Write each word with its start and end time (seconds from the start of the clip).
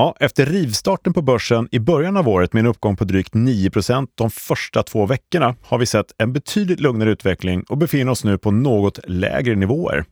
Ja, 0.00 0.16
efter 0.20 0.46
rivstarten 0.46 1.12
på 1.12 1.22
börsen 1.22 1.68
i 1.70 1.78
början 1.78 2.16
av 2.16 2.28
året 2.28 2.52
med 2.52 2.60
en 2.60 2.66
uppgång 2.66 2.96
på 2.96 3.04
drygt 3.04 3.34
9% 3.34 4.08
de 4.14 4.30
första 4.30 4.82
två 4.82 5.06
veckorna 5.06 5.56
har 5.62 5.78
vi 5.78 5.86
sett 5.86 6.06
en 6.18 6.32
betydligt 6.32 6.80
lugnare 6.80 7.10
utveckling 7.10 7.62
och 7.68 7.78
befinner 7.78 8.12
oss 8.12 8.24
nu 8.24 8.38
på 8.38 8.50
något 8.50 8.98
lägre 9.04 9.54
nivåer. 9.54 10.04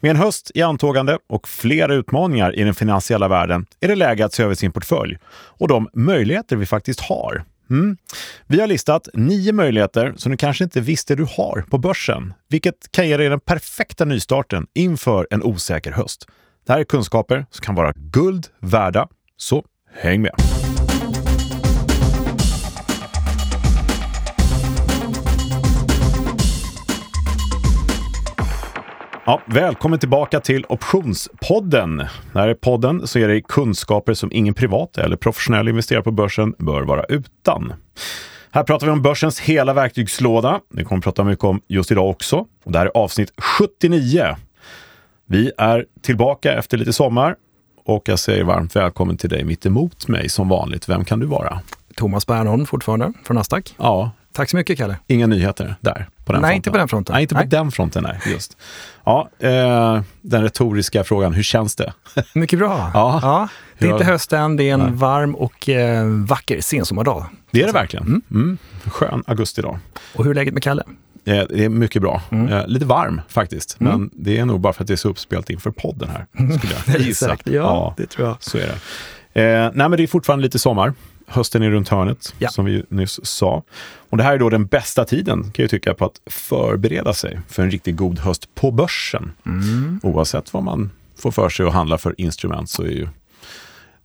Med 0.00 0.10
en 0.10 0.16
höst 0.16 0.50
i 0.54 0.62
antågande 0.62 1.18
och 1.28 1.48
flera 1.48 1.94
utmaningar 1.94 2.58
i 2.58 2.64
den 2.64 2.74
finansiella 2.74 3.28
världen 3.28 3.66
är 3.80 3.88
det 3.88 3.94
läge 3.94 4.24
att 4.24 4.32
se 4.32 4.42
över 4.42 4.54
sin 4.54 4.72
portfölj 4.72 5.18
och 5.32 5.68
de 5.68 5.88
möjligheter 5.94 6.56
vi 6.56 6.66
faktiskt 6.66 7.00
har. 7.00 7.44
Mm. 7.70 7.96
Vi 8.46 8.60
har 8.60 8.66
listat 8.66 9.08
nio 9.14 9.52
möjligheter 9.52 10.14
som 10.16 10.30
du 10.30 10.36
kanske 10.36 10.64
inte 10.64 10.80
visste 10.80 11.14
du 11.14 11.26
har 11.36 11.64
på 11.70 11.78
börsen, 11.78 12.34
vilket 12.48 12.92
kan 12.92 13.08
ge 13.08 13.16
dig 13.16 13.28
den 13.28 13.40
perfekta 13.40 14.04
nystarten 14.04 14.66
inför 14.74 15.26
en 15.30 15.42
osäker 15.42 15.92
höst. 15.92 16.26
Det 16.66 16.72
här 16.72 16.80
är 16.80 16.84
kunskaper 16.84 17.46
som 17.50 17.64
kan 17.64 17.74
vara 17.74 17.92
guld 17.96 18.46
värda, 18.60 19.08
så 19.40 19.64
häng 19.92 20.22
med! 20.22 20.32
Ja, 29.26 29.42
välkommen 29.46 29.98
tillbaka 29.98 30.40
till 30.40 30.64
Optionspodden. 30.68 31.96
Det 32.32 32.38
här 32.38 32.48
är 32.48 32.54
podden 32.54 33.06
som 33.06 33.20
ger 33.20 33.28
dig 33.28 33.42
kunskaper 33.48 34.14
som 34.14 34.32
ingen 34.32 34.54
privat 34.54 34.98
eller 34.98 35.16
professionell 35.16 35.68
investerare 35.68 36.02
på 36.02 36.10
börsen 36.10 36.54
bör 36.58 36.82
vara 36.82 37.04
utan. 37.04 37.72
Här 38.50 38.62
pratar 38.62 38.86
vi 38.86 38.92
om 38.92 39.02
börsens 39.02 39.40
hela 39.40 39.72
verktygslåda. 39.72 40.60
Det 40.70 40.84
kommer 40.84 41.00
vi 41.00 41.02
prata 41.02 41.24
mycket 41.24 41.44
om 41.44 41.60
just 41.68 41.90
idag 41.90 42.10
också. 42.10 42.46
Och 42.64 42.72
det 42.72 42.78
här 42.78 42.86
är 42.86 42.90
avsnitt 42.94 43.32
79. 43.60 44.36
Vi 45.26 45.52
är 45.58 45.86
tillbaka 46.02 46.52
efter 46.52 46.78
lite 46.78 46.92
sommar 46.92 47.36
och 47.84 48.08
jag 48.08 48.18
säger 48.18 48.44
varmt 48.44 48.76
välkommen 48.76 49.16
till 49.16 49.30
dig 49.30 49.44
mitt 49.44 49.66
emot 49.66 50.08
mig 50.08 50.28
som 50.28 50.48
vanligt. 50.48 50.88
Vem 50.88 51.04
kan 51.04 51.20
du 51.20 51.26
vara? 51.26 51.60
Thomas 51.96 52.26
Bernholm 52.26 52.66
fortfarande 52.66 53.12
från 53.24 53.36
Nasdaq. 53.36 53.74
Ja. 53.78 54.10
Tack 54.32 54.50
så 54.50 54.56
mycket 54.56 54.78
Kalle. 54.78 54.96
Inga 55.06 55.26
nyheter 55.26 55.74
där? 55.80 56.08
På 56.24 56.32
den 56.32 56.42
nej, 56.42 56.48
fronten. 56.48 56.56
inte 56.56 56.70
på 56.70 56.76
den 56.76 56.88
fronten. 56.88 57.12
Nej, 57.12 57.22
inte 57.22 57.34
på 57.34 57.40
nej. 57.40 57.48
den 57.48 57.70
fronten. 57.70 58.02
Nej, 58.02 58.32
just. 58.32 58.56
Ja, 59.04 59.28
eh, 59.38 60.02
den 60.20 60.42
retoriska 60.42 61.04
frågan, 61.04 61.32
hur 61.32 61.42
känns 61.42 61.76
det? 61.76 61.92
Mycket 62.34 62.58
bra. 62.58 62.90
Ja. 62.94 63.20
ja 63.22 63.48
det 63.78 63.86
är 63.86 63.92
inte 63.92 64.04
höst 64.04 64.32
än, 64.32 64.56
det 64.56 64.68
är 64.68 64.74
en 64.74 64.80
nej. 64.80 64.92
varm 64.92 65.34
och 65.34 65.68
eh, 65.68 66.06
vacker 66.06 66.60
sensommardag. 66.60 67.26
Det 67.50 67.62
är 67.62 67.66
det 67.66 67.72
verkligen. 67.72 68.06
Mm. 68.06 68.22
Mm. 68.30 68.58
Skön 68.86 69.24
augustidag. 69.26 69.78
Och 70.14 70.24
hur 70.24 70.30
är 70.30 70.34
läget 70.34 70.54
med 70.54 70.62
Kalle? 70.62 70.82
Eh, 71.24 71.44
det 71.48 71.64
är 71.64 71.68
mycket 71.68 72.02
bra. 72.02 72.22
Mm. 72.30 72.52
Eh, 72.52 72.66
lite 72.66 72.86
varm 72.86 73.20
faktiskt, 73.28 73.80
mm. 73.80 74.00
men 74.00 74.10
det 74.12 74.38
är 74.38 74.44
nog 74.44 74.60
bara 74.60 74.72
för 74.72 74.84
att 74.84 74.88
det 74.88 74.94
är 74.94 74.96
så 74.96 75.08
uppspelt 75.08 75.50
inför 75.50 75.70
podden 75.70 76.08
här. 76.08 76.26
Skulle 76.58 76.74
jag 76.86 77.00
gissa. 77.06 77.36
ja, 77.44 77.52
ja, 77.52 77.94
det 77.96 78.06
tror 78.06 78.28
jag. 78.28 78.36
Så 78.40 78.58
är 78.58 78.66
det. 78.66 78.78
Eh, 79.42 79.70
nej, 79.74 79.88
men 79.88 79.90
det 79.90 80.02
är 80.02 80.06
fortfarande 80.06 80.42
lite 80.42 80.58
sommar. 80.58 80.94
Hösten 81.26 81.62
är 81.62 81.70
runt 81.70 81.88
hörnet, 81.88 82.34
ja. 82.38 82.48
som 82.48 82.64
vi 82.64 82.84
nyss 82.88 83.20
sa. 83.26 83.62
Och 84.10 84.16
det 84.16 84.22
här 84.22 84.32
är 84.32 84.38
då 84.38 84.50
den 84.50 84.66
bästa 84.66 85.04
tiden, 85.04 85.42
kan 85.42 85.62
jag 85.62 85.70
tycka, 85.70 85.94
på 85.94 86.04
att 86.04 86.20
förbereda 86.26 87.12
sig 87.12 87.40
för 87.48 87.62
en 87.62 87.70
riktigt 87.70 87.96
god 87.96 88.18
höst 88.18 88.54
på 88.54 88.70
börsen. 88.70 89.32
Mm. 89.46 90.00
Oavsett 90.02 90.52
vad 90.52 90.62
man 90.62 90.90
får 91.18 91.30
för 91.30 91.48
sig 91.48 91.66
att 91.66 91.72
handla 91.72 91.98
för 91.98 92.14
instrument 92.20 92.70
så 92.70 92.82
är 92.82 92.90
ju 92.90 93.08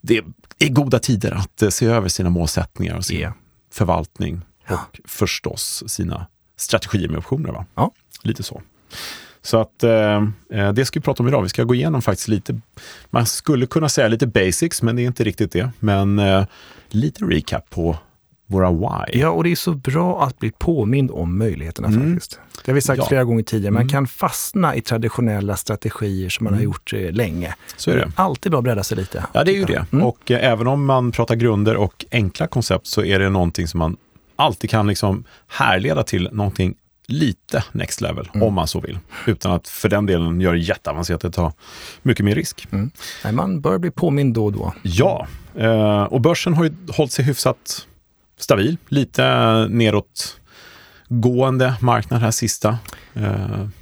det 0.02 0.22
är 0.60 0.70
goda 0.70 1.00
tider 1.00 1.32
att 1.32 1.62
eh, 1.62 1.70
se 1.70 1.86
över 1.86 2.10
sina 2.10 2.30
målsättningar 2.30 2.98
och 2.98 3.06
sin 3.06 3.20
yeah. 3.20 3.34
förvaltning 3.72 4.42
och 4.64 4.72
ja. 4.72 4.80
förstås 5.06 5.84
sina 5.88 6.28
strategier 6.56 7.10
med 7.10 7.18
optioner. 7.18 7.52
Va? 7.52 7.66
Ja. 7.76 7.92
Lite 8.24 8.44
så. 8.44 8.62
Så 9.42 9.58
att 9.58 9.84
eh, 9.84 10.24
eh, 10.52 10.74
det 10.74 10.86
ska 10.86 11.00
vi 11.00 11.04
prata 11.04 11.24
om 11.24 11.28
idag. 11.28 11.42
Vi 11.42 11.50
ska 11.50 11.64
gå 11.64 11.76
igenom 11.76 12.02
faktiskt 12.02 12.28
lite, 12.28 12.60
man 13.10 13.26
skulle 13.26 13.66
kunna 13.66 13.90
säga 13.90 14.08
lite 14.08 14.28
basics, 14.28 14.82
men 14.82 14.96
det 14.96 15.02
är 15.02 15.08
inte 15.08 15.24
riktigt 15.24 15.52
det. 15.52 15.72
Men 15.80 16.20
eh, 16.20 16.46
lite 16.90 17.26
recap 17.26 17.70
på 17.70 17.98
våra 18.48 18.72
why. 18.72 19.20
Ja, 19.20 19.30
och 19.30 19.44
det 19.44 19.52
är 19.52 19.56
så 19.56 19.74
bra 19.74 20.24
att 20.24 20.40
bli 20.40 20.52
påmind 20.52 21.12
om 21.12 21.38
möjligheterna 21.38 21.88
mm. 21.88 22.14
faktiskt. 22.14 22.40
Det 22.66 22.72
har 22.72 22.76
vi 22.76 22.82
sagt 22.82 22.98
ja. 22.98 23.06
flera 23.06 23.24
gånger 23.24 23.44
tidigare. 23.44 23.72
Man 23.72 23.82
mm. 23.82 23.90
kan 23.90 24.08
fastna 24.08 24.76
i 24.76 24.82
traditionella 24.82 25.56
strategier 25.56 26.30
som 26.30 26.44
man 26.44 26.54
mm. 26.54 26.60
har 26.60 26.64
gjort 26.64 26.94
eh, 26.94 27.12
länge. 27.12 27.56
Så 27.78 27.92
är 27.92 27.98
det. 27.98 28.12
Alltid 28.16 28.52
bra 28.52 28.60
att 28.60 28.64
bredda 28.64 28.84
sig 28.84 28.98
lite. 28.98 29.26
Ja, 29.34 29.44
det 29.44 29.52
är 29.52 29.56
ju 29.56 29.66
det. 29.66 29.86
Mm. 29.92 30.06
Och 30.06 30.32
eh, 30.32 30.52
även 30.52 30.68
om 30.68 30.86
man 30.86 31.12
pratar 31.12 31.36
grunder 31.36 31.76
och 31.76 32.06
enkla 32.12 32.48
koncept 32.48 32.88
så 32.88 33.04
är 33.04 33.20
det 33.20 33.30
någonting 33.30 33.68
som 33.68 33.78
man 33.78 33.98
alltid 34.36 34.70
kan 34.70 34.88
liksom 34.88 35.24
härleda 35.48 36.04
till 36.04 36.30
någonting 36.32 36.76
lite 37.08 37.64
next 37.72 38.02
level, 38.02 38.30
mm. 38.34 38.48
om 38.48 38.54
man 38.54 38.68
så 38.68 38.80
vill. 38.80 39.00
Utan 39.26 39.52
att 39.52 39.68
för 39.68 39.90
den 39.90 40.06
delen 40.06 40.42
göra 40.42 40.54
det 40.54 40.60
jätteavancerat, 40.60 41.22
det 41.22 41.32
tar 41.32 41.54
mycket 42.02 42.26
mer 42.26 42.36
risk. 42.36 42.68
Mm. 42.72 42.92
Nej, 43.24 43.34
man 43.34 43.62
bör 43.62 43.78
bli 43.78 43.92
påmind 43.92 44.34
då 44.34 44.46
och 44.46 44.52
då. 44.52 44.74
Ja, 44.84 45.28
eh, 45.56 46.04
och 46.04 46.22
börsen 46.22 46.54
har 46.54 46.64
ju 46.64 46.74
hållit 46.90 47.12
sig 47.12 47.26
hyfsat 47.26 47.88
stabil. 48.38 48.78
Lite 48.88 49.24
neråt 49.70 50.40
gående 51.08 51.74
marknad 51.80 52.22
här 52.22 52.32
sista 52.32 52.78
eh, 53.14 53.24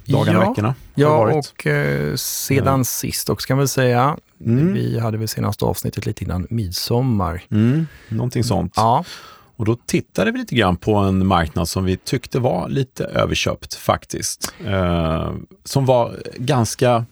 dagarna, 0.04 0.42
ja, 0.42 0.48
veckorna. 0.48 0.74
Ja, 0.94 1.32
och 1.32 1.66
eh, 1.66 2.14
sedan 2.16 2.78
ja. 2.78 2.84
sist 2.84 3.30
också 3.30 3.46
kan 3.46 3.58
vi 3.58 3.68
säga. 3.68 4.16
Mm. 4.44 4.72
Vi 4.72 4.98
hade 4.98 5.18
väl 5.18 5.28
senaste 5.28 5.64
avsnittet 5.64 6.06
lite 6.06 6.24
innan 6.24 6.46
midsommar. 6.50 7.42
Mm, 7.50 7.86
någonting 8.08 8.44
sånt. 8.44 8.72
Ja. 8.76 9.04
Och 9.56 9.64
då 9.64 9.76
tittade 9.86 10.30
vi 10.30 10.38
lite 10.38 10.54
grann 10.54 10.76
på 10.76 10.94
en 10.94 11.26
marknad 11.26 11.68
som 11.68 11.84
vi 11.84 11.96
tyckte 11.96 12.38
var 12.38 12.68
lite 12.68 13.04
överköpt 13.04 13.74
faktiskt. 13.74 14.54
Eh, 14.66 15.32
som 15.64 15.86
var 15.86 16.16
ganska 16.36 17.04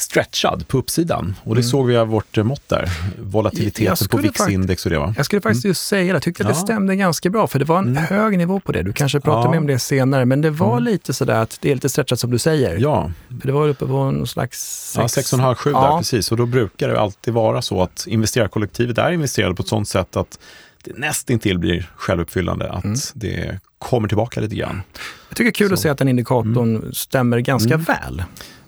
stretchad 0.00 0.68
på 0.68 0.78
uppsidan. 0.78 1.34
Och 1.44 1.54
det 1.54 1.60
mm. 1.60 1.70
såg 1.70 1.86
vi 1.86 1.96
av 1.96 2.08
vårt 2.08 2.36
mått 2.36 2.68
där, 2.68 2.90
volatiliteten 3.18 4.08
på 4.08 4.16
VIX-index 4.16 4.84
och 4.84 4.90
det 4.90 4.98
va? 4.98 5.14
Jag 5.16 5.26
skulle 5.26 5.42
faktiskt 5.42 5.64
mm. 5.64 5.70
just 5.70 5.86
säga 5.86 6.12
det, 6.12 6.16
jag 6.16 6.22
tyckte 6.22 6.42
att 6.42 6.48
det 6.48 6.54
stämde 6.54 6.96
ganska 6.96 7.30
bra, 7.30 7.46
för 7.46 7.58
det 7.58 7.64
var 7.64 7.78
en 7.78 7.88
mm. 7.88 8.04
hög 8.04 8.38
nivå 8.38 8.60
på 8.60 8.72
det. 8.72 8.82
Du 8.82 8.92
kanske 8.92 9.20
pratar 9.20 9.44
ja. 9.44 9.50
mer 9.50 9.58
om 9.58 9.66
det 9.66 9.78
senare, 9.78 10.24
men 10.24 10.40
det 10.40 10.50
var 10.50 10.72
mm. 10.72 10.84
lite 10.84 11.12
sådär 11.12 11.42
att 11.42 11.58
det 11.60 11.70
är 11.70 11.74
lite 11.74 11.88
stretchat 11.88 12.20
som 12.20 12.30
du 12.30 12.38
säger. 12.38 12.78
Ja. 12.78 13.10
För 13.40 13.46
det 13.46 13.52
var 13.52 13.68
uppe 13.68 13.86
på 13.86 13.92
någon 13.92 14.26
slags... 14.26 14.94
Ja, 14.96 15.02
6,5-7 15.02 15.70
ja. 15.72 15.80
där 15.80 15.98
precis. 15.98 16.30
Och 16.30 16.36
då 16.36 16.46
brukar 16.46 16.88
det 16.88 17.00
alltid 17.00 17.34
vara 17.34 17.62
så 17.62 17.82
att 17.82 18.06
investerarkollektivet 18.06 18.98
är 18.98 19.12
investerade 19.12 19.54
på 19.54 19.62
ett 19.62 19.68
sådant 19.68 19.88
sätt 19.88 20.16
att 20.16 20.38
det 20.84 20.98
nästintill 20.98 21.58
blir 21.58 21.90
självuppfyllande, 21.96 22.70
att 22.70 22.84
mm. 22.84 22.96
det 23.14 23.60
kommer 23.78 24.08
tillbaka 24.08 24.40
lite 24.40 24.54
grann. 24.54 24.82
Jag 25.28 25.36
tycker 25.36 25.44
det 25.44 25.50
är 25.50 25.52
kul 25.52 25.68
så. 25.68 25.74
att 25.74 25.80
se 25.80 25.88
att 25.88 25.98
den 25.98 26.08
indikatorn 26.08 26.76
mm. 26.76 26.92
stämmer 26.92 27.38
ganska 27.38 27.74
mm. 27.74 27.84
väl. 27.84 28.22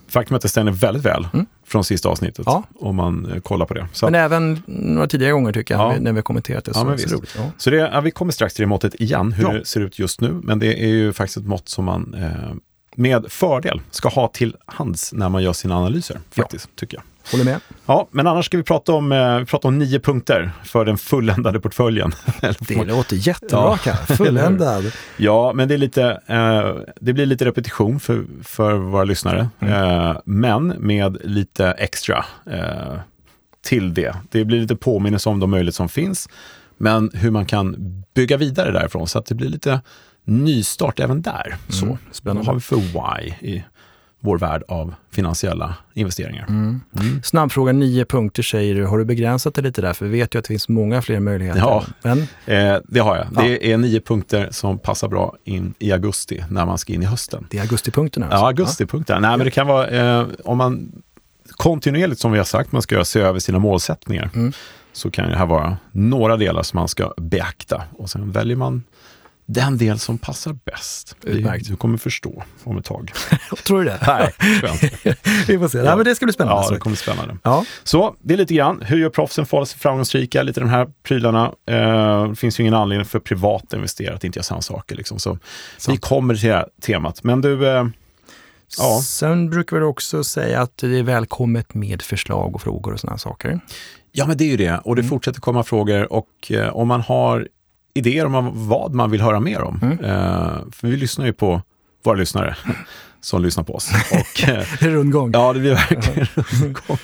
Faktum 0.08 0.34
är 0.34 0.36
att 0.36 0.42
det 0.42 0.48
stämmer 0.48 0.72
väldigt 0.72 1.04
väl 1.04 1.28
mm. 1.32 1.46
från 1.66 1.84
sista 1.84 2.08
avsnittet, 2.08 2.42
ja. 2.46 2.64
om 2.74 2.96
man 2.96 3.32
eh, 3.32 3.40
kollar 3.40 3.66
på 3.66 3.74
det. 3.74 3.88
Så. 3.92 4.06
Men 4.06 4.14
även 4.14 4.62
några 4.66 5.06
tidigare 5.06 5.32
gånger 5.32 5.52
tycker 5.52 5.74
jag, 5.74 5.94
ja. 5.94 6.00
när 6.00 6.12
vi 6.12 6.18
har 6.18 6.22
kommenterat 6.22 6.64
det. 6.64 6.74
Så, 6.74 6.80
ja, 6.80 6.98
så, 6.98 7.16
roligt. 7.16 7.34
Ja. 7.38 7.50
så 7.56 7.70
det, 7.70 8.00
vi 8.04 8.10
kommer 8.10 8.32
strax 8.32 8.54
till 8.54 8.62
det 8.62 8.66
måttet 8.66 8.94
igen, 8.94 9.32
hur 9.32 9.52
det 9.52 9.64
ser 9.64 9.80
ut 9.80 9.98
just 9.98 10.20
nu. 10.20 10.40
Men 10.42 10.58
det 10.58 10.84
är 10.84 10.88
ju 10.88 11.12
faktiskt 11.12 11.36
ett 11.36 11.46
mått 11.46 11.68
som 11.68 11.84
man 11.84 12.14
eh, 12.14 12.54
med 12.96 13.26
fördel 13.28 13.80
ska 13.90 14.08
ha 14.08 14.28
till 14.28 14.56
hands 14.66 15.12
när 15.12 15.28
man 15.28 15.42
gör 15.42 15.52
sina 15.52 15.76
analyser, 15.76 16.20
faktiskt, 16.30 16.76
tycker 16.76 16.96
jag. 16.96 17.04
Håller 17.30 17.44
med. 17.44 17.60
Ja, 17.86 18.08
men 18.10 18.26
annars 18.26 18.46
ska 18.46 18.56
vi 18.56 18.62
prata 18.62 18.92
om, 18.92 19.12
eh, 19.12 19.38
vi 19.38 19.44
prata 19.44 19.68
om 19.68 19.78
nio 19.78 20.00
punkter 20.00 20.50
för 20.64 20.84
den 20.84 20.98
fulländade 20.98 21.60
portföljen. 21.60 22.12
det 22.40 22.84
låter 22.84 23.16
jättebra, 23.16 23.78
ja. 23.86 23.94
Fulländad. 23.94 24.92
ja, 25.16 25.52
men 25.52 25.68
det, 25.68 25.74
är 25.74 25.78
lite, 25.78 26.20
eh, 26.26 26.74
det 27.00 27.12
blir 27.12 27.26
lite 27.26 27.44
repetition 27.44 28.00
för, 28.00 28.24
för 28.42 28.74
våra 28.74 29.04
lyssnare. 29.04 29.48
Mm. 29.60 29.74
Eh, 29.74 30.16
men 30.24 30.66
med 30.66 31.16
lite 31.24 31.66
extra 31.66 32.24
eh, 32.46 32.94
till 33.62 33.94
det. 33.94 34.16
Det 34.30 34.44
blir 34.44 34.60
lite 34.60 34.76
påminnelse 34.76 35.28
om 35.28 35.40
de 35.40 35.50
möjligheter 35.50 35.76
som 35.76 35.88
finns, 35.88 36.28
men 36.78 37.10
hur 37.14 37.30
man 37.30 37.46
kan 37.46 37.76
bygga 38.14 38.36
vidare 38.36 38.72
därifrån 38.72 39.08
så 39.08 39.18
att 39.18 39.26
det 39.26 39.34
blir 39.34 39.48
lite 39.48 39.80
nystart 40.24 41.00
även 41.00 41.22
där. 41.22 41.46
Mm. 41.46 41.58
Så, 41.68 41.98
spännande. 42.12 42.40
Vad 42.40 42.46
har 42.46 42.54
vi 42.54 42.60
för 42.60 42.76
why 42.76 43.48
i 43.48 43.64
vår 44.20 44.38
värld 44.38 44.62
av 44.68 44.94
finansiella 45.10 45.74
investeringar. 45.94 46.46
Mm. 46.48 46.80
Mm. 47.00 47.22
Snabbfråga, 47.22 47.72
nio 47.72 48.04
punkter 48.04 48.42
säger 48.42 48.74
du. 48.74 48.86
Har 48.86 48.98
du 48.98 49.04
begränsat 49.04 49.54
det 49.54 49.62
lite 49.62 49.80
där? 49.82 49.92
För 49.92 50.06
vi 50.06 50.18
vet 50.18 50.34
ju 50.34 50.38
att 50.38 50.44
det 50.44 50.48
finns 50.48 50.68
många 50.68 51.02
fler 51.02 51.20
möjligheter. 51.20 51.60
Ja, 51.60 51.84
Men... 52.02 52.18
eh, 52.46 52.80
det 52.88 53.00
har 53.00 53.16
jag. 53.16 53.26
Ja. 53.34 53.42
Det 53.42 53.72
är 53.72 53.76
nio 53.76 54.00
punkter 54.00 54.48
som 54.50 54.78
passar 54.78 55.08
bra 55.08 55.36
in 55.44 55.74
i 55.78 55.92
augusti 55.92 56.44
när 56.48 56.66
man 56.66 56.78
ska 56.78 56.92
in 56.92 57.02
i 57.02 57.06
hösten. 57.06 57.46
Det 57.50 57.58
är 57.58 57.62
augustipunkterna? 57.62 58.26
Alltså. 58.26 58.38
Ja, 58.38 58.46
augustipunkterna. 58.46 59.16
Ja. 59.16 59.20
Nej, 59.28 59.38
men 59.38 59.44
det 59.44 59.50
kan 59.50 59.66
vara 59.66 59.88
eh, 59.88 60.26
om 60.44 60.58
man 60.58 61.02
kontinuerligt, 61.50 62.20
som 62.20 62.32
vi 62.32 62.38
har 62.38 62.44
sagt, 62.44 62.72
man 62.72 62.82
ska 62.82 63.04
se 63.04 63.20
över 63.20 63.38
sina 63.38 63.58
målsättningar. 63.58 64.30
Mm. 64.34 64.52
Så 64.92 65.10
kan 65.10 65.30
det 65.30 65.36
här 65.36 65.46
vara 65.46 65.76
några 65.92 66.36
delar 66.36 66.62
som 66.62 66.78
man 66.78 66.88
ska 66.88 67.12
beakta. 67.16 67.82
Och 67.98 68.10
sen 68.10 68.30
väljer 68.30 68.56
man 68.56 68.82
den 69.52 69.78
del 69.78 69.98
som 69.98 70.18
passar 70.18 70.52
bäst. 70.64 71.16
Utmärkt. 71.22 71.68
Du 71.68 71.76
kommer 71.76 71.98
förstå 71.98 72.42
om 72.64 72.78
ett 72.78 72.84
tag. 72.84 73.12
tror 73.64 73.78
du 73.78 73.84
det? 73.84 73.98
Nej, 74.06 74.34
Vi 75.46 75.58
får 75.58 75.68
se. 75.68 75.78
Ja. 75.78 75.96
men 75.96 76.04
det 76.04 76.14
ska 76.14 76.26
bli 76.26 76.32
spännande. 76.32 76.62
Ja, 76.62 76.70
det 76.70 76.78
kommer 76.78 76.96
bli 76.96 77.02
spännande. 77.02 77.36
Ja. 77.42 77.64
Så 77.84 78.14
det 78.20 78.34
är 78.34 78.38
lite 78.38 78.54
grann, 78.54 78.82
hur 78.82 78.98
gör 78.98 79.10
proffsen 79.10 79.46
för 79.46 79.64
sig 79.64 79.78
framgångsrika? 79.78 80.42
Lite 80.42 80.60
de 80.60 80.68
här 80.68 80.88
prylarna. 81.02 81.52
Eh, 81.66 82.28
det 82.28 82.36
finns 82.36 82.60
ju 82.60 82.62
ingen 82.62 82.74
anledning 82.74 83.06
för 83.06 83.20
privata 83.20 83.76
investerare 83.76 84.16
att 84.16 84.24
inte 84.24 84.38
göra 84.38 84.44
samma 84.44 84.62
saker. 84.62 84.96
Liksom. 84.96 85.18
Så 85.18 85.38
vi 85.88 85.96
kommer 85.96 86.34
till 86.34 86.48
det 86.48 86.54
här 86.54 86.66
temat. 86.80 87.24
Men 87.24 87.40
du, 87.40 87.68
eh, 87.68 87.84
Ja. 88.78 89.00
Sen 89.04 89.50
brukar 89.50 89.76
vi 89.76 89.82
också 89.82 90.24
säga 90.24 90.62
att 90.62 90.76
det 90.76 90.98
är 90.98 91.02
välkommet 91.02 91.74
med 91.74 92.02
förslag 92.02 92.54
och 92.54 92.62
frågor 92.62 92.92
och 92.92 93.00
sådana 93.00 93.18
saker. 93.18 93.60
Ja, 94.12 94.26
men 94.26 94.36
det 94.36 94.44
är 94.44 94.48
ju 94.48 94.56
det. 94.56 94.80
Och 94.84 94.96
det 94.96 95.02
mm. 95.02 95.10
fortsätter 95.10 95.40
komma 95.40 95.62
frågor 95.62 96.12
och 96.12 96.52
eh, 96.52 96.76
om 96.76 96.88
man 96.88 97.00
har 97.00 97.48
idéer 97.94 98.26
om 98.26 98.68
vad 98.68 98.94
man 98.94 99.10
vill 99.10 99.20
höra 99.20 99.40
mer 99.40 99.62
om. 99.62 99.80
Mm. 99.82 100.04
Eh, 100.04 100.58
för 100.72 100.88
vi 100.88 100.96
lyssnar 100.96 101.26
ju 101.26 101.32
på 101.32 101.62
våra 102.04 102.16
lyssnare 102.16 102.56
som 103.20 103.42
lyssnar 103.42 103.64
på 103.64 103.74
oss. 103.74 103.90
Och, 104.12 104.48
eh, 104.48 104.64
det 104.80 104.86
är 104.86 104.90
rundgång. 104.90 105.30
Ja, 105.32 105.52
det 105.52 105.60
blir 105.60 105.74
verkligen 105.74 106.26
rundgång. 106.34 106.98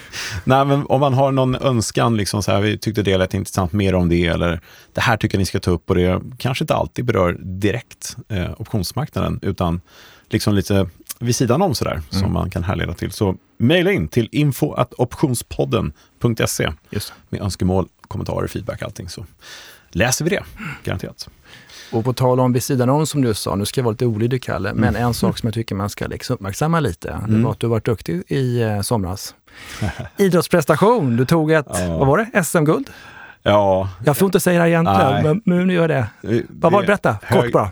Nej, 0.44 0.64
men 0.64 0.86
om 0.86 1.00
man 1.00 1.14
har 1.14 1.32
någon 1.32 1.54
önskan, 1.54 2.16
liksom 2.16 2.42
så 2.42 2.52
här, 2.52 2.60
vi 2.60 2.78
tyckte 2.78 3.02
det 3.02 3.18
lät 3.18 3.34
intressant, 3.34 3.72
mer 3.72 3.94
om 3.94 4.08
det, 4.08 4.26
eller 4.26 4.60
det 4.92 5.00
här 5.00 5.16
tycker 5.16 5.36
jag 5.36 5.40
ni 5.40 5.46
ska 5.46 5.60
ta 5.60 5.70
upp 5.70 5.90
och 5.90 5.96
det 5.96 6.20
kanske 6.38 6.64
inte 6.64 6.74
alltid 6.74 7.04
berör 7.04 7.36
direkt 7.40 8.16
eh, 8.28 8.50
optionsmarknaden, 8.58 9.38
utan 9.42 9.80
liksom 10.28 10.54
lite 10.54 10.88
vid 11.18 11.36
sidan 11.36 11.62
om 11.62 11.74
sådär, 11.74 11.92
mm. 11.92 12.04
som 12.08 12.32
man 12.32 12.50
kan 12.50 12.64
härleda 12.64 12.94
till. 12.94 13.12
Så 13.12 13.36
mejla 13.58 13.92
in 13.92 14.08
till 14.08 14.28
info.optionspodden.se 14.32 16.72
med 17.28 17.40
önskemål, 17.40 17.88
kommentarer, 18.08 18.46
feedback, 18.46 18.82
allting. 18.82 19.08
Så 19.08 19.26
läser 19.96 20.24
vi 20.24 20.30
det, 20.30 20.42
garanterat. 20.84 21.28
Och 21.92 22.04
på 22.04 22.12
tal 22.12 22.40
om 22.40 22.52
vid 22.52 22.62
sidan 22.62 22.88
om 22.88 23.06
som 23.06 23.22
du 23.22 23.34
sa, 23.34 23.54
nu 23.54 23.64
ska 23.64 23.80
jag 23.80 23.84
vara 23.84 23.92
lite 23.92 24.06
olydig 24.06 24.42
Kalle, 24.42 24.74
men 24.74 24.88
mm. 24.88 25.02
en 25.02 25.14
sak 25.14 25.38
som 25.38 25.46
jag 25.46 25.54
tycker 25.54 25.74
man 25.74 25.90
ska 25.90 26.06
liksom 26.06 26.34
uppmärksamma 26.34 26.80
lite, 26.80 27.10
mm. 27.10 27.32
det 27.32 27.44
var 27.44 27.52
att 27.52 27.60
du 27.60 27.66
varit 27.66 27.84
duktig 27.84 28.22
i 28.28 28.62
eh, 28.62 28.80
somras. 28.80 29.34
Idrottsprestation, 30.16 31.16
du 31.16 31.24
tog 31.24 31.52
ett, 31.52 31.66
ja. 31.68 31.98
vad 31.98 32.06
var 32.06 32.18
det, 32.32 32.44
SM-guld? 32.44 32.90
Ja. 33.42 33.88
Jag 34.04 34.16
får 34.16 34.26
inte 34.26 34.40
säga 34.40 34.62
det 34.62 34.70
egentligen, 34.70 35.42
men 35.44 35.66
nu 35.66 35.74
gör 35.74 35.88
jag 35.88 35.90
det. 35.90 36.06
det 36.20 36.42
vad 36.48 36.72
var 36.72 36.80
det? 36.80 36.86
Berätta, 36.86 37.18
hög... 37.22 37.42
kort 37.42 37.52
bara. 37.52 37.70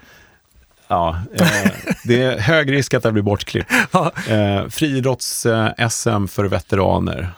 Ja, 0.89 1.19
eh, 1.35 1.47
det 2.05 2.23
är 2.23 2.39
hög 2.39 2.73
risk 2.73 2.95
att 2.95 3.03
det 3.03 3.13
blir 3.13 3.23
bortklippt. 3.23 3.73
ja. 3.91 4.13
eh, 4.29 4.67
Friidrotts-SM 4.69 6.23
eh, 6.23 6.27
för 6.27 6.45
veteraner. 6.45 7.31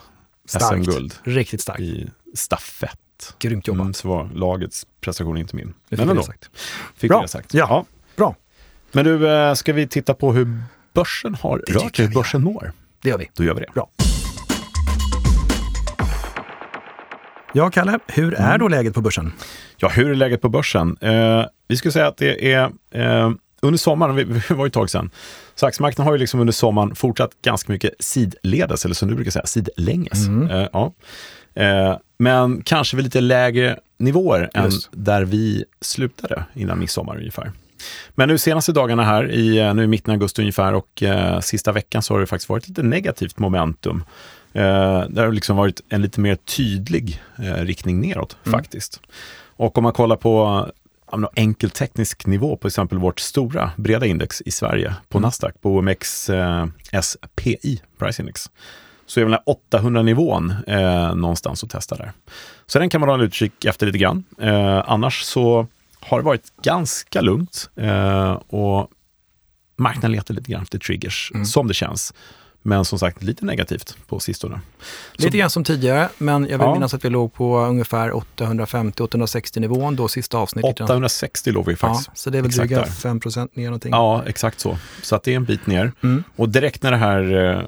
SM-guld. 0.47 1.13
Riktigt 1.23 1.61
starkt. 1.61 1.79
I 1.79 2.09
stafett. 2.35 2.99
Grymt 3.39 3.67
jobbat. 3.67 3.81
Mm, 3.81 3.93
så 3.93 4.07
var 4.07 4.29
lagets 4.33 4.87
prestation 5.01 5.37
inte 5.37 5.55
min. 5.55 5.73
Det 5.89 5.97
Men 5.97 6.09
ändå. 6.09 6.23
Sagt. 6.23 6.49
Fick 6.95 7.11
Bra. 7.11 7.21
det 7.21 7.27
sagt. 7.27 7.53
Ja. 7.53 7.67
ja. 7.69 7.85
Bra. 8.15 8.35
Men 8.91 9.05
du, 9.05 9.29
eh, 9.29 9.53
ska 9.53 9.73
vi 9.73 9.87
titta 9.87 10.13
på 10.13 10.33
hur 10.33 10.59
börsen 10.93 11.35
har 11.35 11.57
rört 11.57 11.95
sig, 11.95 12.05
hur 12.05 12.13
börsen 12.13 12.43
mår? 12.43 12.71
Det 13.01 13.09
gör 13.09 13.17
vi. 13.17 13.29
Då 13.33 13.43
gör 13.43 13.53
vi 13.53 13.59
det. 13.59 13.71
Bra. 13.73 13.89
Ja, 17.53 17.69
Kalle, 17.69 17.99
hur 18.07 18.33
är 18.33 18.47
mm. 18.47 18.59
då 18.59 18.67
läget 18.67 18.93
på 18.93 19.01
börsen? 19.01 19.33
Ja, 19.77 19.87
hur 19.87 20.11
är 20.11 20.15
läget 20.15 20.41
på 20.41 20.49
börsen? 20.49 20.97
Eh, 21.01 21.45
vi 21.67 21.77
skulle 21.77 21.91
säga 21.91 22.07
att 22.07 22.17
det 22.17 22.53
är 22.53 22.71
eh, 22.91 23.31
under 23.61 23.77
sommaren, 23.77 24.15
vi, 24.15 24.23
vi 24.49 24.55
var 24.55 24.65
ju 24.65 24.67
ett 24.67 24.73
tag 24.73 24.89
sedan, 24.89 25.09
så 25.55 25.65
aktiemarknaden 25.65 26.07
har 26.07 26.13
ju 26.13 26.19
liksom 26.19 26.39
under 26.39 26.53
sommaren 26.53 26.95
fortsatt 26.95 27.31
ganska 27.41 27.71
mycket 27.71 27.93
sidledes, 27.99 28.85
eller 28.85 28.95
som 28.95 29.09
du 29.09 29.15
brukar 29.15 29.31
säga, 29.31 29.45
sidlänges. 29.45 30.27
Mm. 30.27 30.51
Eh, 30.51 30.67
ja. 30.73 30.93
Eh, 31.57 31.97
men 32.17 32.61
kanske 32.61 32.95
vid 32.95 33.03
lite 33.03 33.21
lägre 33.21 33.79
nivåer 33.97 34.49
Just. 34.55 34.89
än 34.93 35.03
där 35.03 35.23
vi 35.23 35.65
slutade 35.81 36.45
innan 36.53 36.79
midsommar 36.79 37.17
ungefär. 37.17 37.51
Men 38.15 38.29
nu 38.29 38.37
senaste 38.37 38.71
dagarna 38.71 39.03
här, 39.03 39.31
i, 39.31 39.57
eh, 39.57 39.73
nu 39.73 39.83
i 39.83 39.87
mitten 39.87 40.11
av 40.11 40.15
augusti 40.15 40.41
ungefär 40.41 40.73
och 40.73 41.03
eh, 41.03 41.39
sista 41.39 41.71
veckan 41.71 42.01
så 42.01 42.13
har 42.13 42.19
det 42.19 42.27
faktiskt 42.27 42.49
varit 42.49 42.67
lite 42.67 42.83
negativt 42.83 43.39
momentum. 43.39 44.03
Eh, 44.53 45.01
det 45.09 45.21
har 45.21 45.31
liksom 45.31 45.57
varit 45.57 45.81
en 45.89 46.01
lite 46.01 46.19
mer 46.19 46.35
tydlig 46.35 47.21
eh, 47.37 47.53
riktning 47.53 48.01
neråt 48.01 48.37
mm. 48.45 48.59
faktiskt. 48.59 49.01
Och 49.39 49.77
om 49.77 49.83
man 49.83 49.93
kollar 49.93 50.15
på 50.15 50.65
ja, 51.11 51.31
enkel 51.35 51.69
teknisk 51.69 52.25
nivå 52.25 52.57
på 52.57 52.67
exempel 52.67 52.97
vårt 52.97 53.19
stora 53.19 53.71
breda 53.75 54.05
index 54.05 54.41
i 54.45 54.51
Sverige 54.51 54.95
på 55.09 55.17
mm. 55.17 55.27
Nasdaq, 55.27 55.61
på 55.61 55.75
OMX 55.75 56.29
eh, 56.29 56.65
SPI 57.01 57.81
Price 57.97 58.21
Index, 58.21 58.49
så 59.07 59.19
är 59.19 59.25
väl 59.25 59.37
800-nivån 59.71 60.53
eh, 60.67 61.15
någonstans 61.15 61.63
att 61.63 61.69
testa 61.69 61.95
där. 61.95 62.11
Så 62.65 62.79
den 62.79 62.89
kan 62.89 63.01
man 63.01 63.09
hålla 63.09 63.23
utkik 63.23 63.65
efter 63.65 63.85
lite 63.85 63.97
grann. 63.97 64.23
Eh, 64.41 64.83
annars 64.89 65.21
så 65.21 65.67
har 65.99 66.17
det 66.17 66.25
varit 66.25 66.61
ganska 66.61 67.21
lugnt 67.21 67.69
eh, 67.75 68.31
och 68.31 68.89
marknaden 69.75 70.11
letar 70.11 70.33
lite 70.33 70.51
grann 70.51 70.61
efter 70.61 70.79
triggers, 70.79 71.31
mm. 71.33 71.45
som 71.45 71.67
det 71.67 71.73
känns. 71.73 72.13
Men 72.61 72.85
som 72.85 72.99
sagt, 72.99 73.23
lite 73.23 73.45
negativt 73.45 73.97
på 74.07 74.19
sistone. 74.19 74.61
Lite 75.13 75.31
så, 75.31 75.37
grann 75.37 75.49
som 75.49 75.63
tidigare, 75.63 76.09
men 76.17 76.41
jag 76.41 76.57
vill 76.57 76.67
ja. 76.67 76.73
minnas 76.73 76.93
att 76.93 77.05
vi 77.05 77.09
låg 77.09 77.33
på 77.33 77.59
ungefär 77.59 78.11
850-860 78.11 79.59
nivån 79.59 79.95
då 79.95 80.07
sista 80.07 80.37
avsnittet. 80.37 80.81
860 80.81 81.51
låg 81.51 81.65
vi 81.65 81.75
faktiskt. 81.75 82.07
Ja, 82.07 82.15
så 82.15 82.29
det 82.29 82.37
är 82.37 82.41
väl 82.41 82.51
dryga 82.51 82.85
5 82.85 83.19
ner 83.53 83.65
någonting. 83.65 83.91
Ja, 83.91 84.23
exakt 84.25 84.59
så. 84.59 84.77
Så 85.01 85.15
att 85.15 85.23
det 85.23 85.31
är 85.31 85.35
en 85.35 85.45
bit 85.45 85.67
ner. 85.67 85.91
Mm. 86.03 86.23
Och 86.35 86.49
direkt 86.49 86.83
när 86.83 86.91
det 86.91 86.97
här 86.97 87.67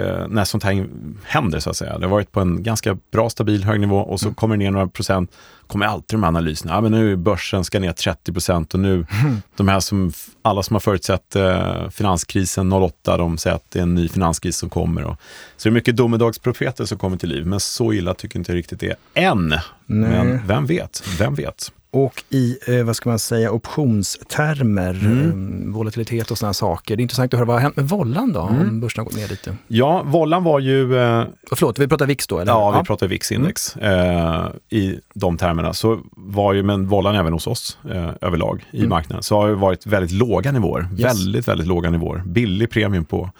eh, 0.00 0.28
när 0.28 0.44
sånt 0.44 0.64
här 0.64 0.86
händer 1.24 1.60
så 1.60 1.70
att 1.70 1.76
säga. 1.76 1.98
Det 1.98 2.06
har 2.06 2.10
varit 2.10 2.32
på 2.32 2.40
en 2.40 2.62
ganska 2.62 2.98
bra 3.12 3.30
stabil 3.30 3.64
hög 3.64 3.80
nivå 3.80 3.98
och 3.98 4.20
så 4.20 4.26
mm. 4.26 4.34
kommer 4.34 4.56
det 4.56 4.64
ner 4.64 4.70
några 4.70 4.86
procent, 4.86 5.30
kommer 5.66 5.86
alltid 5.86 6.18
de 6.18 6.22
här 6.22 6.28
analyserna. 6.28 6.72
Ja, 6.72 6.80
men 6.80 6.92
nu 6.92 7.16
börsen 7.16 7.64
ska 7.64 7.80
ner 7.80 7.92
30 7.92 8.32
procent 8.32 8.74
och 8.74 8.80
nu, 8.80 8.92
mm. 8.94 9.42
de 9.56 9.68
här 9.68 9.80
som, 9.80 10.12
alla 10.42 10.62
som 10.62 10.74
har 10.74 10.80
förutsett 10.80 11.36
eh, 11.36 11.88
finanskrisen 11.90 12.72
08, 12.72 13.16
de 13.16 13.38
säger 13.38 13.56
att 13.56 13.70
det 13.70 13.78
är 13.78 13.82
en 13.82 13.94
ny 13.94 14.08
finanskris 14.08 14.56
som 14.56 14.68
kommer. 14.70 15.04
Och, 15.04 15.16
så 15.56 15.68
det 15.68 15.72
är 15.72 15.74
mycket 15.74 15.96
domedagsprofeter 15.96 16.84
som 16.84 16.98
kommer 16.98 17.16
till 17.16 17.28
liv, 17.28 17.46
men 17.46 17.60
så 17.60 17.92
illa 17.92 18.14
tycker 18.14 18.38
inte 18.38 18.52
jag 18.52 18.56
riktigt 18.56 18.80
det 18.80 18.88
är 18.88 18.96
än. 19.30 19.48
Nej. 19.48 19.60
Men 19.86 20.46
vem 20.46 20.66
vet, 20.66 21.02
vem 21.18 21.34
vet? 21.34 21.72
Och 21.94 22.24
i, 22.30 22.56
eh, 22.66 22.84
vad 22.84 22.96
ska 22.96 23.08
man 23.08 23.18
säga, 23.18 23.50
optionstermer, 23.50 24.90
mm. 24.90 25.68
eh, 25.68 25.74
volatilitet 25.74 26.30
och 26.30 26.38
sådana 26.38 26.54
saker. 26.54 26.96
Det 26.96 27.00
är 27.00 27.02
intressant 27.02 27.34
att 27.34 27.38
höra 27.38 27.46
vad 27.46 27.56
har 27.56 27.60
hänt 27.60 27.76
med 27.76 27.88
Vollan 27.88 28.32
då, 28.32 28.40
mm. 28.42 28.68
om 28.68 28.80
börsen 28.80 29.00
har 29.00 29.04
gått 29.04 29.16
ner 29.16 29.28
lite? 29.28 29.56
Ja, 29.68 30.02
Vollan 30.02 30.44
var 30.44 30.60
ju... 30.60 30.98
Eh, 30.98 31.24
Förlåt, 31.52 31.78
vi 31.78 31.88
pratar 31.88 32.06
VIX 32.06 32.26
då? 32.26 32.38
Eller? 32.38 32.52
Ja, 32.52 32.78
vi 32.78 32.86
pratar 32.86 33.08
VIX-index 33.08 33.76
mm. 33.76 34.36
eh, 34.36 34.46
i 34.70 35.00
de 35.14 35.36
termerna. 35.36 35.72
Så 35.72 36.00
var 36.10 36.52
ju, 36.52 36.62
men 36.62 36.88
Vollan 36.88 37.14
även 37.14 37.32
hos 37.32 37.46
oss 37.46 37.78
eh, 37.90 38.10
överlag 38.20 38.64
i 38.70 38.78
mm. 38.78 38.88
marknaden, 38.88 39.22
så 39.22 39.36
har 39.40 39.48
det 39.48 39.54
varit 39.54 39.86
väldigt 39.86 40.12
låga 40.12 40.52
nivåer. 40.52 40.88
Yes. 40.92 41.04
Väldigt, 41.04 41.48
väldigt 41.48 41.66
låga 41.66 41.90
nivåer. 41.90 42.22
Billig 42.26 42.70
premium 42.70 43.04
på... 43.04 43.30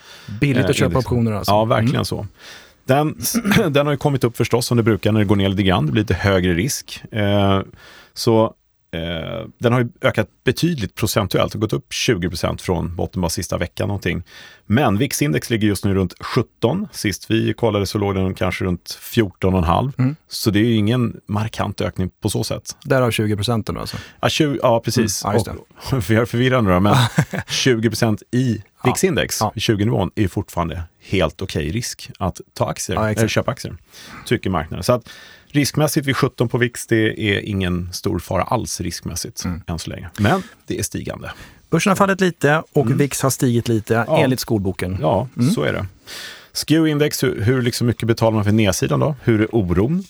Billigt 0.40 0.64
att 0.64 0.70
eh, 0.70 0.74
köpa 0.74 0.98
optioner 0.98 1.32
alltså? 1.32 1.52
Ja, 1.52 1.64
verkligen 1.64 1.94
mm. 1.94 2.04
så. 2.04 2.26
Den, 2.84 3.16
den 3.72 3.86
har 3.86 3.92
ju 3.92 3.98
kommit 3.98 4.24
upp 4.24 4.36
förstås 4.36 4.66
som 4.66 4.76
det 4.76 4.82
brukar 4.82 5.12
när 5.12 5.20
det 5.20 5.26
går 5.26 5.36
ner 5.36 5.48
lite 5.48 5.62
grann. 5.62 5.86
Det 5.86 5.92
blir 5.92 6.02
lite 6.02 6.14
högre 6.14 6.54
risk. 6.54 7.02
Så 8.14 8.54
eh, 8.90 9.46
den 9.58 9.72
har 9.72 9.88
ökat 10.00 10.28
betydligt 10.44 10.94
procentuellt 10.94 11.54
och 11.54 11.60
gått 11.60 11.72
upp 11.72 11.92
20% 11.92 12.58
från 12.58 12.96
botten 12.96 13.22
bara 13.22 13.28
sista 13.28 13.58
veckan 13.58 13.88
någonting. 13.88 14.22
Men 14.66 14.98
VIX-index 14.98 15.50
ligger 15.50 15.68
just 15.68 15.84
nu 15.84 15.94
runt 15.94 16.14
17. 16.20 16.88
Sist 16.92 17.30
vi 17.30 17.54
kollade 17.54 17.86
så 17.86 17.98
låg 17.98 18.14
den 18.14 18.34
kanske 18.34 18.64
runt 18.64 18.98
14,5. 19.02 19.92
Mm. 19.98 20.16
Så 20.28 20.50
det 20.50 20.58
är 20.58 20.74
ingen 20.74 21.20
markant 21.26 21.80
ökning 21.80 22.10
på 22.20 22.30
så 22.30 22.44
sätt. 22.44 22.76
Därav 22.84 23.10
20 23.10 23.36
procenten 23.36 23.76
alltså? 23.76 23.96
Ja, 24.20 24.28
20, 24.28 24.58
ja 24.62 24.80
precis. 24.80 25.24
Mm. 25.24 25.40
Ja, 25.46 25.52
och, 25.52 26.10
vi 26.10 26.16
är 26.16 26.24
förvirrande 26.24 26.72
då, 26.72 26.80
men 26.80 26.94
20% 27.46 28.22
i 28.30 28.62
VIX-index, 28.84 29.36
ja. 29.40 29.52
20-nivån, 29.54 30.10
är 30.14 30.28
fortfarande 30.28 30.82
helt 31.00 31.42
okej 31.42 31.62
okay 31.66 31.72
risk 31.72 32.10
att 32.18 32.40
ta 32.52 32.68
aktier, 32.68 32.96
ja, 32.96 33.10
eller 33.10 33.28
köpa 33.28 33.50
aktier, 33.50 33.76
tycker 34.26 34.50
marknaden. 34.50 34.84
Så 34.84 34.92
att 34.92 35.08
riskmässigt 35.54 36.06
vid 36.06 36.16
17 36.16 36.48
på 36.48 36.58
VIX, 36.58 36.86
det 36.86 37.20
är 37.20 37.40
ingen 37.40 37.92
stor 37.92 38.18
fara 38.18 38.42
alls 38.42 38.80
riskmässigt 38.80 39.44
mm. 39.44 39.62
än 39.66 39.78
så 39.78 39.90
länge. 39.90 40.08
Men 40.18 40.42
det 40.66 40.78
är 40.78 40.82
stigande. 40.82 41.32
Börsen 41.70 41.90
har 41.90 41.96
fallit 41.96 42.20
lite 42.20 42.62
och 42.72 42.86
mm. 42.86 42.98
VIX 42.98 43.22
har 43.22 43.30
stigit 43.30 43.68
lite 43.68 44.04
ja. 44.08 44.18
enligt 44.18 44.40
skolboken. 44.40 44.98
Ja, 45.00 45.28
mm. 45.36 45.50
så 45.50 45.62
är 45.62 45.72
det. 45.72 45.86
SKEW-index, 46.52 47.22
hur, 47.22 47.42
hur 47.42 47.62
liksom 47.62 47.86
mycket 47.86 48.08
betalar 48.08 48.34
man 48.34 48.44
för 48.44 48.52
nedsidan 48.52 49.00
då? 49.00 49.16
Hur 49.22 49.40
är 49.40 49.54
oron? 49.54 50.04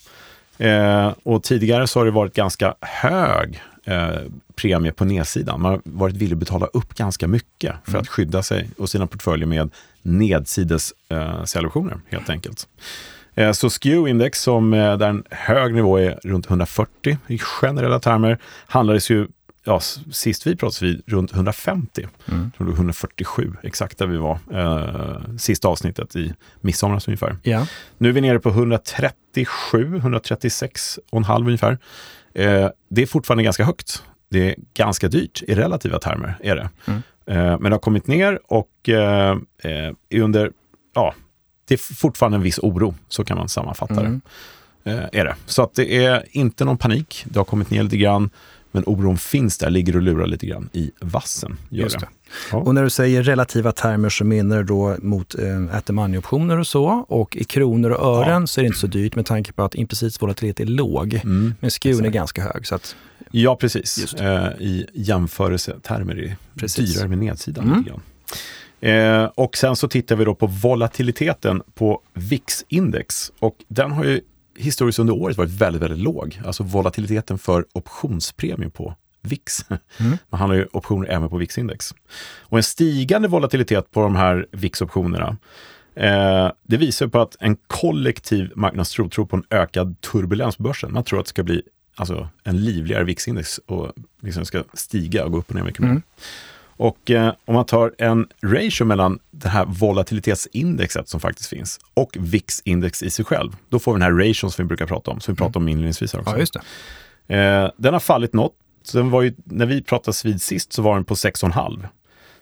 Eh, 0.58 1.12
och 1.22 1.42
tidigare 1.42 1.86
så 1.86 2.00
har 2.00 2.04
det 2.04 2.10
varit 2.10 2.34
ganska 2.34 2.74
hög 2.80 3.62
eh, 3.84 4.08
premie 4.54 4.92
på 4.92 5.04
nedsidan. 5.04 5.60
Man 5.60 5.72
har 5.72 5.80
varit 5.84 6.16
villig 6.16 6.34
att 6.34 6.40
betala 6.40 6.66
upp 6.66 6.94
ganska 6.94 7.28
mycket 7.28 7.74
för 7.84 7.90
mm. 7.90 8.00
att 8.00 8.08
skydda 8.08 8.42
sig 8.42 8.70
och 8.78 8.90
sina 8.90 9.06
portföljer 9.06 9.46
med 9.46 9.70
nedsides 10.02 10.92
eh, 11.08 11.44
helt 12.10 12.30
enkelt. 12.30 12.68
Eh, 13.34 13.52
så 13.52 13.68
SKEW-index, 13.68 14.34
som 14.34 14.74
eh, 14.74 14.96
där 14.96 15.08
en 15.08 15.24
hög 15.30 15.74
nivå 15.74 15.98
är 15.98 16.20
runt 16.22 16.46
140 16.46 17.18
i 17.26 17.38
generella 17.38 18.00
termer, 18.00 18.38
handlades 18.66 19.10
ju 19.10 19.26
ja, 19.64 19.80
sist 20.12 20.46
vi 20.46 20.56
pratade 20.56 20.90
vid 20.90 21.02
runt 21.06 21.32
150. 21.32 22.06
Mm. 22.28 22.52
147, 22.58 23.52
exakt 23.62 23.98
där 23.98 24.06
vi 24.06 24.16
var 24.16 24.38
eh, 24.52 25.36
sista 25.38 25.68
avsnittet 25.68 26.16
i 26.16 26.34
midsomras 26.60 27.08
ungefär. 27.08 27.36
Ja. 27.42 27.66
Nu 27.98 28.08
är 28.08 28.12
vi 28.12 28.20
nere 28.20 28.38
på 28.38 28.48
137, 28.48 29.96
136 29.96 30.98
och 31.10 31.18
en 31.18 31.24
halv 31.24 31.46
ungefär. 31.46 31.78
Eh, 32.34 32.68
det 32.88 33.02
är 33.02 33.06
fortfarande 33.06 33.44
ganska 33.44 33.64
högt. 33.64 34.02
Det 34.30 34.50
är 34.50 34.54
ganska 34.74 35.08
dyrt 35.08 35.42
i 35.42 35.54
relativa 35.54 35.98
termer, 35.98 36.38
är 36.40 36.56
det. 36.56 36.70
Mm. 36.86 37.02
Eh, 37.26 37.58
men 37.60 37.62
det 37.62 37.70
har 37.70 37.78
kommit 37.78 38.06
ner 38.06 38.40
och 38.44 38.88
eh, 38.88 39.36
är 40.08 40.20
under, 40.20 40.50
ja, 40.94 41.14
det 41.64 41.74
är 41.74 41.94
fortfarande 41.94 42.36
en 42.36 42.42
viss 42.42 42.58
oro, 42.58 42.94
så 43.08 43.24
kan 43.24 43.38
man 43.38 43.48
sammanfatta 43.48 44.00
mm. 44.00 44.20
det. 44.82 44.90
Eh, 44.90 45.04
är 45.12 45.24
det. 45.24 45.36
Så 45.46 45.62
att 45.62 45.74
det 45.74 46.04
är 46.04 46.24
inte 46.30 46.64
någon 46.64 46.78
panik. 46.78 47.24
Det 47.28 47.38
har 47.38 47.44
kommit 47.44 47.70
ner 47.70 47.82
lite 47.82 47.96
grann. 47.96 48.30
Men 48.74 48.84
oron 48.86 49.18
finns 49.18 49.58
där, 49.58 49.70
ligger 49.70 49.96
och 49.96 50.02
lurar 50.02 50.26
lite 50.26 50.46
grann 50.46 50.68
i 50.72 50.90
vassen. 51.00 51.56
Gör 51.68 51.84
Just 51.84 52.00
det. 52.00 52.08
Ja. 52.52 52.58
Och 52.58 52.74
när 52.74 52.82
du 52.82 52.90
säger 52.90 53.22
relativa 53.22 53.72
termer 53.72 54.08
så 54.08 54.24
menar 54.24 54.56
du 54.56 54.64
då 54.64 54.96
mot 55.02 55.34
eh, 55.34 55.76
at 55.76 55.90
optioner 55.90 56.58
och 56.58 56.66
så. 56.66 56.86
Och 57.08 57.36
i 57.36 57.44
kronor 57.44 57.90
och 57.90 58.06
ören 58.06 58.40
ja. 58.42 58.46
så 58.46 58.60
är 58.60 58.62
det 58.62 58.66
inte 58.66 58.78
så 58.78 58.86
dyrt 58.86 59.16
med 59.16 59.26
tanke 59.26 59.52
på 59.52 59.62
att 59.62 59.74
implicit 59.74 60.22
volatilitet 60.22 60.60
är 60.60 60.70
låg. 60.70 61.14
Mm, 61.14 61.54
men 61.60 61.70
skun 61.70 62.04
är 62.04 62.10
ganska 62.10 62.42
hög. 62.42 62.66
Så 62.66 62.74
att, 62.74 62.96
ja, 63.30 63.56
precis. 63.56 64.14
Eh, 64.14 64.48
I 64.60 64.86
jämförelsetermer 64.92 66.18
är 66.18 66.36
det 66.54 66.76
dyrare 66.76 67.08
med 67.08 67.18
nedsidan. 67.18 67.64
Mm. 67.64 68.00
Eh, 68.84 69.24
och 69.24 69.56
sen 69.56 69.76
så 69.76 69.88
tittar 69.88 70.16
vi 70.16 70.24
då 70.24 70.34
på 70.34 70.46
volatiliteten 70.46 71.62
på 71.74 72.00
VIX-index. 72.14 73.32
Och 73.40 73.56
den 73.68 73.92
har 73.92 74.04
ju 74.04 74.20
historiskt 74.56 74.98
under 74.98 75.14
året 75.14 75.36
varit 75.36 75.50
väldigt, 75.50 75.82
väldigt 75.82 75.98
låg. 75.98 76.40
Alltså 76.46 76.62
volatiliteten 76.62 77.38
för 77.38 77.64
optionspremium 77.72 78.70
på 78.70 78.94
VIX. 79.22 79.64
Mm. 80.00 80.18
Man 80.30 80.40
handlar 80.40 80.56
ju 80.56 80.66
optioner 80.72 81.08
även 81.08 81.28
på 81.28 81.38
VIX-index. 81.38 81.94
Och 82.40 82.58
en 82.58 82.62
stigande 82.62 83.28
volatilitet 83.28 83.90
på 83.90 84.00
de 84.00 84.16
här 84.16 84.46
VIX-optionerna 84.52 85.36
eh, 85.94 86.50
det 86.62 86.76
visar 86.76 87.06
på 87.06 87.20
att 87.20 87.36
en 87.40 87.56
kollektiv 87.66 88.52
marknadstro 88.56 89.08
tror 89.08 89.26
på 89.26 89.36
en 89.36 89.44
ökad 89.50 90.00
turbulens 90.00 90.56
på 90.56 90.62
börsen. 90.62 90.92
Man 90.92 91.04
tror 91.04 91.20
att 91.20 91.26
det 91.26 91.30
ska 91.30 91.42
bli 91.42 91.62
alltså, 91.94 92.28
en 92.42 92.64
livligare 92.64 93.04
VIX-index 93.04 93.60
och 93.66 93.92
liksom 94.22 94.44
ska 94.44 94.64
stiga 94.74 95.24
och 95.24 95.32
gå 95.32 95.38
upp 95.38 95.48
och 95.48 95.54
ner 95.54 95.62
mycket 95.62 95.80
mer. 95.80 95.88
Mm. 95.88 96.02
Och 96.76 97.10
eh, 97.10 97.32
om 97.44 97.54
man 97.54 97.64
tar 97.64 97.92
en 97.98 98.26
ratio 98.42 98.84
mellan 98.84 99.18
det 99.30 99.48
här 99.48 99.64
volatilitetsindexet 99.64 101.08
som 101.08 101.20
faktiskt 101.20 101.48
finns 101.48 101.80
och 101.94 102.16
VIX-index 102.16 103.02
i 103.02 103.10
sig 103.10 103.24
själv, 103.24 103.56
då 103.68 103.78
får 103.78 103.92
vi 103.92 104.00
den 104.00 104.02
här 104.02 104.28
ration 104.28 104.50
som 104.50 104.64
vi 104.64 104.68
brukar 104.68 104.86
prata 104.86 105.10
om, 105.10 105.20
som 105.20 105.34
vi 105.34 105.38
pratade 105.38 105.58
om 105.58 105.68
inledningsvis. 105.68 106.14
Också. 106.14 106.30
Ja, 106.30 106.38
just 106.38 106.56
det. 107.26 107.36
Eh, 107.36 107.70
den 107.76 107.92
har 107.92 108.00
fallit 108.00 108.32
något. 108.32 108.52
Den 108.92 109.10
var 109.10 109.22
ju, 109.22 109.34
när 109.44 109.66
vi 109.66 109.82
pratade 109.82 110.16
vid 110.24 110.42
sist 110.42 110.72
så 110.72 110.82
var 110.82 110.94
den 110.94 111.04
på 111.04 111.14
6,5. 111.14 111.86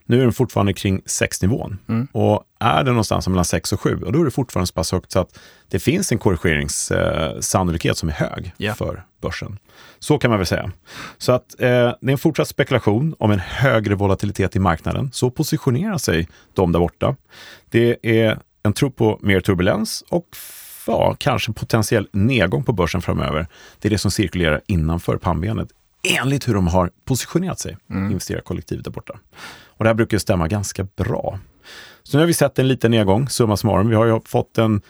Nu 0.06 0.18
är 0.18 0.22
den 0.22 0.32
fortfarande 0.32 0.72
kring 0.72 1.00
6-nivån. 1.00 1.78
Mm. 1.88 2.08
Och 2.12 2.44
är 2.60 2.84
den 2.84 2.94
någonstans 2.94 3.28
mellan 3.28 3.44
6 3.44 3.72
och 3.72 3.80
7, 3.80 4.02
och 4.02 4.12
då 4.12 4.20
är 4.20 4.24
det 4.24 4.30
fortfarande 4.30 4.66
så 4.66 4.74
pass 4.74 4.92
högt 4.92 5.12
så 5.12 5.20
att 5.20 5.38
det 5.68 5.78
finns 5.78 6.12
en 6.12 6.18
korrigeringssannolikhet 6.18 7.96
som 7.96 8.08
är 8.08 8.12
hög 8.12 8.54
yeah. 8.58 8.76
för 8.76 9.04
börsen. 9.20 9.58
Så 9.98 10.18
kan 10.18 10.30
man 10.30 10.38
väl 10.38 10.46
säga. 10.46 10.72
Så 11.18 11.32
att 11.32 11.60
eh, 11.60 11.68
det 11.68 12.06
är 12.06 12.10
en 12.10 12.18
fortsatt 12.18 12.48
spekulation 12.48 13.14
om 13.18 13.30
en 13.30 13.38
högre 13.38 13.94
volatilitet 13.94 14.56
i 14.56 14.58
marknaden. 14.58 15.10
Så 15.12 15.30
positionerar 15.30 15.98
sig 15.98 16.28
de 16.54 16.72
där 16.72 16.80
borta. 16.80 17.16
Det 17.70 17.96
är 18.02 18.38
en 18.62 18.72
tro 18.72 18.90
på 18.90 19.18
mer 19.22 19.40
turbulens 19.40 20.04
och 20.08 20.26
ja, 20.86 21.16
kanske 21.18 21.52
potentiell 21.52 22.08
nedgång 22.12 22.64
på 22.64 22.72
börsen 22.72 23.02
framöver. 23.02 23.46
Det 23.78 23.88
är 23.88 23.90
det 23.90 23.98
som 23.98 24.10
cirkulerar 24.10 24.60
innanför 24.66 25.16
pannbenet 25.16 25.68
enligt 26.02 26.48
hur 26.48 26.54
de 26.54 26.66
har 26.66 26.90
positionerat 27.04 27.58
sig, 27.58 27.76
mm. 27.90 28.06
investerarkollektivet 28.06 28.84
där 28.84 28.90
borta. 28.90 29.18
Och 29.76 29.84
det 29.84 29.88
här 29.88 29.94
brukar 29.94 30.18
stämma 30.18 30.48
ganska 30.48 30.84
bra. 30.84 31.38
Så 32.02 32.16
nu 32.16 32.22
har 32.22 32.26
vi 32.26 32.34
sett 32.34 32.58
en 32.58 32.68
liten 32.68 32.90
nedgång, 32.90 33.28
summa 33.28 33.56
summarum. 33.56 33.88
Vi 33.88 33.94
har 33.94 34.06
ju 34.06 34.20
fått 34.24 34.58
en 34.58 34.82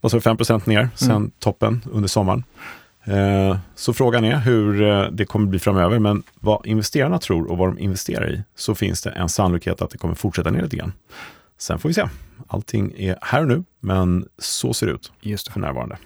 vad 0.00 0.12
sa 0.12 0.18
5% 0.18 0.68
ner 0.68 0.88
sen 0.94 1.10
mm. 1.10 1.30
toppen 1.38 1.82
under 1.92 2.08
sommaren. 2.08 2.44
Eh, 3.04 3.56
så 3.74 3.92
frågan 3.92 4.24
är 4.24 4.36
hur 4.36 4.82
eh, 4.82 5.06
det 5.06 5.24
kommer 5.24 5.46
bli 5.46 5.58
framöver, 5.58 5.98
men 5.98 6.22
vad 6.34 6.66
investerarna 6.66 7.18
tror 7.18 7.50
och 7.50 7.58
vad 7.58 7.68
de 7.68 7.78
investerar 7.78 8.30
i, 8.30 8.42
så 8.54 8.74
finns 8.74 9.02
det 9.02 9.10
en 9.10 9.28
sannolikhet 9.28 9.82
att 9.82 9.90
det 9.90 9.98
kommer 9.98 10.14
fortsätta 10.14 10.50
ner 10.50 10.62
lite 10.62 10.76
grann. 10.76 10.92
Sen 11.58 11.78
får 11.78 11.88
vi 11.88 11.94
se. 11.94 12.08
Allting 12.46 12.94
är 12.96 13.18
här 13.22 13.42
och 13.42 13.48
nu, 13.48 13.64
men 13.80 14.28
så 14.38 14.74
ser 14.74 14.86
det 14.86 14.92
ut 14.92 15.12
Just 15.20 15.46
det. 15.46 15.52
för 15.52 15.60
närvarande. 15.60 15.96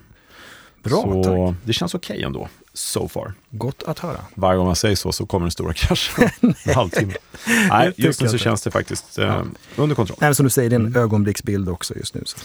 Bra, 0.83 1.03
så 1.03 1.25
tack. 1.25 1.57
det 1.65 1.73
känns 1.73 1.95
okej 1.95 2.15
okay 2.15 2.27
ändå, 2.27 2.49
so 2.77 3.09
far. 3.09 3.33
Gott 3.51 3.83
att 3.83 3.99
höra. 3.99 4.21
Varje 4.35 4.57
gång 4.57 4.67
man 4.67 4.77
säger 4.77 4.97
så, 4.97 5.13
så 5.13 5.27
kommer 5.27 5.45
den 5.45 5.51
stora 5.51 5.73
kraschen. 5.73 6.29
en 6.65 6.75
halvtimme. 6.75 7.15
Nej, 7.71 7.93
just 7.97 8.21
nu 8.21 8.29
så 8.29 8.39
känns 8.39 8.63
det 8.63 8.71
faktiskt 8.71 9.19
eh, 9.19 9.43
under 9.77 9.97
kontroll. 9.97 10.19
Nej, 10.21 10.35
som 10.35 10.45
du 10.45 10.51
säger, 10.51 10.71
det 10.71 10.77
är 10.77 10.81
en 10.81 10.87
mm. 10.87 11.03
ögonblicksbild 11.03 11.69
också 11.69 11.95
just 11.97 12.15
nu. 12.15 12.23
Så. 12.25 12.39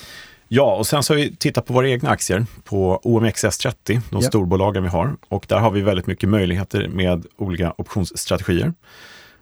Ja, 0.48 0.76
och 0.76 0.88
sen 0.88 1.04
så 1.04 1.14
har 1.14 1.18
vi 1.18 1.36
tittat 1.36 1.66
på 1.66 1.74
våra 1.74 1.90
egna 1.90 2.10
aktier 2.10 2.46
på 2.64 3.02
OMXS30, 3.04 3.74
de 3.86 4.02
ja. 4.10 4.22
storbolagen 4.22 4.84
vi 4.84 4.90
har. 4.90 5.16
Och 5.28 5.46
där 5.48 5.60
har 5.60 5.72
vi 5.72 5.82
väldigt 5.82 6.08
mycket 6.08 6.30
möjligheter 6.30 6.88
med 6.88 7.26
olika 7.38 7.74
optionsstrategier. 7.78 8.74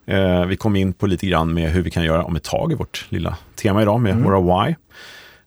Eh, 0.05 0.45
vi 0.45 0.57
kom 0.57 0.75
in 0.75 0.93
på 0.93 1.07
lite 1.07 1.27
grann 1.27 1.53
med 1.53 1.71
hur 1.71 1.81
vi 1.81 1.91
kan 1.91 2.03
göra 2.03 2.23
om 2.23 2.35
ett 2.35 2.43
tag 2.43 2.71
i 2.71 2.75
vårt 2.75 3.05
lilla 3.09 3.37
tema 3.55 3.81
idag 3.81 4.01
med 4.01 4.11
mm. 4.11 4.23
våra 4.23 4.69
Y. 4.69 4.75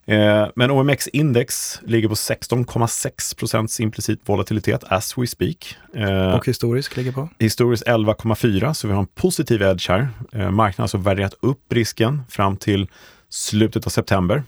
Eh, 0.06 0.48
men 0.56 0.70
OMX 0.70 1.08
index 1.08 1.80
ligger 1.82 2.08
på 2.08 2.14
16,6 2.14 3.36
procents 3.36 3.80
implicit 3.80 4.20
volatilitet 4.24 4.84
as 4.84 5.18
we 5.18 5.26
speak. 5.26 5.76
Eh, 5.94 6.34
och 6.34 6.46
historisk 6.46 6.96
ligger 6.96 7.12
på? 7.12 7.28
Historiskt 7.38 7.86
11,4 7.86 8.72
så 8.72 8.86
vi 8.88 8.92
har 8.92 9.00
en 9.00 9.06
positiv 9.06 9.62
edge 9.62 9.90
här. 9.90 10.08
Eh, 10.32 10.50
marknaden 10.50 10.74
har 10.76 10.84
alltså 10.84 10.98
värderat 10.98 11.34
upp 11.40 11.72
risken 11.72 12.22
fram 12.28 12.56
till 12.56 12.88
slutet 13.28 13.86
av 13.86 13.90
september, 13.90 14.42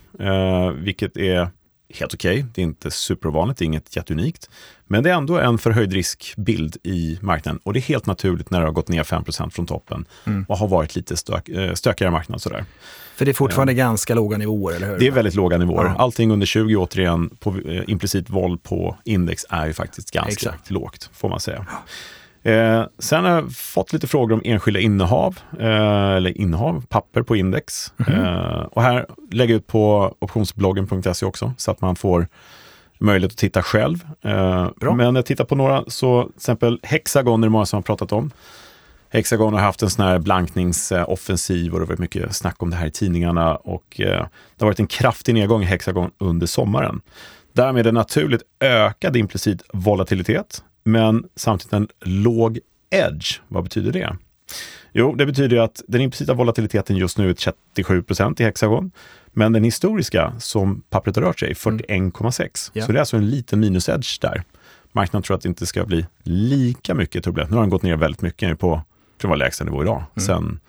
vilket 0.75 1.17
är 1.17 1.49
helt 2.01 2.15
okej. 2.15 2.39
Okay. 2.39 2.47
Det 2.55 2.61
är 2.61 2.65
inte 2.65 2.91
supervanligt, 2.91 3.59
det 3.59 3.65
är 3.65 3.67
inget 3.67 3.97
jätteunikt. 3.97 4.51
Men 4.87 5.03
det 5.03 5.11
är 5.11 5.15
ändå 5.15 5.39
en 5.39 5.59
förhöjd 5.59 5.93
riskbild 5.93 6.77
i 6.83 7.19
marknaden 7.23 7.61
och 7.63 7.73
det 7.73 7.79
är 7.79 7.83
helt 7.83 8.07
naturligt 8.07 8.51
när 8.51 8.61
det 8.61 8.67
har 8.67 8.73
gått 8.73 8.89
ner 8.89 9.03
5% 9.03 9.51
från 9.51 9.67
toppen 9.67 10.05
mm. 10.25 10.45
och 10.49 10.59
har 10.59 10.69
varit 10.69 10.97
lite 10.97 11.17
stök, 11.17 11.49
eh, 11.49 11.75
stökigare 11.75 12.11
marknad. 12.11 12.43
Sådär. 12.43 12.65
För 13.17 13.25
det 13.25 13.31
är 13.31 13.35
fortfarande 13.35 13.73
ja. 13.73 13.77
ganska 13.77 14.15
låga 14.15 14.39
nivåer, 14.39 14.77
eller 14.77 14.87
hur? 14.89 14.99
Det 14.99 15.07
är 15.07 15.11
väldigt 15.11 15.35
låga 15.35 15.59
nivåer. 15.59 15.85
Ja. 15.85 15.95
Allting 15.99 16.31
under 16.31 16.47
20 16.47 16.77
återigen, 16.77 17.31
på 17.41 17.59
eh, 17.59 17.83
implicit 17.87 18.31
våld 18.31 18.63
på 18.63 18.97
index 19.05 19.47
är 19.51 19.67
ju 19.67 19.73
faktiskt 19.73 20.11
ganska 20.11 20.33
Exakt. 20.33 20.71
lågt, 20.71 21.11
får 21.13 21.29
man 21.29 21.41
säga. 21.41 21.67
Ja. 21.71 21.83
Eh, 22.45 22.85
sen 22.99 23.25
har 23.25 23.31
jag 23.31 23.53
fått 23.53 23.93
lite 23.93 24.07
frågor 24.07 24.35
om 24.35 24.43
enskilda 24.45 24.81
innehav, 24.81 25.39
eh, 25.61 26.11
eller 26.11 26.39
innehav, 26.39 26.85
papper 26.89 27.23
på 27.23 27.37
index. 27.37 27.93
Mm 27.97 28.21
-hmm. 28.21 28.61
eh, 28.61 28.63
och 28.63 28.83
här 28.83 29.07
lägger 29.31 29.55
jag 29.55 29.59
ut 29.59 29.67
på 29.67 30.15
optionsbloggen.se 30.19 31.27
också, 31.27 31.53
så 31.57 31.71
att 31.71 31.81
man 31.81 31.97
får 31.97 32.29
möjlighet 32.99 33.33
att 33.33 33.39
titta 33.39 33.63
själv. 33.63 34.07
Eh, 34.23 34.69
men 34.95 35.15
jag 35.15 35.27
tittar 35.27 35.45
på 35.45 35.55
några, 35.55 35.85
så 35.87 36.23
till 36.23 36.37
exempel 36.37 36.81
Hexagon 36.83 37.43
är 37.43 37.47
det 37.47 37.51
många 37.51 37.67
som 37.67 37.77
har 37.77 37.83
pratat 37.83 38.13
om. 38.13 38.31
Hexagon 39.11 39.53
har 39.53 39.61
haft 39.61 39.83
en 39.83 39.91
sån 39.91 40.05
här 40.05 40.19
blankningsoffensiv 40.19 41.73
och 41.73 41.79
det 41.79 41.85
har 41.85 41.89
varit 41.89 41.99
mycket 41.99 42.37
snack 42.37 42.63
om 42.63 42.71
det 42.71 42.77
här 42.77 42.87
i 42.87 42.91
tidningarna 42.91 43.57
och 43.57 44.01
eh, 44.01 44.27
det 44.57 44.65
har 44.65 44.67
varit 44.67 44.81
en 44.81 44.87
kraftig 44.87 45.35
nedgång 45.35 45.63
i 45.63 45.67
Hexagon 45.67 46.11
under 46.19 46.47
sommaren. 46.47 47.01
Därmed 47.53 47.87
en 47.87 47.95
naturligt 47.95 48.43
ökad 48.61 49.17
implicit 49.17 49.63
volatilitet 49.73 50.63
men 50.85 51.29
samtidigt 51.37 51.73
en 51.73 51.89
låg 52.01 52.59
edge. 52.91 53.41
Vad 53.49 53.65
betyder 53.65 53.93
det? 53.93 54.17
Jo, 54.93 55.15
det 55.15 55.27
betyder 55.27 55.57
att 55.57 55.83
den 55.89 56.01
implicita 56.01 56.35
volatiliteten 56.35 56.97
just 56.97 57.19
nu 57.19 57.31
är 57.31 57.35
37 57.35 58.03
procent 58.03 58.41
i 58.41 58.45
Hexagon. 58.45 58.91
Men 59.33 59.53
den 59.53 59.65
historiska, 59.65 60.33
som 60.39 60.83
pappret 60.91 61.17
har 61.17 61.23
rört 61.23 61.41
sig, 61.41 61.51
är 61.51 61.55
41,6. 61.55 61.71
Mm. 61.71 62.01
Yeah. 62.75 62.87
Så 62.87 62.93
det 62.93 62.99
är 62.99 63.01
alltså 63.01 63.17
en 63.17 63.31
liten 63.31 63.61
minus-edge 63.61 64.21
där. 64.21 64.43
Marknaden 64.93 65.23
tror 65.23 65.37
att 65.37 65.43
det 65.43 65.49
inte 65.49 65.67
ska 65.67 65.85
bli 65.85 66.07
lika 66.23 66.95
mycket 66.95 67.25
turbulent. 67.25 67.51
Nu 67.51 67.57
har 67.57 67.63
den 67.63 67.71
gått 67.71 67.83
ner 67.83 67.97
väldigt 67.97 68.23
mycket 68.23 68.59
på, 68.59 68.83
tror 69.21 69.29
var 69.29 69.37
lägsta 69.37 69.65
nivå 69.65 69.83
idag, 69.83 70.05
mm. 70.17 70.27
sen 70.27 70.61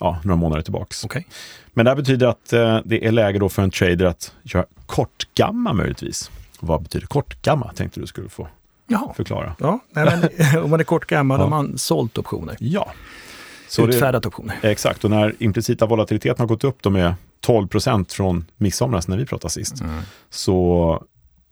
ja, 0.00 0.20
några 0.24 0.36
månader 0.36 0.62
tillbaks. 0.62 1.04
Okay. 1.04 1.24
Men 1.72 1.84
det 1.84 1.90
här 1.90 1.96
betyder 1.96 2.26
att 2.26 2.52
eh, 2.52 2.80
det 2.84 3.06
är 3.06 3.12
läge 3.12 3.38
då 3.38 3.48
för 3.48 3.62
en 3.62 3.70
trader 3.70 4.04
att 4.04 4.32
göra 4.42 4.66
kortgamma 4.86 5.72
möjligtvis. 5.72 6.30
vad 6.60 6.82
betyder 6.82 7.06
kortgamma, 7.06 7.72
tänkte 7.72 8.00
du 8.00 8.06
skulle 8.06 8.28
få 8.28 8.48
Jaha. 8.86 9.14
förklara. 9.14 9.56
Ja, 9.58 9.80
nej, 9.90 10.04
men, 10.04 10.62
om 10.64 10.70
man 10.70 10.80
är 10.80 10.84
kort 10.84 11.06
gammal 11.06 11.38
ja. 11.38 11.44
har 11.44 11.50
man 11.50 11.78
sålt 11.78 12.18
optioner. 12.18 12.56
Ja. 12.60 12.92
Så 13.68 13.86
Utfärdat 13.86 14.22
det, 14.22 14.28
optioner. 14.28 14.58
Exakt, 14.62 15.04
och 15.04 15.10
när 15.10 15.34
implicita 15.38 15.86
volatiliteten 15.86 16.42
har 16.42 16.46
gått 16.46 16.64
upp 16.64 16.82
då 16.82 16.90
med 16.90 17.14
12 17.40 17.68
procent 17.68 18.12
från 18.12 18.44
midsomras 18.56 19.08
när 19.08 19.16
vi 19.16 19.26
pratade 19.26 19.50
sist, 19.50 19.80
mm. 19.80 20.02
så 20.30 21.04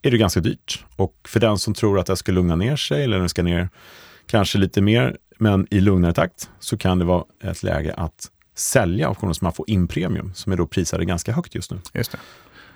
är 0.02 0.10
det 0.10 0.18
ganska 0.18 0.40
dyrt. 0.40 0.84
Och 0.96 1.14
för 1.24 1.40
den 1.40 1.58
som 1.58 1.74
tror 1.74 1.98
att 1.98 2.06
det 2.06 2.16
ska 2.16 2.32
lugna 2.32 2.56
ner 2.56 2.76
sig 2.76 3.04
eller 3.04 3.18
den 3.18 3.28
ska 3.28 3.42
ner 3.42 3.68
kanske 4.26 4.58
lite 4.58 4.80
mer, 4.80 5.16
men 5.38 5.66
i 5.70 5.80
lugnare 5.80 6.12
takt, 6.12 6.50
så 6.60 6.78
kan 6.78 6.98
det 6.98 7.04
vara 7.04 7.24
ett 7.42 7.62
läge 7.62 7.94
att 7.96 8.30
sälja 8.54 9.10
optioner 9.10 9.32
som 9.32 9.44
man 9.44 9.52
får 9.52 9.70
in 9.70 9.88
premium, 9.88 10.32
som 10.34 10.52
är 10.52 10.56
då 10.56 10.66
prisade 10.66 11.04
ganska 11.04 11.32
högt 11.32 11.54
just 11.54 11.70
nu. 11.70 11.78
Just 11.92 12.12
det. 12.12 12.18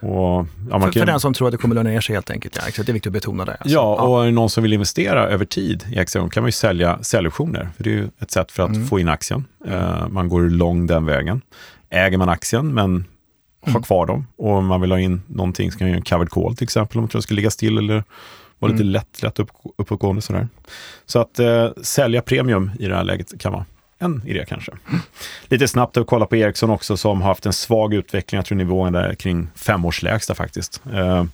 Och, 0.00 0.10
ja, 0.10 0.46
för, 0.70 0.78
kan... 0.80 0.92
för, 0.92 1.06
den 1.06 1.20
som 1.20 1.34
tror 1.34 1.48
att 1.48 1.52
det 1.52 1.58
kommer 1.58 1.74
lugna 1.74 1.90
ner 1.90 2.00
sig 2.00 2.14
helt 2.14 2.30
enkelt. 2.30 2.56
Ja, 2.56 2.68
exakt, 2.68 2.86
det 2.86 2.90
är 2.90 2.94
viktigt 2.94 3.10
att 3.10 3.12
betona 3.12 3.44
det. 3.44 3.52
Alltså. 3.52 3.74
Ja, 3.74 4.02
och 4.02 4.26
ja. 4.26 4.30
någon 4.30 4.50
som 4.50 4.62
vill 4.62 4.72
investera 4.72 5.28
över 5.28 5.44
tid 5.44 5.84
i 5.92 5.98
aktier 5.98 6.28
kan 6.28 6.42
man 6.42 6.48
ju 6.48 6.52
sälja 6.52 7.02
säljoptioner. 7.02 7.68
För 7.76 7.84
det 7.84 7.90
är 7.90 7.94
ju 7.94 8.08
ett 8.18 8.30
sätt 8.30 8.52
för 8.52 8.62
att 8.62 8.74
mm. 8.74 8.86
få 8.86 9.00
in 9.00 9.08
aktien. 9.08 9.44
Uh, 9.68 10.08
man 10.08 10.28
går 10.28 10.42
lång 10.42 10.86
den 10.86 11.06
vägen. 11.06 11.40
Äger 11.90 12.18
man 12.18 12.28
aktien 12.28 12.74
men 12.74 12.84
mm. 12.84 13.04
har 13.62 13.82
kvar 13.82 14.06
dem 14.06 14.26
och 14.36 14.62
man 14.64 14.80
vill 14.80 14.90
ha 14.90 14.98
in 14.98 15.22
någonting, 15.26 15.72
så 15.72 15.78
kan 15.78 15.86
man 15.86 15.90
göra 15.90 15.98
en 15.98 16.04
covered 16.04 16.30
call 16.30 16.56
till 16.56 16.64
exempel 16.64 16.98
om 16.98 17.02
man 17.02 17.08
tror 17.08 17.18
att 17.18 17.22
det 17.22 17.26
ska 17.26 17.34
ligga 17.34 17.50
still 17.50 17.78
eller 17.78 18.04
vara 18.58 18.72
lite 18.72 18.82
mm. 18.82 18.92
lätt, 18.92 19.22
lätt 19.22 19.38
upp, 19.38 19.50
uppåtgående. 19.78 20.22
Sådär. 20.22 20.48
Så 21.06 21.18
att 21.18 21.40
uh, 21.40 21.68
sälja 21.82 22.22
premium 22.22 22.70
i 22.78 22.86
det 22.86 22.96
här 22.96 23.04
läget 23.04 23.40
kan 23.40 23.52
vara 23.52 23.64
en 23.98 24.22
idé 24.26 24.44
kanske. 24.48 24.72
Lite 25.48 25.68
snabbt 25.68 25.96
att 25.96 26.06
kolla 26.06 26.26
på 26.26 26.36
Ericsson 26.36 26.70
också 26.70 26.96
som 26.96 27.20
har 27.20 27.28
haft 27.28 27.46
en 27.46 27.52
svag 27.52 27.94
utveckling. 27.94 28.36
Jag 28.36 28.46
tror 28.46 28.58
nivån 28.58 28.94
är 28.94 29.14
kring 29.14 29.48
femårslägsta 29.54 30.34
faktiskt. 30.34 30.82
Eh, 30.92 31.24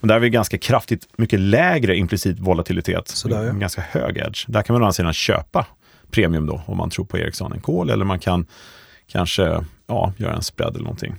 Och 0.00 0.08
där 0.08 0.14
är 0.14 0.20
vi 0.20 0.30
ganska 0.30 0.58
kraftigt 0.58 1.08
mycket 1.16 1.40
lägre 1.40 1.96
implicit 1.96 2.38
volatilitet. 2.38 3.08
Sådär, 3.08 3.44
ja. 3.44 3.52
Ganska 3.52 3.80
hög 3.80 4.16
edge. 4.16 4.44
Där 4.48 4.62
kan 4.62 4.74
man 4.74 4.82
å 4.82 4.84
andra 4.84 4.92
sidan 4.92 5.12
köpa 5.12 5.66
premium 6.10 6.46
då, 6.46 6.62
om 6.66 6.76
man 6.76 6.90
tror 6.90 7.04
på 7.04 7.18
Ericsson 7.18 7.52
en 7.52 7.60
kol, 7.60 7.90
eller 7.90 8.04
man 8.04 8.18
kan 8.18 8.46
kanske 9.06 9.64
ja, 9.86 10.12
göra 10.16 10.34
en 10.34 10.42
spread 10.42 10.74
eller 10.74 10.84
någonting. 10.84 11.14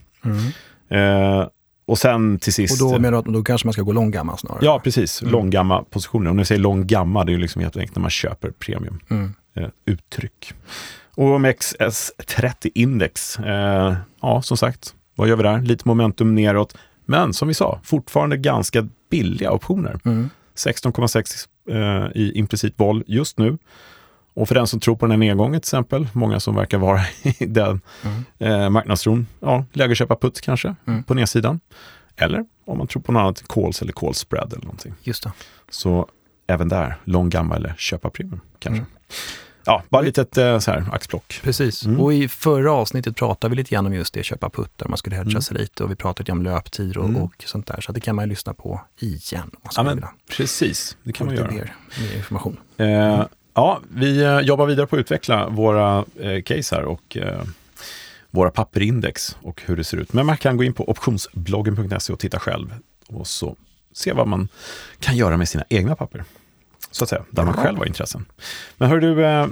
Eh, 0.90 1.48
och 1.86 1.98
sen 1.98 2.40
till 2.40 2.54
sist... 2.54 2.82
Och 2.82 2.90
då 2.92 3.00
menar 3.00 3.12
du 3.12 3.18
att 3.18 3.26
då 3.26 3.44
kanske 3.44 3.68
man 3.68 3.74
ska 3.74 3.82
gå 3.82 3.92
långgamma 3.92 4.38
snarare? 4.38 4.66
Ja, 4.66 4.82
precis. 4.84 5.22
Mm. 5.22 5.32
Långgamma 5.32 5.84
positioner. 5.84 6.32
När 6.32 6.40
jag 6.40 6.48
säger 6.48 6.62
långgamma, 6.62 7.24
det 7.24 7.32
är 7.32 7.34
ju 7.34 7.40
liksom 7.40 7.62
helt 7.62 7.78
enkelt 7.78 7.96
när 7.96 8.02
man 8.02 8.10
köper 8.12 8.52
premium. 8.52 9.00
Mm. 9.10 9.34
Eh, 9.54 9.68
uttryck. 9.86 10.54
OMXS30 11.16 12.70
index. 12.76 13.40
Eh, 13.40 13.96
ja, 14.22 14.42
som 14.42 14.58
sagt, 14.58 14.96
vad 15.16 15.28
gör 15.30 15.36
vi 15.36 15.44
där? 15.44 15.62
Lite 15.62 15.88
momentum 15.88 16.36
neråt. 16.36 16.78
Men 17.06 17.34
som 17.34 17.48
vi 17.48 17.54
sa, 17.54 17.80
fortfarande 17.84 18.38
ganska 18.38 18.88
billiga 19.10 19.52
optioner. 19.52 20.00
Mm. 20.06 20.30
16,6 20.56 21.48
eh, 21.70 22.12
i 22.22 22.32
implicit 22.36 22.74
vol 22.78 23.04
just 23.08 23.38
nu. 23.38 23.58
Och 24.34 24.48
för 24.48 24.56
den 24.56 24.68
som 24.68 24.80
tror 24.80 24.96
på 24.96 25.06
den 25.06 25.12
här 25.12 25.18
nedgången 25.18 25.54
till 25.62 25.68
exempel, 25.68 26.08
många 26.14 26.40
som 26.40 26.56
verkar 26.56 26.78
vara 26.78 27.02
i 27.24 27.46
den 27.46 27.82
Mm. 28.04 28.24
eh, 28.40 28.70
marknadstron, 28.70 29.28
ja, 29.40 29.66
läge 29.74 29.92
att 29.92 29.98
köpa 29.98 30.16
putt 30.16 30.42
kanske 30.42 30.76
Mm. 30.88 31.04
på 31.04 31.14
nedsidan. 31.14 31.60
Eller 32.16 32.46
om 32.66 32.78
man 32.78 32.88
tror 32.88 33.02
på 33.02 33.12
något 33.12 33.20
annat, 33.20 33.44
calls 33.48 33.82
eller 33.82 33.94
call 33.94 34.14
spread 34.14 34.54
eller 34.54 34.64
någonting. 34.66 34.94
Just 35.04 35.24
det. 35.24 35.32
Så 35.70 36.08
även 36.48 36.70
där, 36.70 36.96
lång 37.04 37.30
gamma 37.30 37.56
eller 37.56 37.74
köpa 37.78 38.10
premium 38.10 38.40
kanske. 38.60 38.78
Mm. 38.82 38.92
Ja, 39.66 39.84
bara 39.90 40.06
ett 40.08 40.38
eh, 40.38 40.60
så 40.60 40.72
här, 40.72 40.86
axplock. 40.92 41.40
Precis. 41.44 41.86
Mm. 41.86 42.00
Och 42.02 42.14
i 42.14 42.28
förra 42.28 42.72
avsnittet 42.72 43.16
pratade 43.16 43.50
vi 43.50 43.56
lite 43.56 43.70
grann 43.72 43.86
om 43.86 43.94
just 43.94 44.14
det, 44.14 44.24
köpa 44.24 44.50
puttar, 44.50 44.88
man 44.88 44.98
skulle 44.98 45.16
hedga 45.16 45.30
Mm. 45.32 45.42
sig 45.42 45.58
lite 45.58 45.84
och 45.84 45.92
vi 45.92 45.96
pratade 45.96 46.22
lite 46.24 46.32
om 46.32 46.42
löptid 46.44 46.98
och, 46.98 47.06
Mm. 47.10 47.22
och 47.22 47.34
sånt 47.46 47.68
där. 47.68 47.82
Så 47.82 47.92
det 47.92 48.00
kan 48.00 48.16
man 48.16 48.30
lyssna 48.30 48.54
på 48.54 48.82
igen 49.00 49.52
Ja, 49.76 49.84
men, 49.84 50.06
precis, 50.30 50.98
det 51.04 51.14
kan 51.14 51.28
man 51.28 51.36
göra. 51.36 51.52
mer, 51.52 51.76
mer 52.02 52.16
information. 52.18 52.58
Eh, 52.78 53.26
ja, 53.54 53.80
vi 53.96 54.22
eh, 54.24 54.40
jobbar 54.40 54.66
vidare 54.66 54.88
på 54.88 54.96
att 54.96 55.00
utveckla 55.00 55.50
våra 55.50 56.06
eh, 56.20 56.42
case 56.42 56.76
här 56.76 56.84
och 56.84 57.18
eh, 57.18 57.42
våra 58.30 58.52
papperindex 58.52 59.38
och 59.42 59.62
hur 59.66 59.78
det 59.78 59.84
ser 59.84 59.98
ut. 59.98 60.14
Men 60.14 60.26
man 60.26 60.38
kan 60.38 60.58
gå 60.58 60.64
in 60.64 60.74
på 60.74 60.90
optionsbloggen.se 60.90 62.14
och 62.14 62.20
titta 62.20 62.40
själv 62.40 62.76
och 63.08 63.28
så 63.28 63.56
se 63.94 64.14
vad 64.14 64.28
man 64.28 64.48
kan 65.00 65.16
göra 65.18 65.38
med 65.38 65.50
sina 65.50 65.64
egna 65.70 65.96
papper. 65.96 66.24
Så 66.92 67.04
att 67.04 67.10
säga, 67.10 67.24
där 67.30 67.44
man 67.46 67.54
Ja. 67.58 67.64
själv 67.64 67.78
har 67.78 67.86
intressen. 67.86 68.26
Men 68.78 68.90
hör 68.90 69.00
du, 69.00 69.26
eh, 69.26 69.48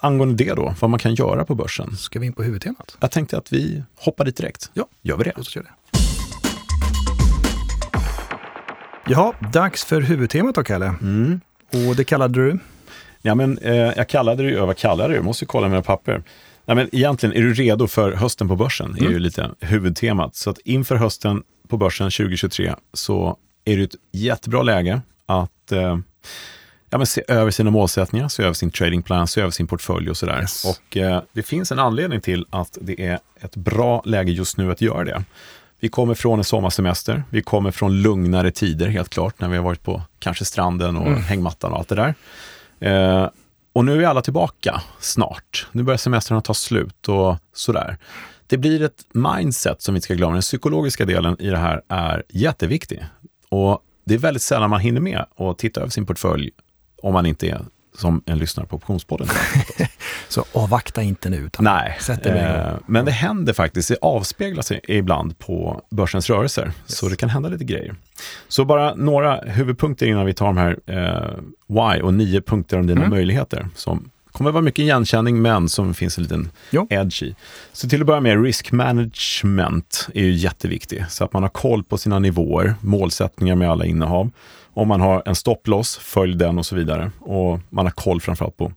angående 0.00 0.44
det 0.44 0.54
då, 0.54 0.74
vad 0.80 0.90
man 0.90 0.98
kan 0.98 1.14
göra 1.14 1.44
på 1.44 1.54
börsen. 1.54 1.96
Ska 1.96 2.18
vi 2.18 2.26
in 2.26 2.32
på 2.32 2.42
huvudtemat? 2.42 2.96
Jag 3.00 3.10
tänkte 3.10 3.38
att 3.38 3.52
vi 3.52 3.82
hoppar 3.96 4.24
dit 4.24 4.36
direkt. 4.36 4.70
Ja. 4.74 4.86
Gör 5.02 5.16
vi 5.16 5.24
det? 5.24 5.32
Låt 5.36 5.46
oss 5.46 5.56
göra 5.56 5.66
det. 5.66 5.98
Jaha, 9.08 9.32
dags 9.52 9.84
för 9.84 10.00
huvudtemat 10.00 10.54
då, 10.54 10.62
Kalle. 10.62 10.86
Mm. 11.02 11.40
Och 11.88 11.96
det 11.96 12.04
kallade 12.04 12.34
du? 12.44 12.58
Ja, 13.22 13.34
men, 13.34 13.58
eh, 13.58 13.74
jag 13.74 14.08
kallade 14.08 14.42
det 14.42 14.48
ju, 14.48 14.60
vad 14.60 14.76
kallade 14.76 15.08
det? 15.08 15.14
Jag 15.14 15.24
måste 15.24 15.44
ju 15.44 15.46
kolla 15.46 15.68
mina 15.68 15.82
papper. 15.82 16.22
Nej, 16.64 16.76
men 16.76 16.88
egentligen, 16.94 17.36
är 17.36 17.40
du 17.42 17.54
redo 17.54 17.86
för 17.86 18.12
hösten 18.12 18.48
på 18.48 18.56
börsen? 18.56 18.94
är 18.94 19.00
Mm. 19.00 19.12
ju 19.12 19.18
lite 19.18 19.50
huvudtemat. 19.60 20.34
Så 20.36 20.50
att 20.50 20.58
inför 20.58 20.96
hösten 20.96 21.42
på 21.68 21.76
börsen 21.76 22.10
2023 22.10 22.74
så 22.92 23.36
är 23.64 23.76
det 23.76 23.82
ett 23.82 23.94
jättebra 24.12 24.62
läge 24.62 25.00
att 25.26 25.72
eh, 25.72 25.98
ja, 26.90 26.98
men 26.98 27.06
se 27.06 27.22
över 27.28 27.50
sina 27.50 27.70
målsättningar, 27.70 28.28
se 28.28 28.42
över 28.42 28.52
sin 28.54 28.70
tradingplan, 28.70 29.26
se 29.28 29.40
över 29.40 29.50
sin 29.50 29.66
portfölj 29.66 30.10
och 30.10 30.16
sådär. 30.16 30.40
Yes. 30.40 30.64
Och 30.64 30.96
eh, 30.96 31.22
det 31.32 31.42
finns 31.42 31.72
en 31.72 31.78
anledning 31.78 32.20
till 32.20 32.46
att 32.50 32.78
det 32.80 33.06
är 33.06 33.18
ett 33.40 33.56
bra 33.56 34.02
läge 34.04 34.32
just 34.32 34.56
nu 34.56 34.72
att 34.72 34.80
göra 34.80 35.04
det. 35.04 35.24
Vi 35.80 35.88
kommer 35.88 36.14
från 36.14 36.38
en 36.38 36.44
sommarsemester, 36.44 37.22
vi 37.30 37.42
kommer 37.42 37.70
från 37.70 38.02
lugnare 38.02 38.50
tider 38.50 38.88
helt 38.88 39.08
klart, 39.08 39.40
när 39.40 39.48
vi 39.48 39.56
har 39.56 39.64
varit 39.64 39.82
på 39.82 40.02
kanske 40.18 40.44
stranden 40.44 40.96
och 40.96 41.06
Mm. 41.06 41.22
hängmattan 41.22 41.72
och 41.72 41.78
allt 41.78 41.88
det 41.88 41.94
där. 41.94 42.14
Eh, 42.80 43.28
och 43.72 43.84
nu 43.84 44.02
är 44.04 44.08
alla 44.08 44.22
tillbaka 44.22 44.82
snart. 45.00 45.66
Nu 45.72 45.82
börjar 45.82 45.98
semestrarna 45.98 46.40
ta 46.40 46.54
slut 46.54 47.08
och 47.08 47.36
sådär. 47.52 47.98
Det 48.46 48.56
blir 48.58 48.82
ett 48.82 49.04
mindset 49.12 49.82
som 49.82 49.94
vi 49.94 49.96
inte 49.96 50.04
ska 50.04 50.14
glömma. 50.14 50.32
Den 50.32 50.42
psykologiska 50.42 51.04
delen 51.04 51.36
i 51.40 51.46
det 51.50 51.56
här 51.58 51.82
är 51.88 52.22
jätteviktig. 52.28 53.04
Och 53.48 53.82
det 54.10 54.14
är 54.14 54.18
väldigt 54.18 54.42
sällan 54.42 54.70
man 54.70 54.80
hinner 54.80 55.00
med 55.00 55.24
att 55.36 55.58
titta 55.58 55.80
över 55.80 55.90
sin 55.90 56.06
portfölj 56.06 56.50
om 57.02 57.12
man 57.12 57.26
inte 57.26 57.48
är 57.48 57.60
som 57.98 58.22
en 58.26 58.38
lyssnare 58.38 58.66
på 58.66 58.76
Optionspodden. 58.76 59.26
Så 60.28 60.44
avvakta 60.52 61.02
inte 61.02 61.30
nu. 61.30 61.36
Utan 61.36 61.64
Nej, 61.64 61.96
Sätt 62.00 62.22
dig 62.22 62.38
eh, 62.38 62.74
men 62.86 63.04
det 63.04 63.10
händer 63.10 63.52
faktiskt. 63.52 63.88
Det 63.88 63.96
avspeglar 64.02 64.62
sig 64.62 64.80
ibland 64.88 65.38
på 65.38 65.82
börsens 65.90 66.30
rörelser. 66.30 66.72
Så 66.86 67.08
det 67.08 67.16
kan 67.16 67.28
hända 67.28 67.48
lite 67.48 67.64
grejer. 67.64 67.94
Så 68.48 68.64
bara 68.64 68.94
några 68.94 69.36
huvudpunkter 69.36 70.06
innan 70.06 70.26
vi 70.26 70.34
tar 70.34 70.46
de 70.46 70.56
här 70.56 70.76
eh, 70.86 71.30
why 71.66 72.02
och 72.02 72.14
nio 72.14 72.40
punkter 72.40 72.78
om 72.78 72.86
dina 72.86 73.00
Mm. 73.00 73.10
möjligheter. 73.10 73.68
Som 73.74 74.10
kommer 74.32 74.50
vara 74.50 74.62
mycket 74.62 74.82
igenkänning, 74.82 75.42
men 75.42 75.68
som 75.68 75.94
finns 75.94 76.18
en 76.18 76.22
liten 76.22 76.50
Jo. 76.70 76.86
edge 76.90 77.22
i. 77.22 77.34
Så 77.72 77.88
till 77.88 78.00
att 78.00 78.06
börja 78.06 78.20
med, 78.20 78.44
risk 78.44 78.72
management 78.72 80.08
är 80.14 80.22
ju 80.22 80.32
jätteviktig. 80.32 81.04
Så 81.08 81.24
att 81.24 81.32
man 81.32 81.42
har 81.42 81.50
koll 81.50 81.84
på 81.84 81.98
sina 81.98 82.18
nivåer, 82.18 82.74
målsättningar 82.80 83.54
med 83.54 83.70
alla 83.70 83.84
innehav. 83.86 84.30
Om 84.74 84.88
man 84.88 85.00
har 85.00 85.22
en 85.26 85.34
stopploss, 85.34 85.96
följ 85.96 86.36
den 86.36 86.58
och 86.58 86.66
så 86.66 86.76
vidare. 86.76 87.10
Och 87.20 87.60
man 87.70 87.86
har 87.86 87.90
koll 87.90 88.20
framförallt 88.20 88.56
på 88.56 88.72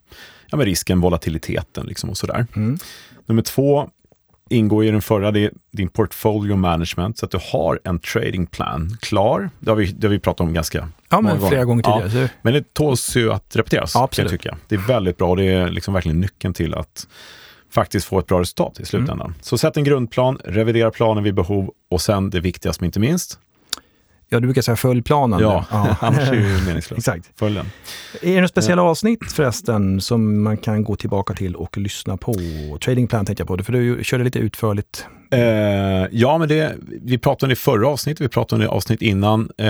ja, 0.49 0.57
risken, 0.57 1.01
volatiliteten 1.01 1.85
liksom 1.85 2.09
och 2.09 2.17
sådär. 2.17 2.47
Mm. 2.55 2.77
Nummer 3.25 3.41
två 3.41 3.89
ingår 4.53 4.85
i 4.85 4.91
den 4.91 5.01
förra, 5.01 5.31
det 5.31 5.39
är 5.39 5.51
din 5.71 5.89
portfolio 5.89 6.55
management, 6.55 7.17
så 7.17 7.25
att 7.25 7.31
du 7.31 7.39
har 7.51 7.79
en 7.83 7.99
trading 7.99 8.45
plan 8.45 8.97
klar. 9.01 9.49
Det 9.59 9.71
har 9.71 9.75
vi, 9.75 9.85
det 9.91 10.07
har 10.07 10.11
vi 10.11 10.19
pratat 10.19 10.41
om 10.41 10.53
ganska 10.53 10.89
Ja, 11.09 11.21
många 11.21 11.35
men 11.35 11.49
flera 11.49 11.65
gånger 11.65 11.83
Ja, 11.87 12.01
tidigare. 12.01 12.27
Så- 12.27 12.33
men 12.41 12.53
det 12.53 12.73
tåls 12.73 13.15
ju 13.15 13.31
att 13.33 13.55
repeteras, 13.55 13.91
Ja, 13.95 13.99
kan 13.99 14.03
absolut. 14.03 14.31
jag 14.31 14.39
tycka. 14.41 14.57
Det 14.67 14.75
är 14.75 14.79
väldigt 14.79 15.17
bra 15.17 15.29
och 15.29 15.37
det 15.37 15.45
är 15.45 15.69
liksom 15.69 15.93
verkligen 15.93 16.19
nyckeln 16.19 16.53
till 16.53 16.73
att 16.73 17.07
faktiskt 17.71 18.05
få 18.07 18.19
ett 18.19 18.27
bra 18.27 18.39
resultat 18.41 18.79
i 18.79 18.85
slutändan. 18.85 19.21
Mm. 19.27 19.33
Så 19.41 19.57
sätt 19.57 19.77
en 19.77 19.83
grundplan, 19.83 20.37
revidera 20.45 20.91
planen 20.91 21.23
vid 21.23 21.33
behov 21.35 21.71
och 21.89 22.01
sen 22.01 22.29
det 22.29 22.39
viktigaste 22.39 22.83
men 22.83 22.85
inte 22.87 22.99
minst, 22.99 23.39
Ja, 24.29 24.39
du 24.39 24.47
brukar 24.47 24.61
säga 24.61 24.75
följ 24.75 25.01
planen. 25.01 25.39
ja, 25.39 25.65
annars 25.99 26.19
är 26.27 26.31
det 26.31 26.37
ju 26.37 26.61
meningslöst. 26.65 26.91
Exakt. 26.97 27.31
Följ 27.39 27.55
den. 27.55 27.65
Är 28.21 28.27
det 28.27 28.33
några 28.33 28.47
speciella 28.47 28.81
avsnitt 28.81 29.31
förresten 29.31 30.01
som 30.01 30.41
man 30.43 30.57
kan 30.57 30.83
gå 30.83 30.95
tillbaka 30.95 31.33
till 31.33 31.55
och 31.55 31.77
lyssna 31.77 32.17
på? 32.17 32.33
Trading 32.85 33.07
plan 33.07 33.25
tänkte 33.25 33.41
jag 33.41 33.47
på, 33.47 33.63
för 33.63 33.73
du 33.73 34.03
körde 34.03 34.23
lite 34.23 34.39
utförligt. 34.39 35.05
Eh, 35.31 35.39
ja, 36.11 36.37
men 36.37 36.47
det, 36.47 36.75
vi 37.01 37.17
pratade 37.17 37.45
om 37.45 37.49
det 37.49 37.53
i 37.53 37.55
förra 37.55 37.87
avsnittet, 37.87 38.21
vi 38.21 38.29
pratade 38.29 38.55
om 38.55 38.59
det 38.59 38.65
i 38.65 38.75
avsnitt 38.75 39.01
innan. 39.01 39.51
Eh, 39.57 39.67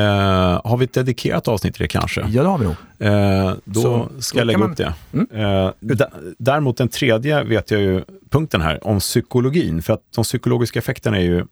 har 0.64 0.78
vi 0.78 0.86
ett 0.86 0.94
dedikerat 0.94 1.48
avsnitt 1.48 1.74
till 1.76 1.84
det 1.84 1.88
kanske? 1.88 2.22
Ja, 2.22 2.44
det 2.44 2.50
har 2.50 2.58
vi 2.58 2.66
nog. 2.66 2.76
Eh, 3.00 3.54
då 3.66 3.82
Så, 3.82 4.10
ska 4.20 4.38
jag 4.38 4.48
lägga 4.48 4.60
kan 4.60 4.72
upp 4.72 4.78
det. 4.78 4.94
Mm. 5.14 5.28
Eh, 5.32 5.72
däremot 6.38 6.78
den 6.78 6.88
tredje 6.88 7.44
vet 7.44 7.72
jag 7.72 7.82
ju, 7.82 8.04
punkten 8.30 8.62
här, 8.62 8.88
om 8.88 9.00
psykologin. 9.00 9.82
För 9.82 9.94
att 9.94 10.02
de 10.16 10.24
psykologiska 10.24 10.80
effekterna 10.80 11.18
är 11.18 11.22
ju 11.22 11.46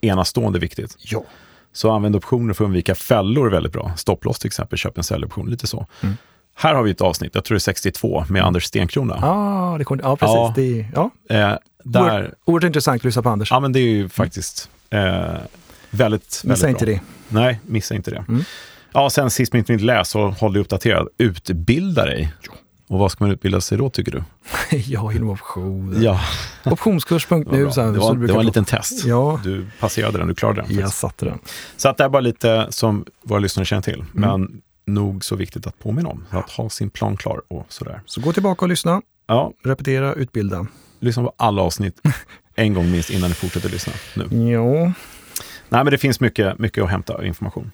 enastående 0.00 0.58
viktigt. 0.58 0.96
Ja. 0.98 1.24
Så 1.72 1.90
använd 1.90 2.16
optioner 2.16 2.54
för 2.54 2.64
att 2.64 2.66
undvika 2.66 2.94
fällor 2.94 3.46
är 3.46 3.50
väldigt 3.50 3.72
bra. 3.72 3.92
Stopploss 3.96 4.38
till 4.38 4.46
exempel, 4.46 4.78
köp 4.78 4.98
en 4.98 5.04
säljoption, 5.04 5.50
lite 5.50 5.66
så. 5.66 5.86
Mm. 6.00 6.16
Här 6.54 6.74
har 6.74 6.82
vi 6.82 6.90
ett 6.90 7.00
avsnitt, 7.00 7.34
jag 7.34 7.44
tror 7.44 7.54
det 7.54 7.58
är 7.58 7.60
62, 7.60 8.24
med 8.28 8.44
Anders 8.44 8.64
Stenkrona. 8.64 9.14
Ah, 9.22 9.78
det 9.78 9.84
kom, 9.84 10.00
ja, 10.02 10.16
precis. 10.16 10.34
Ja. 10.34 10.52
Det, 10.56 10.86
ja. 10.94 11.10
Eh, 11.30 11.58
där, 11.84 12.00
Oerhört, 12.02 12.34
oerhört 12.44 12.64
intressant 12.64 13.00
att 13.00 13.04
lyssna 13.04 13.22
på 13.22 13.28
Anders. 13.28 13.50
ja 13.50 13.60
men 13.60 13.72
det 13.72 13.78
är 13.80 13.88
ju 13.88 14.08
faktiskt 14.08 14.70
eh, 14.90 15.00
väldigt, 15.00 15.40
väldigt 15.90 16.44
Missa 16.44 16.62
bra. 16.62 16.70
inte 16.70 16.86
det. 16.86 17.00
Nej, 17.28 17.60
missa 17.66 17.94
inte 17.94 18.10
det. 18.10 18.24
Mm. 18.28 18.42
Ja, 18.92 19.10
sen 19.10 19.30
sist 19.30 19.52
men 19.52 19.58
inte 19.58 19.72
minst, 19.72 19.84
läs 19.84 20.14
och 20.14 20.32
håll 20.34 20.52
dig 20.52 20.62
uppdaterad. 20.62 21.08
Utbilda 21.18 22.04
dig. 22.04 22.32
Och 22.88 22.98
vad 22.98 23.12
ska 23.12 23.24
man 23.24 23.32
utbilda 23.32 23.60
sig 23.60 23.78
då 23.78 23.90
tycker 23.90 24.12
du? 24.12 24.22
ja, 24.76 25.12
inom 25.12 25.30
optioner. 25.30 26.02
Ja, 26.04 26.20
Optionskurs.nu. 26.64 27.44
det 27.44 27.64
var, 27.64 27.74
bra. 27.74 27.84
det 27.92 27.98
var, 27.98 28.14
det 28.26 28.32
var 28.32 28.40
en 28.40 28.46
liten 28.46 28.64
test. 28.64 29.04
Ja, 29.04 29.40
Du 29.44 29.66
passerade 29.80 30.18
den, 30.18 30.28
du 30.28 30.34
klarade 30.34 30.60
den. 30.62 30.70
jag 30.70 30.80
faktiskt. 30.82 30.98
satte 31.00 31.24
den. 31.24 31.38
Så 31.76 31.88
att 31.88 31.96
det 31.96 32.04
är 32.04 32.08
bara 32.08 32.20
lite 32.20 32.66
som 32.70 33.04
våra 33.22 33.38
lyssnare 33.38 33.64
känner 33.66 33.82
till. 33.82 34.04
Mm. 34.16 34.30
Men 34.30 34.62
nog 34.94 35.24
så 35.24 35.36
viktigt 35.36 35.66
att 35.66 35.78
påminna 35.78 36.08
om. 36.08 36.24
Att 36.30 36.50
ha 36.50 36.70
sin 36.70 36.90
plan 36.90 37.16
klar 37.16 37.42
och 37.48 37.66
sådär. 37.68 38.00
Så 38.06 38.20
gå 38.20 38.32
tillbaka 38.32 38.64
och 38.64 38.68
lyssna, 38.68 39.02
Ja, 39.26 39.52
repetera, 39.64 40.12
utbilda. 40.14 40.66
lyssna 41.00 41.22
på 41.22 41.32
alla 41.36 41.62
avsnitt 41.62 42.00
en 42.54 42.74
gång 42.74 42.90
minst 42.90 43.10
innan 43.10 43.30
ni 43.30 43.34
fortsätter 43.34 43.68
lyssna 43.68 43.92
nu. 44.14 44.50
Ja, 44.50 44.92
Nej, 45.70 45.84
men 45.84 45.86
det 45.90 45.98
finns 45.98 46.20
mycket, 46.20 46.58
mycket 46.58 46.84
att 46.84 46.90
hämta 46.90 47.26
information. 47.26 47.70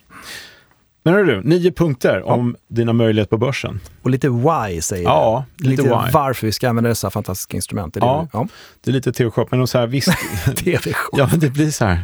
Men 1.06 1.14
hörru 1.14 1.26
du, 1.26 1.48
nio 1.48 1.72
punkter 1.72 2.22
om 2.22 2.56
dina 2.68 2.92
möjligheter 2.92 3.30
på 3.30 3.36
börsen. 3.38 3.80
och 4.02 4.10
lite 4.10 4.28
why 4.28 4.80
säger 4.80 5.04
Ja, 5.04 5.44
det. 5.56 5.68
lite 5.68 5.82
why. 5.82 5.90
varför 6.12 6.46
vi 6.46 6.52
ska 6.52 6.68
använda 6.68 6.88
dessa 6.88 7.10
fantastiska 7.10 7.56
instrument. 7.56 7.96
Är 7.96 8.00
det 8.00 8.06
Ja. 8.06 8.28
du- 8.32 8.38
ja. 8.38 8.48
Det 8.80 8.90
är 8.90 8.92
lite 8.92 9.12
TV-shop, 9.12 9.46
men 9.50 9.66
så 9.66 9.78
här, 9.78 9.86
visst, 9.86 10.08
TV-show. 10.56 11.18
ja, 11.18 11.28
men 11.30 11.40
det 11.40 11.50
blir 11.50 11.70
så 11.70 11.84
här. 11.84 11.98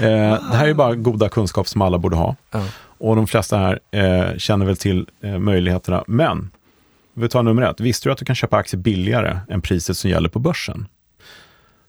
Eh, 0.00 0.50
det 0.50 0.56
här 0.56 0.68
är 0.68 0.74
bara 0.74 0.94
goda 0.94 1.28
kunskap 1.28 1.68
som 1.68 1.82
alla 1.82 1.98
borde 1.98 2.16
ha. 2.16 2.36
Ja. 2.50 2.64
Och 2.98 3.16
de 3.16 3.26
flesta 3.26 3.58
här 3.58 3.78
eh, 3.90 4.36
känner 4.38 4.66
väl 4.66 4.76
till 4.76 5.06
eh, 5.22 5.38
möjligheterna. 5.38 6.04
Men, 6.06 6.50
vi 7.14 7.28
tar 7.28 7.42
nummer 7.42 7.62
ett. 7.62 7.80
Visste 7.80 8.08
du 8.08 8.12
att 8.12 8.18
du 8.18 8.24
kan 8.24 8.36
köpa 8.36 8.56
aktier 8.56 8.80
billigare 8.80 9.38
än 9.48 9.60
priset 9.62 9.96
som 9.96 10.10
gäller 10.10 10.28
på 10.28 10.38
börsen? 10.38 10.86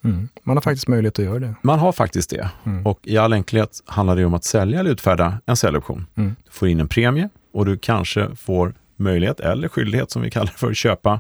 Mm. 0.04 0.30
Man 0.44 0.58
har 0.58 0.62
faktiskt 0.62 0.88
möjlighet 0.88 1.20
att 1.20 1.26
göra 1.26 1.40
det. 1.40 1.56
Man 1.62 1.80
har 1.80 1.92
faktiskt 1.92 2.30
det. 2.30 2.50
Mm. 2.64 2.86
Och 2.86 3.00
i 3.04 3.18
all 3.18 3.34
enkelhet 3.34 3.84
handlar 3.86 4.16
det 4.16 4.26
om 4.26 4.34
att 4.34 4.44
sälja 4.44 4.80
eller 4.80 4.92
utfärda 4.92 5.40
en 5.46 5.56
säljoption. 5.56 6.06
Mm. 6.16 6.36
Du 6.46 6.52
får 6.52 6.68
in 6.68 6.80
en 6.80 6.88
premie 6.88 7.30
och 7.54 7.66
du 7.66 7.78
kanske 7.78 8.36
får 8.36 8.74
möjlighet, 8.96 9.40
eller 9.40 9.68
skyldighet 9.68 10.12
som 10.12 10.22
vi 10.22 10.30
kallar 10.30 10.46
det 10.46 10.58
för, 10.58 10.70
att 10.70 10.78
köpa 10.78 11.20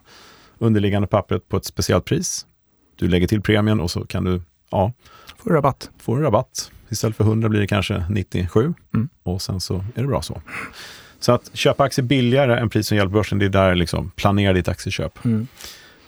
underliggande 0.57 1.07
pappret 1.07 1.49
på 1.49 1.57
ett 1.57 1.65
speciellt 1.65 2.05
pris. 2.05 2.45
Du 2.95 3.07
lägger 3.07 3.27
till 3.27 3.41
premien 3.41 3.79
och 3.79 3.91
så 3.91 4.05
kan 4.05 4.23
du, 4.23 4.41
ja. 4.69 4.93
Får 5.37 5.49
du 5.49 5.55
rabatt. 5.55 5.89
Får 5.97 6.17
du 6.17 6.23
rabatt. 6.23 6.71
Istället 6.89 7.17
för 7.17 7.23
100 7.23 7.49
blir 7.49 7.61
det 7.61 7.67
kanske 7.67 8.05
97 8.09 8.73
mm. 8.93 9.09
och 9.23 9.41
sen 9.41 9.59
så 9.59 9.75
är 9.95 10.01
det 10.01 10.07
bra 10.07 10.21
så. 10.21 10.41
Så 11.19 11.31
att 11.31 11.49
köpa 11.53 11.83
aktier 11.83 12.05
billigare 12.05 12.59
än 12.59 12.69
pris 12.69 12.87
som 12.87 12.97
gäller 12.97 13.11
börsen, 13.11 13.39
det 13.39 13.45
är 13.45 13.49
där 13.49 13.75
liksom 13.75 14.11
planera 14.15 14.53
ditt 14.53 14.67
aktieköp. 14.67 15.25
Mm. 15.25 15.47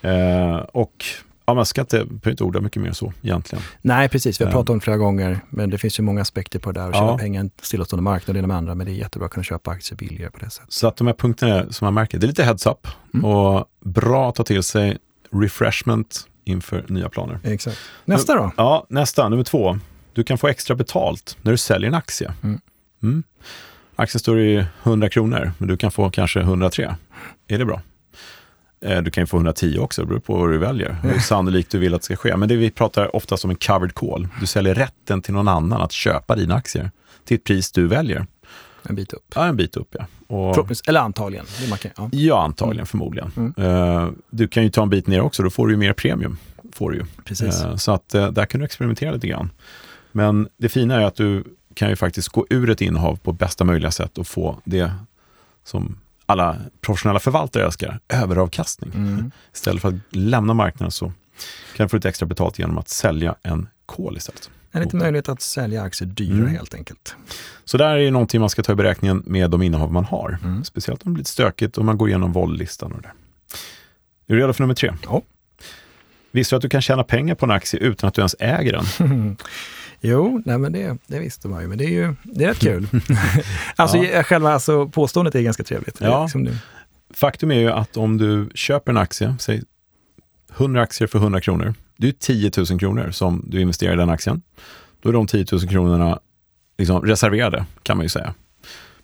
Eh, 0.02 0.56
och 0.56 1.06
Ja, 1.46 1.54
man 1.54 1.66
ska 1.66 1.82
inte, 1.82 1.98
behöver 1.98 2.32
inte 2.32 2.44
orda 2.44 2.62
mycket 2.62 2.82
mer 2.82 2.92
så 2.92 3.14
egentligen. 3.22 3.64
Nej, 3.82 4.10
precis. 4.10 4.42
Vi 4.42 4.46
har 4.46 4.52
pratat 4.52 4.70
om 4.70 4.78
det 4.80 4.84
flera 4.84 4.98
gånger, 4.98 5.40
men 5.50 5.70
det 5.70 5.78
finns 5.78 6.00
ju 6.00 6.04
många 6.04 6.22
aspekter 6.22 6.60
på 6.60 6.72
det 6.72 6.80
där. 6.80 6.88
Att 6.88 6.96
tjäna 6.96 7.08
ja. 7.08 7.18
pengar 7.18 7.50
stillastående 7.62 8.04
marknad 8.04 8.36
det 8.36 8.48
med 8.48 8.58
andra, 8.58 8.76
men 8.76 8.86
det 8.86 8.92
är 8.92 8.96
jättebra 8.96 9.26
att 9.26 9.32
kunna 9.32 9.44
köpa 9.44 9.72
aktier 9.72 9.98
billigare 9.98 10.32
på 10.32 10.40
det 10.40 10.50
sättet. 10.50 10.74
Så 10.74 10.88
att 10.88 10.98
de 10.98 11.08
här 11.08 11.14
punkterna 11.14 11.72
som 11.72 11.86
man 11.86 11.94
märker, 11.94 12.18
det 12.18 12.26
är 12.26 12.28
lite 12.28 12.44
heads-up 12.44 12.88
mm. 13.14 13.26
och 13.26 13.66
bra 13.84 14.30
att 14.30 14.36
ta 14.36 14.44
till 14.44 14.64
sig 14.64 14.98
refreshment 15.32 16.28
inför 16.44 16.86
nya 16.88 17.10
planer. 17.10 17.40
Exakt. 17.44 17.78
Nästa 18.06 18.36
då? 18.36 18.52
Ja, 18.58 18.86
nästa, 18.90 19.30
nummer 19.30 19.44
två. 19.44 19.80
Du 20.14 20.24
kan 20.24 20.38
få 20.38 20.48
extra 20.48 20.76
betalt 20.76 21.38
när 21.42 21.52
du 21.52 21.58
säljer 21.58 21.88
en 21.88 21.96
aktie. 21.96 22.34
Mm. 22.44 22.60
Mm. 23.04 23.24
Aktien 23.96 24.20
står 24.20 24.40
i 24.40 24.66
100 24.84 25.10
kronor, 25.10 25.52
men 25.58 25.68
du 25.68 25.78
kan 25.78 25.92
få 25.92 26.10
kanske 26.10 26.40
103. 26.40 26.96
Är 27.48 27.58
det 27.58 27.66
bra? 27.66 27.82
Eh, 28.82 29.02
du 29.02 29.12
kan 29.12 29.22
ju 29.22 29.26
få 29.26 29.38
110 29.38 29.78
också, 29.80 30.02
det 30.02 30.08
beror 30.08 30.20
på 30.20 30.38
vad 30.38 30.52
du 30.52 30.58
väljer. 30.58 30.98
Hur 31.04 31.20
sannolikt 31.20 31.72
du 31.72 31.80
vill 31.80 31.94
att 31.94 32.02
det 32.02 32.06
ska 32.06 32.16
ske. 32.16 32.38
Men 32.38 32.50
det 32.50 32.56
vi 32.56 32.72
pratar 32.72 33.16
oftast 33.16 33.46
om 33.46 33.50
en 33.50 33.56
covered 33.56 33.94
call. 33.94 34.28
Du 34.40 34.46
säljer 34.46 34.76
rätten 34.76 35.22
till 35.22 35.34
någon 35.34 35.48
annan 35.48 35.82
att 35.82 35.92
köpa 35.92 36.36
dina 36.36 36.56
aktier 36.56 36.92
till 37.26 37.36
ett 37.36 37.44
pris 37.44 37.72
du 37.72 37.88
väljer. 37.88 38.26
En 38.90 38.96
bit 38.96 39.14
upp. 39.14 39.24
Ja, 39.36 39.46
en 39.46 39.58
bit 39.58 39.78
upp 39.78 39.96
ja. 40.00 40.06
Och, 40.28 40.88
Eller 40.88 41.00
antagligen. 41.00 41.46
Kan, 41.80 41.92
ja. 41.98 42.10
ja. 42.12 42.44
antagligen, 42.44 42.80
mm. 42.80 42.86
förmodligen. 42.86 43.32
Mm. 43.38 43.54
Uh, 43.58 44.10
du 44.30 44.48
kan 44.48 44.64
ju 44.64 44.70
ta 44.70 44.84
en 44.84 44.90
bit 44.90 45.08
ner 45.08 45.22
också, 45.22 45.44
då 45.44 45.50
får 45.50 45.68
du 45.68 45.74
ju 45.74 45.78
mer 45.78 45.94
premium. 45.94 46.38
Får 46.74 46.92
du 46.92 46.98
ju. 46.98 47.06
Precis. 47.24 47.64
Uh, 47.64 47.76
så 47.76 47.92
att 47.92 48.10
där 48.10 48.46
kan 48.46 48.60
du 48.60 48.66
experimentera 48.66 49.12
lite 49.12 49.28
grann. 49.28 49.50
Men 50.12 50.48
det 50.58 50.70
fina 50.70 50.96
är 50.96 51.06
att 51.06 51.16
du 51.16 51.44
kan 51.74 51.90
ju 51.90 51.96
faktiskt 51.96 52.30
gå 52.30 52.46
ur 52.50 52.70
ett 52.70 52.82
innehav 52.82 53.16
på 53.16 53.32
bästa 53.32 53.64
möjliga 53.64 53.92
sätt 53.92 54.18
och 54.18 54.28
få 54.28 54.60
det 54.64 54.92
som 55.64 55.98
alla 56.26 56.58
professionella 56.82 57.20
förvaltare 57.20 57.66
älskar, 57.66 58.00
överavkastning. 58.10 58.92
Mm. 58.96 59.32
Istället 59.54 59.82
för 59.82 59.90
att 59.90 59.96
lämna 60.10 60.54
marknaden 60.54 60.92
så 60.92 61.12
kan 61.76 61.86
du 61.86 61.90
få 61.90 61.96
lite 61.96 62.10
extra 62.10 62.26
betalt 62.26 62.60
genom 62.60 62.78
att 62.78 62.90
sälja 62.90 63.36
en 63.44 63.68
kol 63.86 64.18
istället. 64.18 64.50
En 64.72 64.82
liten 64.82 65.00
möjlighet 65.00 65.30
att 65.30 65.42
sälja 65.42 65.82
aktier 65.82 66.08
dyrare 66.08 66.40
mm. 66.40 66.52
helt 66.52 66.74
enkelt. 66.74 67.16
Så 67.66 67.78
där 67.78 67.96
är 67.96 68.12
någonting 68.12 68.40
man 68.40 68.50
ska 68.50 68.64
ta 68.64 68.72
i 68.72 68.76
beräkningen 68.76 69.24
med 69.26 69.52
de 69.52 69.62
innehav 69.62 69.92
man 69.92 70.06
har. 70.06 70.38
Mm. 70.44 70.64
Speciellt 70.64 71.04
om 71.04 71.12
det 71.12 71.14
blir 71.14 71.22
lite 71.22 71.32
stökigt 71.32 71.78
och 71.78 71.86
man 71.86 71.98
går 71.98 72.10
igenom 72.10 72.32
våldlistan 72.32 72.92
och 72.92 73.02
det. 73.02 73.12
Är 74.28 74.36
du 74.36 74.40
redo 74.40 74.54
för 74.54 74.64
nummer 74.64 74.76
tre? 74.76 74.94
Ja. 75.04 75.22
Visste 76.32 76.56
du 76.56 76.58
att 76.58 76.62
du 76.62 76.70
kan 76.70 76.82
tjäna 76.82 77.04
pengar 77.04 77.36
på 77.36 77.46
en 77.46 77.52
aktie 77.52 77.80
utan 77.80 78.08
att 78.08 78.14
du 78.14 78.22
ens 78.22 78.36
äger 78.40 78.72
den? 78.72 78.86
Jo, 80.02 80.42
nej 80.46 80.58
men 80.58 80.72
det, 80.72 80.98
det 81.08 81.20
visste 81.20 81.48
man 81.48 81.62
ju, 81.62 81.68
men 81.68 81.78
det 81.78 81.86
är 81.86 81.90
ju 81.90 82.16
det 82.24 82.44
är 82.44 82.48
rätt 82.48 82.60
kul. 82.60 82.88
alltså 83.76 83.98
ja. 83.98 84.24
själva 84.24 84.54
alltså, 84.54 84.90
påståendet 84.90 85.36
är 85.36 85.42
ganska 85.42 85.64
trevligt. 85.64 85.98
Ja. 86.02 86.24
Liksom 86.24 86.50
Faktum 87.14 87.52
är 87.52 87.60
ju 87.60 87.70
att 87.72 87.98
om 87.98 88.18
du 88.18 88.50
köper 88.56 88.92
en 88.92 88.98
aktie, 88.98 89.36
säg 89.40 89.64
100 90.58 90.82
aktier 90.82 91.08
för 91.08 91.20
100 91.20 91.42
kronor, 91.42 91.74
det 91.98 92.08
är 92.08 92.12
10 92.12 92.52
000 92.70 92.80
kronor 92.80 93.12
som 93.12 93.46
du 93.48 93.62
investerar 93.62 93.94
i 93.94 93.98
den 93.98 94.10
aktien. 94.10 94.42
Då 95.02 95.10
är 95.10 95.14
de 95.14 95.28
10 95.28 95.46
000 95.52 95.62
kronorna 95.62 96.20
liksom 96.78 97.02
reserverade, 97.02 97.66
kan 97.84 97.98
man 97.98 98.06
ju 98.06 98.10
säga. 98.10 98.34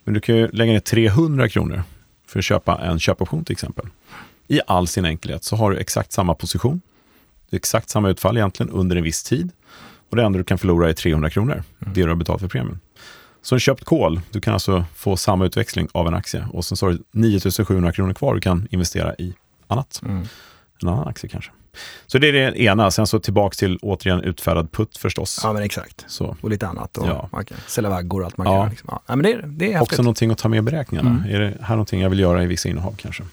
Men 0.04 0.13
du 0.13 0.19
kan 0.19 0.36
ju 0.36 0.47
lägga 0.47 0.71
ner 0.71 0.80
300 0.80 1.49
kronor 1.49 1.84
för 2.27 2.39
att 2.39 2.45
köpa 2.45 2.80
en 2.82 2.99
köpoption 2.99 3.45
till 3.45 3.54
exempel. 3.54 3.86
I 4.47 4.62
all 4.67 4.88
sin 4.88 5.06
enkelhet 5.06 5.43
så 5.43 5.56
har 5.56 5.71
du 5.71 5.77
exakt 5.77 6.12
samma 6.12 6.36
position. 6.36 6.82
Exakt 7.51 7.89
samma 7.89 8.10
utfall 8.10 8.38
egentligen 8.38 8.71
under 8.71 8.95
en 8.95 9.04
viss 9.04 9.23
tid. 9.23 9.51
Och 10.12 10.17
det 10.17 10.24
enda 10.24 10.38
du 10.38 10.43
kan 10.43 10.58
förlora 10.58 10.89
är 10.89 10.93
300 10.93 11.30
kronor, 11.30 11.54
mm. 11.54 11.93
det 11.93 12.02
du 12.02 12.08
har 12.08 12.15
betalt 12.15 12.41
för 12.41 12.47
premien. 12.47 12.80
Så 13.41 13.56
en 13.56 13.60
köpt 13.60 13.84
kol, 13.84 14.21
du 14.32 14.41
kan 14.41 14.54
alltså 14.54 14.86
få 14.95 15.17
samma 15.17 15.45
utväxling 15.45 15.88
av 15.91 16.08
en 16.08 16.13
aktie 16.13 16.47
och 16.54 16.65
sen 16.65 16.78
så 16.78 16.86
har 16.86 16.91
du 16.93 17.04
9700 17.12 17.91
kronor 17.91 18.13
kvar 18.13 18.36
du 18.36 18.41
kan 18.41 18.67
investera 18.71 19.15
i 19.15 19.34
annat. 19.67 20.02
Mm. 20.06 20.24
En 20.82 20.88
annan 20.88 21.08
aktie 21.08 21.30
kanske. 21.30 21.52
Så 22.08 22.17
det 22.17 22.28
är 22.28 22.34
det 22.34 22.62
ena. 22.62 22.91
Sen 22.91 23.08
så 23.08 23.19
tillbaks 23.19 23.58
till 23.58 23.80
återigen 23.82 24.21
utfärdad 24.21 24.71
putt 24.71 24.97
förstås. 24.97 25.39
Ja, 25.43 25.54
men 25.54 25.63
exakt. 25.63 26.06
Så. 26.08 26.38
Och 26.41 26.50
lite 26.50 26.67
annat. 26.67 26.97
Och 26.97 27.08
ja. 27.08 27.30
man 27.32 27.45
kan 27.45 27.58
sälja 27.67 27.89
vaggor 27.89 28.19
och 28.19 28.26
allt 28.26 28.38
man 28.38 28.47
ja. 28.47 28.62
kan. 28.62 28.69
Liksom. 28.69 29.00
Ja, 29.08 29.15
men 29.15 29.24
det, 29.24 29.41
det 29.47 29.74
är 29.74 29.82
Också 29.82 30.02
någonting 30.02 30.32
att 30.32 30.38
ta 30.38 30.50
med 30.50 30.58
i 30.58 30.62
beräkningarna. 30.62 31.10
Mm. 31.10 31.36
Är 31.36 31.39
det 31.39 31.58
här 31.62 31.76
någonting 31.76 32.02
jag 32.02 32.10
vill 32.10 32.19
göra 32.19 32.43
i 32.43 32.47
vissa 32.47 32.69
innehav 32.69 32.95
kanske? 32.97 33.24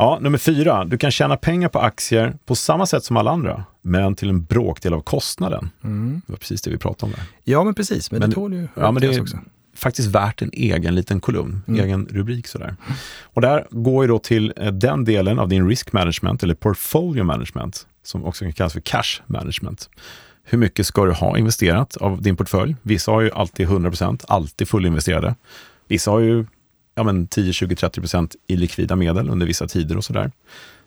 Ja, 0.00 0.18
nummer 0.20 0.38
fyra. 0.38 0.84
Du 0.84 0.98
kan 0.98 1.10
tjäna 1.10 1.36
pengar 1.36 1.68
på 1.68 1.78
aktier 1.78 2.36
på 2.44 2.54
samma 2.54 2.86
sätt 2.86 3.04
som 3.04 3.16
alla 3.16 3.30
andra, 3.30 3.64
men 3.82 4.14
till 4.14 4.28
en 4.28 4.44
bråkdel 4.44 4.94
av 4.94 5.00
kostnaden. 5.00 5.70
Mm. 5.84 6.22
Det 6.26 6.32
var 6.32 6.38
precis 6.38 6.62
det 6.62 6.70
vi 6.70 6.78
pratade 6.78 7.12
om 7.12 7.16
där. 7.16 7.24
Ja, 7.44 7.64
men 7.64 7.74
precis. 7.74 8.10
Men, 8.10 8.20
men 8.20 8.30
det 8.30 8.34
tål 8.34 8.54
ju 8.54 8.68
ja, 8.74 8.92
men 8.92 9.00
det 9.00 9.14
är 9.14 9.20
också. 9.20 9.38
faktiskt 9.76 10.08
värt 10.08 10.42
en 10.42 10.50
egen 10.52 10.94
liten 10.94 11.20
kolumn, 11.20 11.62
mm. 11.68 11.80
egen 11.84 12.06
rubrik 12.10 12.46
sådär. 12.46 12.76
Och 13.22 13.40
där 13.40 13.66
går 13.70 14.04
ju 14.04 14.08
då 14.08 14.18
till 14.18 14.52
eh, 14.56 14.72
den 14.72 15.04
delen 15.04 15.38
av 15.38 15.48
din 15.48 15.68
risk 15.68 15.92
management, 15.92 16.42
eller 16.42 16.54
portfolio 16.54 17.24
management, 17.24 17.86
som 18.02 18.24
också 18.24 18.44
kan 18.44 18.52
kallas 18.52 18.72
för 18.72 18.80
cash 18.80 19.22
management. 19.26 19.90
Hur 20.44 20.58
mycket 20.58 20.86
ska 20.86 21.04
du 21.04 21.12
ha 21.12 21.38
investerat 21.38 21.96
av 21.96 22.22
din 22.22 22.36
portfölj? 22.36 22.76
Vissa 22.82 23.10
har 23.10 23.20
ju 23.20 23.30
alltid 23.30 23.68
100%, 23.68 24.24
alltid 24.28 24.68
fullinvesterade. 24.68 25.34
Vissa 25.88 26.10
har 26.10 26.20
ju 26.20 26.46
ja, 27.00 27.04
men 27.04 27.26
10, 27.26 27.52
20, 27.52 27.76
30 27.76 28.00
procent 28.00 28.36
i 28.46 28.56
likvida 28.56 28.96
medel 28.96 29.28
under 29.28 29.46
vissa 29.46 29.66
tider 29.66 29.96
och 29.96 30.04
sådär. 30.04 30.30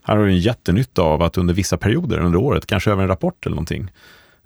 Här 0.03 0.15
har 0.17 0.25
du 0.25 0.31
en 0.31 0.39
jättenytta 0.39 1.01
av 1.01 1.21
att 1.21 1.37
under 1.37 1.53
vissa 1.53 1.77
perioder 1.77 2.19
under 2.19 2.39
året, 2.39 2.65
kanske 2.65 2.91
över 2.91 3.01
en 3.01 3.07
rapport 3.07 3.45
eller 3.45 3.55
någonting, 3.55 3.91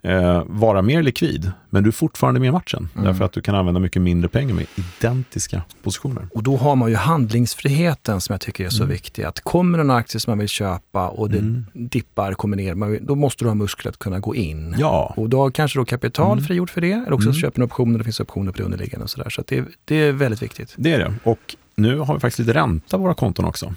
eh, 0.01 0.43
vara 0.45 0.81
mer 0.81 1.03
likvid, 1.03 1.51
men 1.69 1.83
du 1.83 1.89
är 1.89 1.91
fortfarande 1.91 2.39
med 2.39 2.47
i 2.47 2.51
matchen. 2.51 2.89
Mm. 2.93 3.05
Därför 3.05 3.25
att 3.25 3.31
du 3.31 3.41
kan 3.41 3.55
använda 3.55 3.79
mycket 3.79 4.01
mindre 4.01 4.29
pengar 4.29 4.55
med 4.55 4.65
identiska 4.75 5.61
positioner. 5.83 6.27
Och 6.33 6.43
då 6.43 6.57
har 6.57 6.75
man 6.75 6.89
ju 6.89 6.95
handlingsfriheten 6.95 8.21
som 8.21 8.33
jag 8.33 8.41
tycker 8.41 8.65
är 8.65 8.69
så 8.69 8.83
mm. 8.83 8.93
viktig. 8.93 9.23
Att 9.23 9.41
kommer 9.41 9.79
en 9.79 9.91
aktie 9.91 10.19
som 10.19 10.31
man 10.31 10.39
vill 10.39 10.47
köpa 10.47 11.07
och 11.07 11.29
det 11.29 11.39
mm. 11.39 11.65
dippar, 11.73 12.33
kommer 12.33 12.57
ner, 12.57 12.99
då 13.01 13.15
måste 13.15 13.43
du 13.43 13.47
ha 13.47 13.55
muskler 13.55 13.91
att 13.91 13.99
kunna 13.99 14.19
gå 14.19 14.35
in. 14.35 14.75
Ja. 14.77 15.13
Och 15.17 15.29
då 15.29 15.39
har 15.39 15.51
kanske 15.51 15.79
då 15.79 15.85
kapital 15.85 16.31
mm. 16.31 16.43
frigjort 16.45 16.69
för 16.69 16.81
det, 16.81 16.91
eller 16.91 17.13
också 17.13 17.29
mm. 17.29 17.41
köper 17.41 17.59
en 17.59 17.65
option 17.65 17.91
och 17.91 17.97
det 17.97 18.03
finns 18.03 18.19
optioner 18.19 18.51
på 18.51 18.57
det 18.57 18.63
underliggande 18.63 19.03
och 19.03 19.09
sådär. 19.09 19.29
Så, 19.29 19.31
så 19.31 19.43
det, 19.47 19.65
det 19.85 19.95
är 19.95 20.11
väldigt 20.11 20.41
viktigt. 20.41 20.73
Det 20.77 20.93
är 20.93 20.99
det. 20.99 21.13
Och 21.23 21.55
nu 21.75 21.99
har 21.99 22.13
vi 22.13 22.19
faktiskt 22.19 22.39
lite 22.39 22.53
ränta 22.53 22.97
på 22.97 23.03
våra 23.03 23.13
konton 23.13 23.45
också. 23.45 23.73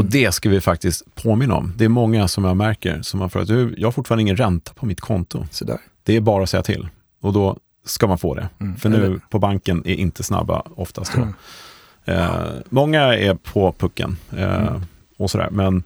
Och 0.00 0.06
det 0.06 0.32
ska 0.32 0.48
vi 0.48 0.60
faktiskt 0.60 1.14
påminna 1.14 1.54
om. 1.54 1.72
Det 1.76 1.84
är 1.84 1.88
många 1.88 2.28
som 2.28 2.44
jag 2.44 2.56
märker 2.56 3.02
som 3.02 3.20
har 3.20 3.28
frågat, 3.28 3.48
jag 3.76 3.86
har 3.86 3.92
fortfarande 3.92 4.22
ingen 4.22 4.36
ränta 4.36 4.72
på 4.74 4.86
mitt 4.86 5.00
konto. 5.00 5.46
Så 5.50 5.64
där. 5.64 5.78
Det 6.02 6.16
är 6.16 6.20
bara 6.20 6.42
att 6.42 6.50
säga 6.50 6.62
till 6.62 6.88
och 7.20 7.32
då 7.32 7.56
ska 7.84 8.06
man 8.06 8.18
få 8.18 8.34
det. 8.34 8.48
Mm. 8.60 8.76
För 8.76 8.88
nu 8.88 9.20
på 9.30 9.38
banken 9.38 9.82
är 9.86 9.94
inte 9.94 10.22
snabba 10.22 10.62
oftast. 10.76 11.14
Mm. 11.14 11.34
Eh, 12.04 12.40
många 12.68 13.00
är 13.02 13.34
på 13.34 13.72
pucken 13.72 14.16
eh, 14.36 14.66
mm. 14.66 14.82
och 15.16 15.30
sådär, 15.30 15.48
men 15.50 15.82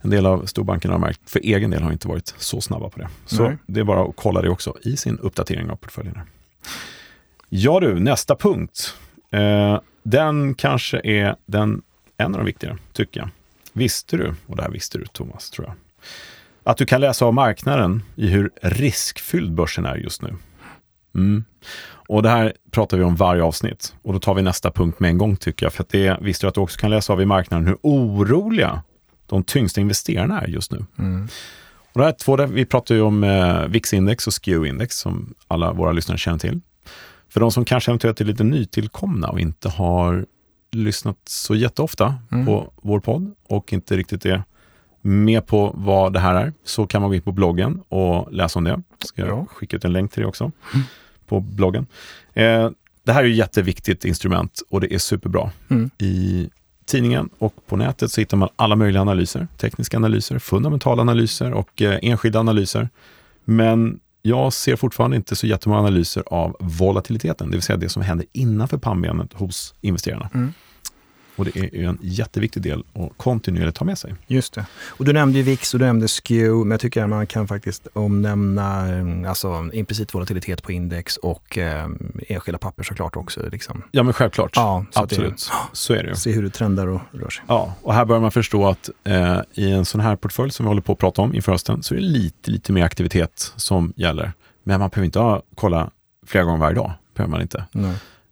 en 0.00 0.10
del 0.10 0.26
av 0.26 0.46
storbankerna 0.46 0.94
har 0.94 0.98
märkt, 0.98 1.30
för 1.30 1.40
egen 1.40 1.70
del 1.70 1.82
har 1.82 1.92
inte 1.92 2.08
varit 2.08 2.34
så 2.38 2.60
snabba 2.60 2.88
på 2.88 2.98
det. 2.98 3.08
Så 3.26 3.42
Nej. 3.42 3.56
det 3.66 3.80
är 3.80 3.84
bara 3.84 4.02
att 4.02 4.16
kolla 4.16 4.42
det 4.42 4.48
också 4.48 4.76
i 4.82 4.96
sin 4.96 5.18
uppdatering 5.18 5.70
av 5.70 5.76
portföljen. 5.76 6.18
Ja 7.48 7.80
du, 7.80 8.00
nästa 8.00 8.36
punkt. 8.36 8.94
Eh, 9.30 9.80
den 10.02 10.54
kanske 10.54 11.00
är 11.04 11.36
den 11.46 11.82
en 12.16 12.34
av 12.34 12.38
de 12.38 12.46
viktigare, 12.46 12.78
tycker 12.92 13.20
jag. 13.20 13.28
Visste 13.72 14.16
du, 14.16 14.34
och 14.46 14.56
det 14.56 14.62
här 14.62 14.70
visste 14.70 14.98
du 14.98 15.04
Thomas, 15.06 15.50
tror 15.50 15.66
jag, 15.66 15.74
att 16.64 16.76
du 16.76 16.86
kan 16.86 17.00
läsa 17.00 17.24
av 17.24 17.34
marknaden 17.34 18.02
i 18.16 18.28
hur 18.28 18.50
riskfylld 18.62 19.52
börsen 19.52 19.86
är 19.86 19.96
just 19.96 20.22
nu. 20.22 20.34
Mm. 21.14 21.44
Och 22.08 22.22
det 22.22 22.28
här 22.28 22.52
pratar 22.70 22.96
vi 22.96 23.04
om 23.04 23.16
varje 23.16 23.42
avsnitt 23.42 23.94
och 24.02 24.12
då 24.12 24.18
tar 24.18 24.34
vi 24.34 24.42
nästa 24.42 24.70
punkt 24.70 25.00
med 25.00 25.10
en 25.10 25.18
gång 25.18 25.36
tycker 25.36 25.66
jag. 25.66 25.72
För 25.72 25.82
att 25.82 25.88
det 25.88 26.18
visste 26.20 26.46
du 26.46 26.48
att 26.48 26.54
du 26.54 26.60
också 26.60 26.80
kan 26.80 26.90
läsa 26.90 27.12
av 27.12 27.22
i 27.22 27.26
marknaden 27.26 27.66
hur 27.66 27.76
oroliga 27.82 28.82
de 29.26 29.44
tyngsta 29.44 29.80
investerarna 29.80 30.40
är 30.40 30.48
just 30.48 30.72
nu. 30.72 30.84
Mm. 30.98 31.28
Och 31.92 32.00
det 32.00 32.04
här 32.04 32.12
två, 32.12 32.46
vi 32.46 32.64
pratar 32.64 32.94
ju 32.94 33.00
om 33.00 33.24
eh, 33.24 33.66
VIX-index 33.68 34.26
och 34.26 34.32
SKEW-index 34.32 34.90
som 34.90 35.34
alla 35.48 35.72
våra 35.72 35.92
lyssnare 35.92 36.18
känner 36.18 36.38
till. 36.38 36.60
För 37.28 37.40
de 37.40 37.52
som 37.52 37.64
kanske 37.64 37.90
eventuellt 37.90 38.20
är 38.20 38.24
lite 38.24 38.44
nytillkomna 38.44 39.28
och 39.28 39.40
inte 39.40 39.68
har 39.68 40.26
lyssnat 40.72 41.16
så 41.24 41.54
jätteofta 41.54 42.14
mm. 42.32 42.46
på 42.46 42.72
vår 42.82 43.00
podd 43.00 43.34
och 43.48 43.72
inte 43.72 43.96
riktigt 43.96 44.24
är 44.24 44.42
med 45.02 45.46
på 45.46 45.72
vad 45.74 46.12
det 46.12 46.20
här 46.20 46.34
är, 46.34 46.52
så 46.64 46.86
kan 46.86 47.00
man 47.00 47.10
gå 47.10 47.14
in 47.14 47.22
på 47.22 47.32
bloggen 47.32 47.82
och 47.88 48.32
läsa 48.32 48.58
om 48.58 48.64
det. 48.64 48.82
Ska 49.04 49.26
jag 49.26 49.48
skicka 49.50 49.76
ut 49.76 49.84
en 49.84 49.92
länk 49.92 50.12
till 50.12 50.22
det 50.22 50.28
också 50.28 50.44
mm. 50.44 50.86
på 51.26 51.40
bloggen. 51.40 51.86
Eh, 52.34 52.70
det 53.04 53.12
här 53.12 53.24
är 53.24 53.28
ett 53.28 53.36
jätteviktigt 53.36 54.04
instrument 54.04 54.62
och 54.70 54.80
det 54.80 54.94
är 54.94 54.98
superbra. 54.98 55.50
Mm. 55.68 55.90
I 55.98 56.50
tidningen 56.84 57.28
och 57.38 57.66
på 57.66 57.76
nätet 57.76 58.12
så 58.12 58.20
hittar 58.20 58.36
man 58.36 58.48
alla 58.56 58.76
möjliga 58.76 59.00
analyser. 59.00 59.48
Tekniska 59.56 59.96
analyser, 59.96 60.38
fundamentala 60.38 61.02
analyser 61.02 61.52
och 61.52 61.82
eh, 61.82 61.98
enskilda 62.02 62.40
analyser. 62.40 62.88
Men 63.44 64.00
jag 64.22 64.52
ser 64.52 64.76
fortfarande 64.76 65.16
inte 65.16 65.36
så 65.36 65.46
jättemånga 65.46 65.80
analyser 65.80 66.22
av 66.26 66.56
volatiliteten, 66.60 67.50
det 67.50 67.56
vill 67.56 67.62
säga 67.62 67.76
det 67.76 67.88
som 67.88 68.02
händer 68.02 68.26
innanför 68.32 68.78
pannbenet 68.78 69.32
hos 69.32 69.74
investerarna. 69.80 70.30
Mm. 70.34 70.52
Och 71.36 71.44
det 71.44 71.56
är 71.56 71.88
en 71.88 71.98
jätteviktig 72.02 72.62
del 72.62 72.84
att 72.94 73.10
kontinuerligt 73.16 73.76
ta 73.76 73.84
med 73.84 73.98
sig. 73.98 74.14
Just 74.26 74.54
det. 74.54 74.66
Och 74.88 75.04
du 75.04 75.12
nämnde 75.12 75.38
ju 75.38 75.44
VIX 75.44 75.74
och 75.74 75.80
du 75.80 75.86
nämnde 75.86 76.08
SKEW, 76.08 76.64
men 76.64 76.70
jag 76.70 76.80
tycker 76.80 77.02
att 77.02 77.08
man 77.08 77.26
kan 77.26 77.48
faktiskt 77.48 77.86
omnämna 77.92 79.28
alltså, 79.28 79.70
implicit 79.72 80.14
volatilitet 80.14 80.62
på 80.62 80.72
index 80.72 81.16
och 81.16 81.58
eh, 81.58 81.88
enskilda 82.28 82.58
papper 82.58 82.82
såklart 82.82 83.16
också. 83.16 83.48
Liksom. 83.52 83.82
Ja, 83.90 84.02
men 84.02 84.12
självklart. 84.12 84.52
Ja, 84.54 84.84
så 84.90 85.02
Absolut. 85.02 85.36
Det, 85.36 85.76
så 85.76 85.94
är 85.94 86.02
det 86.02 86.08
ju. 86.08 86.14
Se 86.14 86.32
hur 86.32 86.42
det 86.42 86.50
trendar 86.50 86.86
och 86.86 87.00
rör 87.12 87.30
sig. 87.30 87.44
Ja, 87.48 87.74
och 87.82 87.94
här 87.94 88.04
bör 88.04 88.20
man 88.20 88.30
förstå 88.30 88.68
att 88.68 88.90
eh, 89.04 89.38
i 89.54 89.72
en 89.72 89.84
sån 89.84 90.00
här 90.00 90.16
portfölj 90.16 90.50
som 90.50 90.66
vi 90.66 90.68
håller 90.68 90.82
på 90.82 90.92
att 90.92 90.98
prata 90.98 91.22
om 91.22 91.34
inför 91.34 91.52
hösten, 91.52 91.82
så 91.82 91.94
är 91.94 91.98
det 91.98 92.04
lite, 92.04 92.50
lite 92.50 92.72
mer 92.72 92.84
aktivitet 92.84 93.52
som 93.56 93.92
gäller. 93.96 94.32
Men 94.64 94.80
man 94.80 94.88
behöver 94.88 95.04
inte 95.04 95.18
ha, 95.18 95.42
kolla 95.54 95.90
flera 96.26 96.44
gånger 96.44 96.58
varje 96.58 96.74
dag. 96.74 96.92
Behöver 97.14 97.30
man 97.30 97.42
inte. 97.42 97.64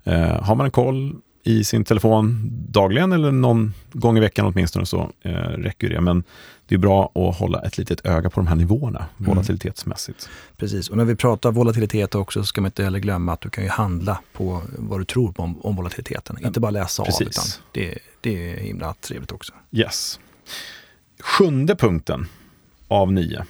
Eh, 0.05 0.43
har 0.43 0.55
man 0.55 0.67
en 0.67 0.71
koll 0.73 1.17
i 1.43 1.65
sin 1.65 1.85
telefon 1.85 2.51
dagligen 2.69 3.13
eller 3.13 3.33
någon 3.33 3.75
gång 3.93 4.17
i 4.19 4.21
veckan 4.21 4.47
åtminstone 4.47 4.87
så 4.87 5.11
eh, 5.23 5.33
räcker 5.33 5.89
det. 5.89 6.01
Men 6.01 6.25
det 6.67 6.75
är 6.75 6.79
bra 6.79 7.13
att 7.15 7.39
hålla 7.39 7.61
ett 7.61 7.79
litet 7.79 8.07
öga 8.07 8.31
på 8.31 8.41
de 8.41 8.47
här 8.47 8.57
nivåerna 8.57 9.07
mm. 9.19 9.31
volatilitetsmässigt. 9.31 10.29
Precis, 10.57 10.89
och 10.89 10.97
när 10.97 11.05
vi 11.05 11.17
pratar 11.17 11.53
volatilitet 11.53 12.15
också 12.15 12.43
så 12.43 12.47
ska 12.47 12.61
man 12.61 12.69
inte 12.69 12.85
heller 12.85 12.99
glömma 12.99 13.33
att 13.33 13.41
du 13.41 13.51
kan 13.51 13.65
ju 13.65 13.71
handla 13.71 14.21
på 14.33 14.63
vad 14.79 15.01
du 15.01 15.05
tror 15.05 15.41
om, 15.41 15.61
om 15.61 15.77
volatiliteten. 15.77 16.37
Ja, 16.41 16.47
inte 16.47 16.61
bara 16.61 16.71
läsa 16.71 17.05
precis. 17.05 17.21
av, 17.21 17.29
utan 17.29 17.45
det, 17.73 17.99
det 18.21 18.53
är 18.53 18.57
himla 18.57 18.95
trevligt 18.95 19.33
också. 19.33 19.53
Yes. 19.71 20.21
Sjunde 21.21 21.77
punkten 21.77 22.27
av 22.89 23.13
nio. 23.13 23.45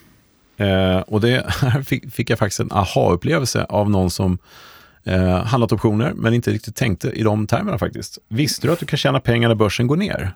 Eh, 0.57 0.99
och 0.99 1.21
det 1.21 1.45
här 1.61 1.83
fick, 1.83 2.13
fick 2.13 2.31
jag 2.31 2.39
faktiskt 2.39 2.61
en 2.61 2.73
aha-upplevelse 2.73 3.65
av 3.65 3.91
någon 3.91 4.11
som 4.11 4.39
eh, 5.11 5.45
handlat 5.45 5.73
optioner, 5.73 6.13
men 6.15 6.35
inte 6.35 6.51
riktigt 6.51 6.77
tänkte 6.77 7.11
i 7.11 7.23
de 7.23 7.47
termerna 7.47 7.79
faktiskt. 7.79 8.19
Visste 8.29 8.67
du 8.67 8.73
att 8.73 8.79
du 8.79 8.87
kan 8.87 8.97
tjäna 8.97 9.21
pengar 9.21 9.49
när 9.49 9.55
börsen 9.55 9.87
går 9.87 9.97
ner? 9.97 10.33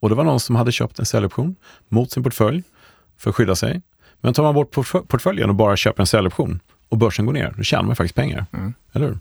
Och 0.00 0.08
det 0.08 0.14
var 0.14 0.24
någon 0.24 0.40
som 0.40 0.56
hade 0.56 0.72
köpt 0.72 0.98
en 0.98 1.06
säljoption 1.06 1.56
mot 1.88 2.10
sin 2.10 2.22
portfölj 2.22 2.62
för 3.18 3.30
att 3.30 3.36
skydda 3.36 3.56
sig. 3.56 3.82
Men 4.20 4.34
tar 4.34 4.42
man 4.42 4.54
bort 4.54 4.70
portföljen 5.08 5.48
och 5.48 5.54
bara 5.54 5.76
köper 5.76 6.02
en 6.02 6.06
säljoption 6.06 6.60
och 6.88 6.98
börsen 6.98 7.26
går 7.26 7.32
ner, 7.32 7.54
då 7.56 7.62
tjänar 7.62 7.82
man 7.82 7.96
faktiskt 7.96 8.14
pengar. 8.14 8.46
Mm. 8.52 8.74
Eller 8.92 9.06
hur? 9.06 9.18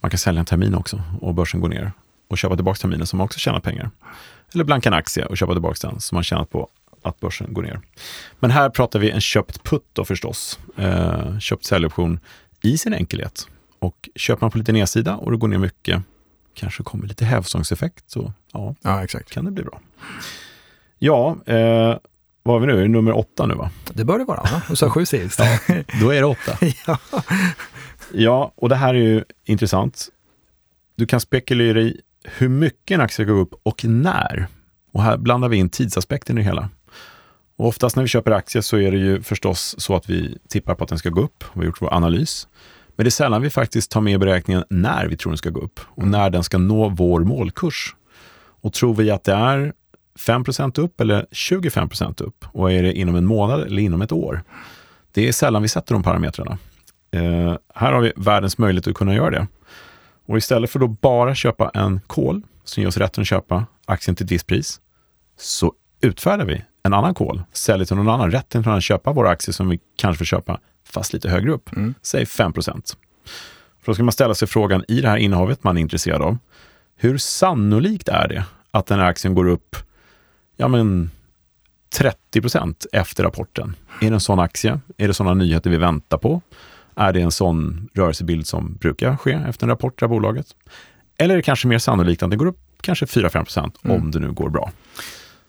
Man 0.00 0.10
kan 0.10 0.18
sälja 0.18 0.40
en 0.40 0.46
termin 0.46 0.74
också 0.74 1.02
och 1.20 1.34
börsen 1.34 1.60
går 1.60 1.68
ner 1.68 1.92
och 2.28 2.38
köpa 2.38 2.56
tillbaka 2.56 2.76
terminen 2.76 3.06
som 3.06 3.16
man 3.16 3.24
också 3.24 3.38
tjänar 3.38 3.60
pengar. 3.60 3.90
Eller 4.54 4.64
blanka 4.64 4.88
en 4.88 4.94
aktie 4.94 5.24
och 5.24 5.36
köpa 5.36 5.52
tillbaka 5.52 5.88
den 5.88 6.00
som 6.00 6.16
man 6.16 6.24
tjänat 6.24 6.50
på 6.50 6.68
att 7.02 7.20
börsen 7.20 7.52
går 7.52 7.62
ner. 7.62 7.80
Men 8.40 8.50
här 8.50 8.70
pratar 8.70 8.98
vi 8.98 9.10
en 9.10 9.20
köpt 9.20 9.62
putt 9.62 9.86
då 9.92 10.04
förstås. 10.04 10.58
Eh, 10.76 11.38
köpt 11.38 11.64
säljoption 11.64 12.20
i 12.62 12.78
sin 12.78 12.94
enkelhet. 12.94 13.48
Och 13.78 14.08
köper 14.14 14.40
man 14.40 14.50
på 14.50 14.58
lite 14.58 14.72
nedsida 14.72 15.16
och 15.16 15.30
det 15.30 15.36
går 15.36 15.48
ner 15.48 15.58
mycket, 15.58 16.02
kanske 16.54 16.82
kommer 16.82 17.06
lite 17.06 17.24
hävstångseffekt, 17.24 18.10
så 18.10 18.32
ja, 18.52 18.74
ja 18.82 19.04
exakt. 19.04 19.30
kan 19.30 19.44
det 19.44 19.50
bli 19.50 19.64
bra. 19.64 19.80
Ja, 20.98 21.36
eh, 21.46 21.96
vad 22.42 22.60
har 22.60 22.60
vi 22.60 22.66
nu? 22.66 22.88
Nummer 22.88 23.16
åtta 23.16 23.46
nu 23.46 23.54
va? 23.54 23.70
Det 23.92 24.04
bör 24.04 24.18
det 24.18 24.24
vara, 24.24 24.42
va? 24.42 24.62
Och 24.70 24.78
så 24.78 24.90
sju 24.90 25.06
sist. 25.06 25.38
ja, 25.38 25.58
då 26.00 26.10
är 26.10 26.20
det 26.20 26.26
åtta. 26.26 26.58
ja. 26.86 26.98
ja, 28.12 28.52
och 28.56 28.68
det 28.68 28.76
här 28.76 28.94
är 28.94 28.98
ju 28.98 29.24
intressant. 29.44 30.08
Du 30.96 31.06
kan 31.06 31.20
spekulera 31.20 31.80
i 31.80 32.00
hur 32.24 32.48
mycket 32.48 32.94
en 32.94 33.00
aktie 33.00 33.24
går 33.24 33.34
upp 33.34 33.54
och 33.62 33.84
när. 33.84 34.46
Och 34.92 35.02
här 35.02 35.16
blandar 35.16 35.48
vi 35.48 35.56
in 35.56 35.68
tidsaspekten 35.68 36.38
i 36.38 36.40
det 36.40 36.44
hela. 36.44 36.68
Och 37.56 37.66
oftast 37.66 37.96
när 37.96 38.02
vi 38.02 38.08
köper 38.08 38.30
aktier 38.30 38.62
så 38.62 38.76
är 38.76 38.90
det 38.90 38.98
ju 38.98 39.22
förstås 39.22 39.74
så 39.78 39.96
att 39.96 40.10
vi 40.10 40.38
tippar 40.48 40.74
på 40.74 40.84
att 40.84 40.90
den 40.90 40.98
ska 40.98 41.10
gå 41.10 41.20
upp. 41.20 41.44
Vi 41.52 41.60
har 41.60 41.64
gjort 41.64 41.82
vår 41.82 41.94
analys. 41.94 42.48
Men 42.98 43.04
det 43.04 43.08
är 43.08 43.10
sällan 43.10 43.42
vi 43.42 43.50
faktiskt 43.50 43.90
tar 43.90 44.00
med 44.00 44.12
i 44.12 44.18
beräkningen 44.18 44.64
när 44.70 45.06
vi 45.06 45.16
tror 45.16 45.32
den 45.32 45.38
ska 45.38 45.50
gå 45.50 45.60
upp 45.60 45.80
och 45.84 46.06
när 46.06 46.30
den 46.30 46.44
ska 46.44 46.58
nå 46.58 46.88
vår 46.88 47.20
målkurs. 47.20 47.96
Och 48.60 48.72
tror 48.72 48.94
vi 48.94 49.10
att 49.10 49.24
det 49.24 49.32
är 49.32 49.72
5% 50.18 50.80
upp 50.80 51.00
eller 51.00 51.26
25% 51.30 52.22
upp 52.22 52.44
och 52.52 52.72
är 52.72 52.82
det 52.82 52.92
inom 52.92 53.14
en 53.14 53.26
månad 53.26 53.60
eller 53.60 53.82
inom 53.82 54.02
ett 54.02 54.12
år? 54.12 54.42
Det 55.12 55.28
är 55.28 55.32
sällan 55.32 55.62
vi 55.62 55.68
sätter 55.68 55.94
de 55.94 56.02
parametrarna. 56.02 56.58
Eh, 57.10 57.56
här 57.74 57.92
har 57.92 58.00
vi 58.00 58.12
världens 58.16 58.58
möjlighet 58.58 58.86
att 58.86 58.94
kunna 58.94 59.14
göra 59.14 59.30
det. 59.30 59.46
Och 60.26 60.38
istället 60.38 60.70
för 60.70 60.84
att 60.84 61.00
bara 61.00 61.34
köpa 61.34 61.70
en 61.74 62.00
call 62.06 62.42
som 62.64 62.80
ger 62.80 62.88
oss 62.88 62.96
rätten 62.96 63.22
att 63.22 63.28
köpa 63.28 63.66
aktien 63.86 64.16
till 64.16 64.24
ett 64.24 64.32
visst 64.32 64.46
pris, 64.46 64.80
så 65.36 65.72
utfärdar 66.00 66.44
vi 66.44 66.64
en 66.82 66.94
annan 66.94 67.14
call, 67.14 67.42
säljer 67.52 67.86
till 67.86 67.96
någon 67.96 68.08
annan 68.08 68.30
rätten 68.30 68.68
att 68.68 68.82
köpa 68.82 69.12
våra 69.12 69.30
aktier 69.30 69.52
som 69.52 69.68
vi 69.68 69.80
kanske 69.96 70.18
får 70.18 70.24
köpa 70.24 70.60
fast 70.92 71.12
lite 71.12 71.30
högre 71.30 71.52
upp. 71.52 71.76
Mm. 71.76 71.94
Säg 72.02 72.26
5 72.26 72.52
För 72.52 72.62
då 73.84 73.94
ska 73.94 74.02
man 74.02 74.12
ställa 74.12 74.34
sig 74.34 74.48
frågan 74.48 74.84
i 74.88 75.00
det 75.00 75.08
här 75.08 75.16
innehavet 75.16 75.64
man 75.64 75.76
är 75.76 75.80
intresserad 75.80 76.22
av. 76.22 76.38
Hur 76.96 77.18
sannolikt 77.18 78.08
är 78.08 78.28
det 78.28 78.44
att 78.70 78.86
den 78.86 78.98
här 78.98 79.06
aktien 79.06 79.34
går 79.34 79.48
upp 79.48 79.76
ja, 80.56 80.68
men 80.68 81.10
30% 82.32 82.86
efter 82.92 83.24
rapporten? 83.24 83.76
Är 84.00 84.10
det 84.10 84.14
en 84.14 84.20
sån 84.20 84.38
aktie? 84.38 84.80
Är 84.96 85.08
det 85.08 85.14
sådana 85.14 85.34
nyheter 85.34 85.70
vi 85.70 85.76
väntar 85.76 86.18
på? 86.18 86.40
Är 86.94 87.12
det 87.12 87.20
en 87.20 87.30
sån 87.30 87.88
rörelsebild 87.94 88.46
som 88.46 88.74
brukar 88.74 89.16
ske 89.16 89.32
efter 89.32 89.66
en 89.66 89.70
rapport 89.70 90.02
av 90.02 90.08
bolaget? 90.08 90.46
Eller 91.16 91.34
är 91.34 91.36
det 91.36 91.42
kanske 91.42 91.68
mer 91.68 91.78
sannolikt 91.78 92.22
att 92.22 92.30
den 92.30 92.38
går 92.38 92.46
upp 92.46 92.58
kanske 92.80 93.04
4-5 93.04 93.70
mm. 93.84 93.96
om 93.96 94.10
det 94.10 94.18
nu 94.18 94.32
går 94.32 94.50
bra? 94.50 94.72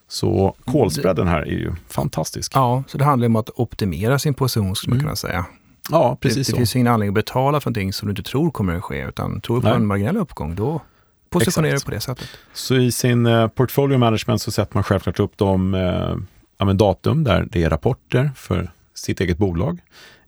Så 0.10 0.56
kolspreaden 0.66 1.28
här 1.28 1.42
är 1.42 1.52
ju 1.52 1.74
fantastisk. 1.88 2.52
Ja, 2.56 2.84
så 2.88 2.98
det 2.98 3.04
handlar 3.04 3.26
om 3.26 3.36
att 3.36 3.50
optimera 3.56 4.20
sin 4.20 4.34
position 4.34 4.76
skulle 4.76 4.92
man 4.92 4.98
mm. 4.98 5.06
kunna 5.06 5.16
säga. 5.16 5.46
Ja, 5.92 6.18
precis 6.22 6.48
Det, 6.48 6.54
det 6.54 6.58
finns 6.58 6.76
ingen 6.76 6.88
anledning 6.88 7.10
att 7.10 7.26
betala 7.26 7.60
för 7.60 7.70
någonting 7.70 7.94
som 7.94 8.08
du 8.08 8.12
inte 8.12 8.24
tror 8.24 8.52
kommer 8.52 8.76
att 8.76 8.84
ske, 8.84 9.06
utan 9.06 9.42
tror 9.42 9.56
du 9.56 9.62
på 9.62 9.68
Nej. 9.68 9.78
en 9.78 9.86
marginell 9.86 10.18
uppgång, 10.18 10.56
då 10.56 10.82
positionerar 11.30 11.74
du 11.74 11.86
på 11.86 11.92
det 11.92 12.00
sättet. 12.00 12.28
Så 12.54 12.76
i 12.76 12.92
sin 12.92 13.26
eh, 13.26 13.48
portfolio 13.48 13.98
management 13.98 14.42
så 14.42 14.52
sätter 14.52 14.76
man 14.76 14.84
självklart 14.84 15.20
upp 15.20 15.38
de 15.38 15.74
eh, 15.74 16.16
ja, 16.58 16.74
datum 16.74 17.24
där 17.24 17.48
det 17.52 17.64
är 17.64 17.70
rapporter 17.70 18.32
för 18.36 18.72
sitt 18.94 19.22
eget 19.22 19.38
bolag. 19.38 19.80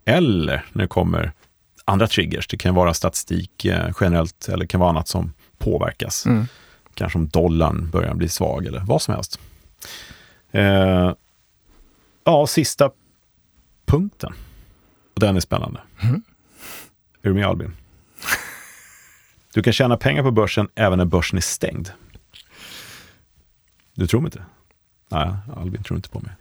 Eller 0.06 0.66
när 0.74 0.84
det 0.84 0.88
kommer 0.88 1.32
andra 1.86 2.08
triggers. 2.08 2.48
Det 2.48 2.58
kan 2.58 2.76
vara 2.76 2.94
statistik 2.94 3.66
eh, 3.66 3.90
generellt 4.02 4.48
eller 4.48 4.58
det 4.58 4.68
kan 4.68 4.80
vara 4.80 4.90
annat 4.90 5.08
som 5.08 5.34
påverkas. 5.58 6.26
Mm. 6.26 6.46
Kanske 6.94 7.20
om 7.20 7.28
dollarn 7.28 7.90
börjar 7.92 8.14
bli 8.14 8.30
svag 8.30 8.66
eller 8.66 8.80
vad 8.80 9.02
som 9.02 9.14
helst. 9.14 9.40
Eh, 10.52 11.14
ja, 12.24 12.48
sista 12.48 12.92
punkten. 13.86 14.34
Och 15.14 15.20
den 15.20 15.36
är 15.36 15.40
spännande. 15.40 15.82
Mm. 16.02 16.24
Är 17.22 17.30
du 17.30 17.34
med 17.34 17.46
Albin? 17.46 17.76
Du 19.54 19.64
kan 19.64 19.74
tjäna 19.74 19.98
pengar 19.98 20.24
på 20.24 20.32
börsen 20.32 20.68
även 20.76 20.98
när 20.98 21.06
börsen 21.06 21.38
är 21.38 21.42
stängd. 21.42 21.90
Du 23.96 24.08
tror 24.08 24.22
mig 24.22 24.28
inte? 24.28 24.46
Nej, 25.10 25.34
Albin 25.56 25.84
tror 25.84 25.98
inte 25.98 26.10
på 26.10 26.20
mig. 26.20 26.32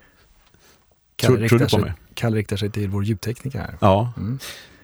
Kalle 1.16 1.48
tror, 1.48 1.58
du 1.58 1.68
på 1.68 1.78
mig? 1.78 1.92
Kalle 2.14 2.36
riktar 2.36 2.56
sig 2.56 2.70
till 2.70 2.88
vår 2.88 3.04
ljudtekniker 3.04 3.58
här. 3.58 3.76
Ja. 3.80 4.12
Mm. 4.16 4.38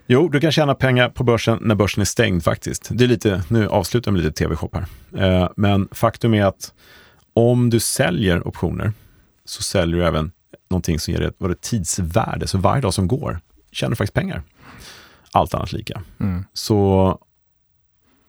Jo, 0.06 0.28
du 0.28 0.40
kan 0.40 0.52
tjäna 0.52 0.74
pengar 0.74 1.08
på 1.08 1.24
börsen 1.24 1.58
när 1.62 1.74
börsen 1.74 2.00
är 2.00 2.04
stängd 2.04 2.44
faktiskt. 2.44 2.88
Det 2.92 3.04
är 3.04 3.08
lite, 3.08 3.42
nu 3.48 3.68
avslutar 3.68 4.10
jag 4.10 4.12
med 4.12 4.22
lite 4.22 4.38
tv-shop 4.38 4.70
här. 4.72 4.86
Eh, 5.42 5.50
men 5.56 5.88
faktum 5.92 6.34
är 6.34 6.44
att 6.44 6.74
om 7.32 7.70
du 7.70 7.80
säljer 7.80 8.48
optioner 8.48 8.92
så 9.46 9.62
säljer 9.62 9.96
du 9.96 10.06
även 10.06 10.32
någonting 10.68 10.98
som 10.98 11.14
ger 11.14 11.20
dig 11.20 11.52
ett 11.52 11.60
tidsvärde. 11.60 12.46
Så 12.46 12.58
varje 12.58 12.82
dag 12.82 12.94
som 12.94 13.08
går 13.08 13.40
tjänar 13.72 13.90
du 13.90 13.96
faktiskt 13.96 14.14
pengar. 14.14 14.42
Allt 15.32 15.54
annat 15.54 15.72
lika. 15.72 16.02
Mm. 16.20 16.44
Så 16.52 17.18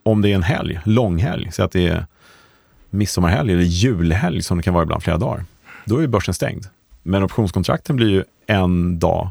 om 0.03 0.21
det 0.21 0.31
är 0.31 0.35
en 0.35 0.43
helg, 0.43 0.79
långhelg, 0.85 1.51
så 1.51 1.63
att 1.63 1.71
det 1.71 1.87
är 1.87 2.05
midsommarhelg 2.89 3.53
eller 3.53 3.63
julhelg 3.63 4.43
som 4.43 4.57
det 4.57 4.63
kan 4.63 4.73
vara 4.73 4.83
ibland 4.83 5.03
flera 5.03 5.17
dagar, 5.17 5.45
då 5.85 5.97
är 5.97 6.07
börsen 6.07 6.33
stängd. 6.33 6.65
Men 7.03 7.23
optionskontrakten 7.23 7.95
blir 7.95 8.09
ju 8.09 8.23
en 8.45 8.99
dag 8.99 9.29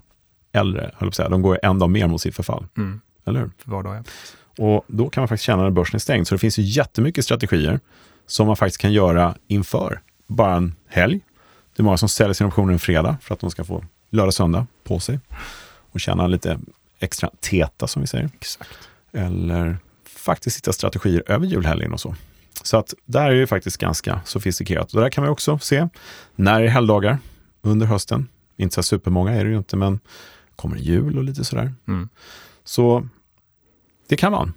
äldre, 0.53 0.91
höll 0.95 1.13
säga. 1.13 1.29
De 1.29 1.43
går 1.43 1.59
en 1.63 1.79
dag 1.79 1.91
mer 1.91 2.07
mot 2.07 2.21
sitt 2.21 2.37
förfall. 2.37 2.67
Mm. 2.77 3.01
Eller 3.27 3.41
hur? 3.41 3.51
För 3.59 3.71
var 3.71 3.83
dag, 3.83 3.97
ja. 3.97 4.03
Och 4.65 4.85
då 4.89 5.09
kan 5.09 5.21
man 5.21 5.29
faktiskt 5.29 5.45
tjäna 5.45 5.63
när 5.63 5.71
börsen 5.71 5.95
är 5.95 5.99
stängd. 5.99 6.27
Så 6.27 6.35
det 6.35 6.39
finns 6.39 6.59
ju 6.59 6.63
jättemycket 6.63 7.25
strategier 7.25 7.81
som 8.27 8.47
man 8.47 8.57
faktiskt 8.57 8.81
kan 8.81 8.93
göra 8.93 9.35
inför 9.47 10.01
bara 10.27 10.55
en 10.55 10.75
helg. 10.89 11.21
Det 11.77 11.81
är 11.81 11.85
många 11.85 11.97
som 11.97 12.09
säljer 12.09 12.35
sina 12.35 12.49
optioner 12.49 12.73
en 12.73 12.79
fredag 12.79 13.17
för 13.23 13.35
att 13.35 13.41
de 13.41 13.51
ska 13.51 13.65
få 13.65 13.85
lördag, 14.11 14.35
söndag 14.35 14.67
på 14.85 15.01
sig 15.01 15.21
och 15.93 16.01
tjäna 16.01 16.27
lite 16.27 16.59
extra 16.99 17.31
teta 17.41 17.87
som 17.87 18.03
vi 18.03 18.09
säger. 18.09 18.31
Exakt. 18.35 18.89
Eller 19.13 19.77
faktiskt 20.05 20.57
hitta 20.57 20.73
strategier 20.73 21.23
över 21.27 21.47
julhelgen 21.47 21.93
och 21.93 22.01
så. 22.01 22.15
Så 22.63 22.77
att 22.77 22.95
där 23.05 23.31
är 23.31 23.41
det 23.41 23.47
faktiskt 23.47 23.77
ganska 23.77 24.21
sofistikerat. 24.25 24.95
Och 24.95 25.01
där 25.01 25.11
kan 25.11 25.25
man 25.25 25.31
också 25.31 25.59
se 25.59 25.89
när 26.35 26.61
det 26.61 26.67
är 26.67 26.71
helgdagar 26.71 27.19
under 27.63 27.87
hösten. 27.87 28.29
Inte 28.57 28.75
så 28.75 28.83
supermånga 28.83 29.33
är 29.33 29.45
det 29.45 29.51
ju 29.51 29.57
inte, 29.57 29.77
men 29.77 30.01
kommer 30.57 30.77
jul 30.77 31.19
och 31.19 31.25
lite 31.25 31.45
sådär. 31.45 31.75
Mm. 31.89 32.09
Så 32.65 33.09
det 34.09 34.17
kan 34.17 34.33
man. 34.33 34.53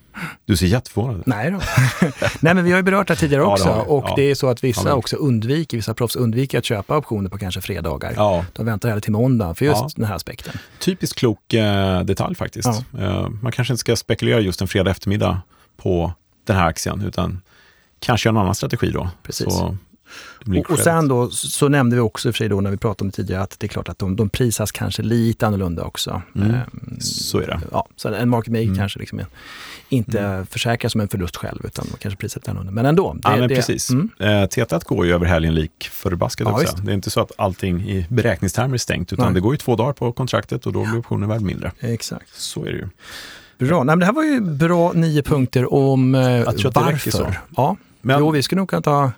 Du 0.46 0.58
ser 0.58 0.66
jätteförvånad 0.68 1.20
ut. 1.20 1.26
Nej 1.26 1.52
då. 1.52 1.60
Nej, 2.40 2.54
men 2.56 2.64
vi 2.64 2.72
har 2.72 2.78
ju 2.78 2.84
berört 2.84 3.08
det 3.08 3.14
här 3.14 3.20
tidigare 3.20 3.42
Ja, 3.44 3.48
det 3.48 3.52
också. 3.54 3.68
har 3.70 3.84
vi. 3.84 3.90
och 3.90 4.04
Ja. 4.08 4.14
det 4.16 4.32
är 4.32 4.36
så 4.36 4.50
att 4.50 4.64
vissa 4.64 4.90
Ja, 4.90 4.96
också 4.96 5.16
undviker, 5.16 5.78
vissa 5.78 5.94
proffs 5.94 6.16
undviker 6.16 6.58
att 6.58 6.66
köpa 6.66 6.98
optioner 6.98 7.30
på 7.30 7.38
kanske 7.38 7.62
fredagar. 7.62 8.14
Ja, 8.16 8.46
De 8.54 8.66
väntar 8.66 8.90
hellre 8.90 9.02
till 9.02 9.12
måndag 9.12 9.54
för 9.56 9.66
just 9.66 9.82
Ja. 9.82 9.90
den 9.96 10.06
här 10.06 10.16
aspekten. 10.16 10.54
typiskt 10.80 11.20
klok 11.20 11.54
eh, 11.54 12.02
detalj 12.02 12.36
faktiskt. 12.36 12.68
Eh, 13.00 13.30
man 13.42 13.52
kanske 13.52 13.74
inte 13.74 13.80
ska 13.80 13.96
spekulera 13.96 14.40
just 14.40 14.62
en 14.62 14.68
fredag 14.68 14.92
eftermiddag 14.92 15.42
på 15.78 16.14
den 16.48 16.56
här 16.56 16.68
aktien, 16.68 17.02
utan 17.02 17.42
kanske 18.00 18.30
en 18.30 18.38
annan 18.38 18.56
strategi 18.56 18.92
då. 18.92 19.10
Precis. 19.24 19.54
Så 19.54 19.78
det 19.89 19.89
Och, 20.60 20.72
och 20.72 20.80
sen 20.80 21.08
då 21.08 21.30
så 21.30 21.68
nämnde 21.68 21.96
vi 21.96 22.02
också 22.02 22.28
i 22.28 22.32
och 22.32 22.36
för 22.36 22.38
sig 22.38 22.50
då 22.50 22.62
när 22.62 22.72
vi 22.72 22.78
pratade 22.78 23.04
om 23.04 23.10
det 23.10 23.16
tidigare 23.16 23.44
att 23.44 23.56
det 23.60 23.66
är 23.66 23.68
klart 23.68 23.90
att 23.90 24.00
de, 24.00 24.16
de 24.16 24.30
prisas 24.30 24.72
kanske 24.72 25.02
lite 25.02 25.48
annorlunda 25.48 25.84
också. 25.84 26.22
Mm. 26.36 26.52
Ehm, 26.52 26.98
Så 27.00 27.40
är 27.40 27.48
det. 27.48 27.60
Ja, 27.72 27.88
så 27.96 28.14
en 28.14 28.30
market 28.30 28.52
maker 28.52 28.64
Mm. 28.64 28.78
kanske 28.78 29.00
liksom 29.00 29.22
inte 29.90 30.46
försäkrar 30.50 30.90
som 30.90 31.02
en 31.02 31.08
förlust 31.08 31.36
själv 31.36 31.60
utan 31.66 31.86
de 31.92 31.98
kanske 31.98 32.18
prisar 32.18 32.40
lite 32.42 32.52
annorlunda. 32.52 32.72
Men 32.74 32.86
ändå. 32.86 33.14
Det, 33.14 33.20
Ja, 33.24 33.38
men 33.38 33.50
det, 33.50 33.56
precis. 33.56 33.90
Mm, 33.90 34.10
Eh, 34.20 34.26
T1 34.28 34.86
går 34.86 35.06
ju 35.06 35.14
över 35.14 35.26
helgen 35.26 35.56
lik 35.56 35.90
förbaskat 35.92 36.48
Ja, 36.48 36.62
också. 36.62 36.76
Det 36.78 36.92
är 36.92 36.96
inte 36.96 37.10
så 37.10 37.22
att 37.22 37.32
allting 37.38 37.82
i 37.90 38.06
beräkningstermer 38.10 38.74
är 38.74 38.78
stängt, 38.78 39.14
utan 39.14 39.26
Nej. 39.26 39.34
det 39.34 39.40
går 39.40 39.54
ju 39.54 39.58
två 39.58 39.76
dagar 39.76 39.94
på 39.94 40.12
kontraktet 40.12 40.66
och 40.66 40.74
då 40.74 40.86
blir 40.86 41.00
optionen 41.00 41.30
värd 41.30 41.42
mindre. 41.42 41.72
exakt. 41.80 42.30
Så 42.36 42.66
är 42.66 42.72
det 42.72 42.78
ju. 42.78 42.88
Bra. 43.68 43.78
Nej, 43.84 43.86
men 43.86 44.00
det 44.00 44.06
här 44.06 44.14
var 44.14 44.24
ju 44.24 44.42
bra 44.42 44.92
nio 44.94 45.22
punkter 45.24 45.74
om 45.74 46.16
eh, 46.16 46.22
varför. 46.74 47.40
Ja, 47.58 47.76
Men 48.02 48.20
jo, 48.20 48.32
vi 48.32 48.44
skulle 48.44 48.60
nog 48.62 48.70
kunna 48.70 48.82
ta 48.82 49.12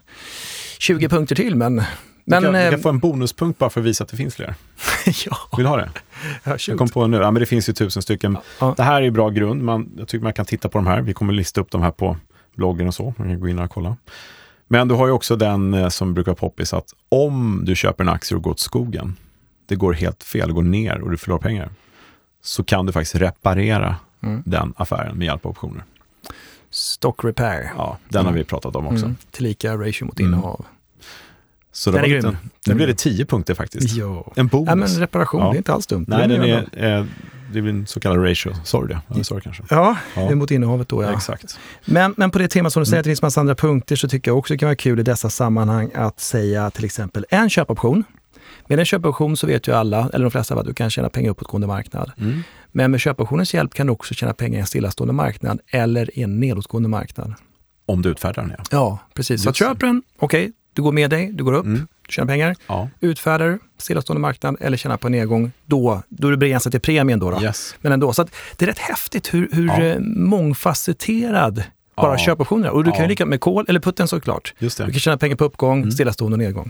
20 0.82 1.10
punkter 1.10 1.36
till, 1.36 1.56
men... 1.56 1.76
men 1.76 2.42
du, 2.42 2.48
kan, 2.48 2.54
du 2.54 2.60
eh, 2.60 2.72
kan 2.72 2.80
få 2.80 2.90
en 2.90 3.00
bonuspunkt 3.00 3.60
bara 3.60 3.70
för 3.70 3.80
att 3.82 3.86
visa 3.86 4.04
att 4.04 4.10
det 4.10 4.18
finns 4.18 4.36
fler. 4.36 4.56
ja, 5.26 5.38
Vill 5.58 5.64
du 5.64 5.70
ha 5.70 5.78
det? 5.78 5.90
ja, 6.44 6.58
Jag 6.68 6.78
kom 6.78 6.90
på 6.90 7.08
nu, 7.08 7.18
ja, 7.18 7.32
men 7.32 7.40
det 7.40 7.46
finns 7.46 7.70
ju 7.70 7.74
tusen 7.74 8.02
stycken. 8.02 8.38
Ja. 8.60 8.74
Det 8.78 8.84
här 8.84 9.02
är 9.02 9.12
bra 9.12 9.30
grund, 9.30 9.64
man, 9.64 9.92
jag 9.98 10.08
tycker 10.08 10.24
man 10.24 10.34
kan 10.34 10.46
titta 10.46 10.70
på 10.70 10.78
de 10.78 10.88
här. 10.88 11.02
Vi 11.02 11.14
kommer 11.14 11.34
lista 11.34 11.62
upp 11.62 11.72
de 11.72 11.82
här 11.82 11.92
på 11.92 12.18
bloggen 12.56 12.88
och 12.88 12.94
så, 12.94 13.14
man 13.18 13.28
kan 13.28 13.40
gå 13.40 13.48
in 13.48 13.60
och 13.60 13.72
kolla. 13.72 13.98
Men 14.68 14.88
du 14.88 14.96
har 14.96 15.08
ju 15.08 15.12
också 15.12 15.36
den 15.36 15.74
eh, 15.74 15.90
som 15.90 16.14
brukar 16.14 16.34
poppis, 16.34 16.74
att 16.74 16.94
om 17.10 17.62
du 17.66 17.76
köper 17.76 18.04
en 18.04 18.10
aktie 18.10 18.38
och 18.38 18.44
går 18.44 18.52
åt 18.52 18.60
skogen, 18.60 19.16
det 19.66 19.76
går 19.76 19.94
helt 19.94 20.24
fel, 20.24 20.52
går 20.52 20.64
ner 20.64 21.02
och 21.02 21.12
du 21.12 21.18
förlorar 21.18 21.42
pengar, 21.42 21.70
så 22.44 22.64
kan 22.64 22.86
du 22.86 22.92
faktiskt 22.92 23.16
reparera 23.16 23.96
Mm. 24.24 24.44
den 24.46 24.74
affären 24.78 25.18
med 25.18 25.26
hjälp 25.26 25.46
av 25.46 25.52
optioner. 25.52 25.84
Stock 26.72 27.24
repair. 27.24 27.72
Ja, 27.78 27.98
den 28.10 28.26
har 28.26 28.32
Mm. 28.32 28.40
vi 28.40 28.44
pratat 28.44 28.76
om 28.76 28.88
också. 28.88 29.06
Mm. 29.06 29.18
Tillika 29.32 29.78
ratio 29.78 30.06
mot 30.06 30.20
Mm. 30.20 30.34
innehav. 30.34 30.66
Så 31.74 31.92
det 31.92 31.98
Den 31.98 32.06
är 32.06 32.10
grym. 32.10 32.38
Nu 32.68 32.74
blir 32.74 32.88
det 32.88 32.94
tio 32.98 33.26
punkter 33.26 33.54
faktiskt. 33.54 33.96
Ja. 33.96 34.32
En 34.36 34.48
bonus. 34.48 34.68
ja, 34.70 34.76
men 34.76 34.88
reparation, 34.88 35.42
Ja. 35.42 35.50
det 35.50 35.56
är 35.56 35.58
inte 35.58 35.74
alls 35.74 35.88
dumt. 35.88 36.06
Nej, 36.08 36.28
den 36.28 36.42
är, 36.44 36.98
eh, 37.00 37.06
det 37.54 37.62
blir 37.62 37.74
en 37.74 37.88
så 37.88 38.00
kallad 38.00 38.24
ratio. 38.30 38.50
Det? 38.88 39.00
Ja, 39.08 39.36
du 39.36 39.42
kanske. 39.42 39.64
Ja, 39.70 39.98
Ja. 40.16 40.36
mot 40.36 40.52
innehavet 40.52 40.90
då 40.90 41.04
ja. 41.04 41.14
Exakt. 41.14 41.60
Men, 41.86 42.14
men 42.18 42.32
på 42.32 42.40
det 42.40 42.48
temat 42.48 42.74
som 42.74 42.82
du 42.82 42.86
säger 42.86 42.96
Mm. 42.96 43.00
att 43.00 43.04
det 43.04 43.10
finns 43.10 43.22
massa 43.22 43.40
andra 43.40 43.56
punkter 43.56 43.96
så 43.96 44.08
tycker 44.08 44.32
jag 44.32 44.38
också 44.38 44.54
det 44.54 44.58
kan 44.58 44.68
vara 44.68 44.76
kul 44.76 45.00
i 45.00 45.04
dessa 45.04 45.30
sammanhang 45.30 45.92
att 45.96 46.20
säga 46.20 46.72
till 46.72 46.86
exempel 46.86 47.26
en 47.30 47.50
köpoption. 47.50 48.04
Med 48.68 48.80
en 48.80 48.86
köpoption 48.86 49.38
så 49.38 49.48
vet 49.48 49.68
ju 49.68 49.72
alla, 49.76 50.10
eller 50.14 50.26
de 50.26 50.32
flesta, 50.32 50.60
att 50.60 50.66
du 50.66 50.74
kan 50.74 50.90
tjäna 50.90 51.10
pengar 51.10 51.30
uppåtgående 51.32 51.68
marknad. 51.68 52.12
Mm. 52.18 52.44
Men 52.72 52.92
med 52.92 53.00
köpoptionens 53.00 53.54
hjälp 53.54 53.74
kan 53.74 53.88
du 53.88 53.94
också 53.94 54.14
tjäna 54.14 54.34
pengar 54.34 54.58
i 54.58 54.62
en 54.62 54.66
stillastående 54.68 55.14
marknad 55.14 55.60
eller 55.68 56.20
i 56.20 56.24
en 56.24 56.40
nedåtgående 56.40 56.90
marknad. 56.90 57.34
Om 57.86 58.02
du 58.02 58.10
utfärdar 58.10 58.42
den, 58.42 58.54
ja. 58.58 58.64
Ja, 58.72 59.00
precis. 59.14 59.44
Så 59.44 59.50
Just 59.50 59.60
köper 59.60 59.88
den, 59.88 60.04
okej, 60.20 60.52
du 60.74 60.82
går 60.82 60.92
med 60.92 61.10
dig, 61.10 61.32
du 61.32 61.44
går 61.44 61.54
upp, 61.54 61.66
Mm. 61.66 61.88
du 62.08 62.14
tjänar 62.14 62.28
pengar. 62.28 62.56
ja. 62.68 62.90
Utfärdar, 63.00 63.60
stillastående 63.78 64.22
marknad 64.22 64.56
eller 64.60 64.78
tjänar 64.78 64.98
på 64.98 65.10
nedgång, 65.10 65.52
då, 65.66 66.02
då 66.10 66.28
är 66.28 66.32
det 66.32 66.38
begränsat 66.38 66.72
till 66.72 66.82
premien 66.82 67.20
då. 67.20 67.32
då. 67.32 67.42
Yes. 67.44 67.76
Men 67.82 67.92
ändå, 67.92 68.14
så 68.14 68.22
att 68.22 68.32
det 68.58 68.66
är 68.66 68.68
rätt 68.68 68.80
häftigt 68.80 69.34
hur, 69.34 69.50
hur 69.52 69.68
Ja. 69.68 69.82
eh, 69.84 70.00
mångfacetterad 70.00 71.64
bara 71.96 72.12
Ja. 72.14 72.18
köpoptioner. 72.18 72.70
Och 72.70 72.84
du 72.84 72.92
kan 72.92 72.98
Ja. 72.98 73.04
ju 73.04 73.10
lika 73.10 73.26
med 73.26 73.40
kol 73.42 73.66
eller 73.70 73.80
putten 73.80 74.08
såklart. 74.08 74.54
Du 74.60 74.70
kan 74.70 74.92
tjäna 74.94 75.18
pengar 75.18 75.36
på 75.36 75.44
uppgång, 75.46 75.78
Mm. 75.80 75.92
stillastående 75.92 76.36
och 76.36 76.40
nedgång. 76.40 76.70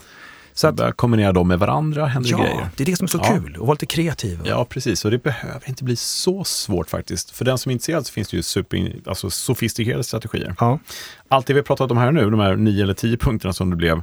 Så 0.54 0.68
att, 0.68 0.76
Börja 0.76 0.92
kombinera 0.92 1.32
dem 1.32 1.48
med 1.48 1.60
varandra 1.60 2.06
händer 2.06 2.30
ja, 2.32 2.38
grejer. 2.38 2.70
det 2.76 2.84
är 2.84 2.86
det 2.86 2.96
som 2.96 3.04
är 3.06 3.08
så 3.08 3.20
Ja. 3.24 3.34
kul, 3.34 3.52
att 3.54 3.58
vara 3.62 3.72
lite 3.72 3.86
kreativ. 3.86 4.40
Ja, 4.46 4.66
precis. 4.66 5.06
Och 5.06 5.12
det 5.12 5.24
behöver 5.24 5.70
inte 5.70 5.84
bli 5.84 5.96
så 5.96 6.44
svårt 6.44 6.90
faktiskt. 6.90 7.32
För 7.32 7.46
den 7.46 7.58
som 7.58 7.70
är 7.70 7.74
intresserad 7.74 8.06
så 8.06 8.14
finns 8.14 8.28
det 8.30 8.38
ju 8.38 8.44
super, 8.44 8.96
alltså 9.06 9.30
sofistikerade 9.30 10.04
strategier. 10.04 10.56
Ja. 10.60 10.80
Allt 11.28 11.48
det 11.48 11.54
vi 11.54 11.60
har 11.60 11.64
pratat 11.66 11.92
om 11.92 11.98
här 11.98 12.12
nu, 12.12 12.30
de 12.30 12.40
här 12.40 12.56
nio 12.56 12.84
eller 12.84 12.94
tio 12.94 13.18
punkterna 13.18 13.54
som 13.54 13.70
det 13.70 13.76
blev, 13.76 14.02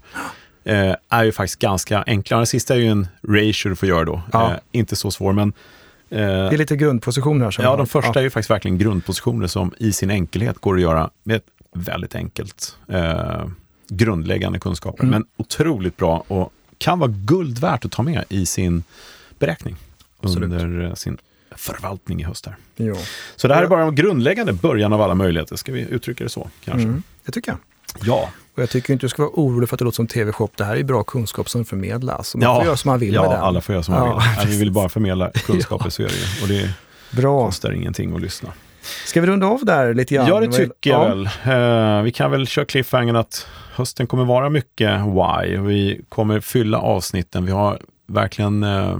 eh, 0.64 0.94
är 1.08 1.24
ju 1.24 1.32
faktiskt 1.32 1.58
ganska 1.60 2.02
enkla. 2.06 2.36
Den 2.36 2.46
sista 2.46 2.74
är 2.74 2.78
ju 2.78 2.86
en 2.88 3.06
ratio 3.28 3.68
du 3.68 3.76
får 3.76 3.88
göra 3.88 4.04
då. 4.04 4.22
Ja. 4.32 4.50
Eh, 4.52 4.58
inte 4.72 4.96
så 4.96 5.10
svår, 5.10 5.32
men 5.32 5.48
eh, 6.10 6.18
Det 6.18 6.24
är 6.24 6.56
lite 6.58 6.76
grundpositioner 6.76 7.44
här. 7.44 7.64
Ja, 7.64 7.76
de 7.76 7.86
första 7.86 8.18
är 8.18 8.22
ju 8.22 8.30
faktiskt 8.30 8.50
verkligen 8.50 8.78
grundpositioner 8.78 9.46
som 9.46 9.74
i 9.78 9.92
sin 9.92 10.10
enkelhet 10.10 10.58
går 10.58 10.74
att 10.74 10.80
göra 10.82 11.10
med 11.24 11.36
ett 11.36 11.46
väldigt 11.74 12.14
enkelt 12.14 12.76
eh, 12.88 13.44
grundläggande 13.88 14.58
kunskaper. 14.58 15.02
Mm. 15.04 15.10
Men 15.10 15.24
otroligt 15.36 15.96
bra 15.96 16.24
och 16.28 16.52
kan 16.78 16.98
vara 16.98 17.10
guld 17.14 17.58
värt 17.58 17.84
att 17.84 17.92
ta 17.92 18.02
med 18.02 18.24
i 18.28 18.46
sin 18.46 18.82
beräkning 19.38 19.76
Absolut. 20.22 20.52
under 20.52 20.84
eh, 20.84 20.94
sin 20.94 21.18
förvaltning 21.56 22.20
i 22.20 22.24
höst. 22.24 22.46
Här. 22.46 22.56
Ja. 22.76 22.94
Så 23.36 23.48
det 23.48 23.54
här 23.54 23.60
är 23.60 23.64
Ja. 23.64 23.70
bara 23.70 23.82
en 23.82 23.94
grundläggande 23.94 24.52
början 24.52 24.92
av 24.92 25.02
alla 25.02 25.14
möjligheter. 25.14 25.56
Ska 25.56 25.72
vi 25.72 25.80
uttrycka 25.80 26.24
det 26.24 26.30
så 26.30 26.48
kanske? 26.64 26.88
Mm, 26.88 27.02
det 27.24 27.32
tycker 27.32 27.50
jag. 27.50 27.58
Ja, 28.02 28.30
Och 28.54 28.62
jag 28.62 28.70
tycker 28.70 28.92
inte 28.92 29.04
du 29.06 29.08
ska 29.08 29.22
vara 29.22 29.32
orolig 29.34 29.68
för 29.68 29.76
att 29.76 29.78
det 29.78 29.84
låter 29.84 29.96
som 29.96 30.06
TV-shop. 30.06 30.48
Det 30.56 30.64
här 30.64 30.76
är 30.76 30.82
bra 30.84 31.02
kunskap 31.02 31.48
som 31.50 31.64
förmedlas. 31.64 32.34
Man 32.34 32.56
får 32.56 32.64
göra 32.64 32.76
som 32.76 32.88
man 32.90 32.98
vill 32.98 33.14
ja 33.14 33.22
med 33.22 33.30
den. 33.30 33.40
alla 33.40 33.60
får 33.60 33.72
göra 33.72 33.82
som 33.82 33.94
man 33.94 34.06
Ja, 34.08 34.18
vill. 34.18 34.28
Nej, 34.36 34.46
vi 34.46 34.58
vill 34.58 34.72
bara 34.72 34.88
förmedla 34.88 35.30
kunskaper, 35.30 35.90
så 35.90 36.02
är 36.02 36.06
det 36.06 36.14
ju. 36.14 36.42
Och 36.42 36.48
det 36.48 36.70
Bra. 37.16 37.46
kostar 37.46 37.72
ingenting 37.72 38.14
att 38.16 38.22
lyssna. 38.22 38.52
Ska 39.06 39.20
vi 39.20 39.26
runda 39.26 39.46
av 39.46 39.64
där 39.64 39.94
lite 39.94 40.14
grann? 40.14 40.26
Ja, 40.26 40.40
det 40.40 40.52
tycker 40.52 40.90
jag 40.90 41.00
Ja. 41.10 41.14
väl. 41.44 41.98
Eh, 41.98 42.02
vi 42.02 42.12
kan 42.12 42.30
väl 42.30 42.46
köra 42.46 42.64
cliffhangern 42.64 43.16
att 43.16 43.46
hösten 43.74 44.06
kommer 44.06 44.24
vara 44.24 44.50
mycket 44.50 45.00
why. 45.00 45.56
Vi 45.56 46.00
kommer 46.08 46.40
fylla 46.40 46.78
avsnitten. 46.78 47.44
Vi 47.46 47.52
har 47.52 47.80
verkligen 48.06 48.62
eh, 48.62 48.98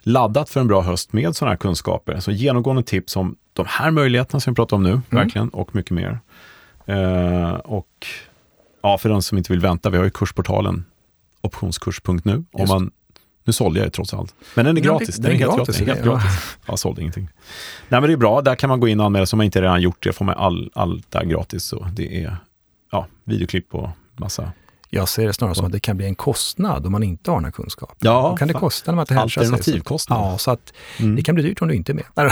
laddat 0.00 0.50
för 0.50 0.60
en 0.60 0.66
bra 0.66 0.80
höst 0.82 1.12
med 1.12 1.36
sådana 1.36 1.50
här 1.52 1.56
kunskaper. 1.58 2.20
Så 2.20 2.30
genomgående 2.30 2.82
tips 2.82 3.16
om 3.16 3.36
de 3.52 3.66
här 3.68 3.90
möjligheterna 3.90 4.40
som 4.40 4.52
vi 4.52 4.56
pratar 4.56 4.76
om 4.76 4.82
nu, 4.82 5.00
verkligen, 5.10 5.48
och 5.48 5.74
mycket 5.74 5.90
mer. 5.92 6.18
Eh, 6.86 7.50
och 7.52 8.06
ja, 8.82 8.98
för 8.98 9.08
de 9.08 9.22
som 9.22 9.38
inte 9.38 9.52
vill 9.52 9.60
vänta, 9.60 9.90
vi 9.90 9.96
har 9.96 10.04
ju 10.04 10.10
kursportalen 10.10 10.84
optionskurs.nu. 11.40 12.44
Om 12.52 12.68
man, 12.68 12.90
nu 13.46 13.52
sålde 13.52 13.80
jag 13.80 13.84
ju 13.86 13.90
trots 13.90 14.14
allt. 14.14 14.34
Men 14.54 14.64
den 14.64 14.76
är 14.76 14.80
gratis. 14.80 15.16
Den 15.16 15.32
är 15.32 15.36
helt 15.36 15.56
gratis, 15.56 15.78
gratis. 15.78 15.86
Helt 15.88 16.06
ja. 16.06 16.12
gratis. 16.12 16.56
Jag 16.66 16.78
sålde 16.78 17.00
ingenting. 17.00 17.28
Nej 17.88 18.00
men 18.00 18.02
det 18.10 18.12
är 18.12 18.16
bra, 18.16 18.42
där 18.42 18.54
kan 18.54 18.68
man 18.68 18.80
gå 18.80 18.88
in 18.88 19.00
och 19.00 19.06
anmäla 19.06 19.26
sig 19.26 19.36
om 19.36 19.38
man 19.38 19.44
inte 19.44 19.62
redan 19.62 19.82
gjort 19.82 20.02
det. 20.02 20.12
får 20.12 20.24
man 20.24 20.34
all, 20.34 20.70
allt 20.74 21.10
där 21.10 21.24
gratis. 21.24 21.64
Så 21.64 21.86
det 21.92 22.24
är 22.24 22.36
ja, 22.92 23.06
videoklipp 23.24 23.74
och 23.74 23.88
massa. 24.16 24.52
Jag 24.90 25.08
ser 25.08 25.26
det 25.26 25.32
snarare 25.32 25.54
som 25.54 25.66
att 25.66 25.72
det 25.72 25.80
kan 25.80 25.96
bli 25.96 26.06
en 26.06 26.14
kostnad 26.14 26.86
om 26.86 26.92
man 26.92 27.02
inte 27.02 27.30
har 27.30 27.36
den 27.38 27.44
här 27.44 27.52
kunskapen. 27.52 27.96
Ja, 28.00 28.28
Då 28.30 28.36
kan 28.36 28.48
det 28.48 28.54
kosta 28.54 28.90
när 28.90 28.96
man 28.96 29.02
inte 29.02 29.14
hänvisar 29.14 29.42
sig. 29.42 29.52
Alternativkostnad. 29.52 30.18
Ja, 30.18 30.38
så 30.38 30.50
att 30.50 30.72
Mm. 30.98 31.16
det 31.16 31.22
kan 31.22 31.34
bli 31.34 31.44
dyrt 31.44 31.62
om 31.62 31.68
du 31.68 31.74
inte 31.74 31.92
är 31.92 31.94
med. 31.94 32.04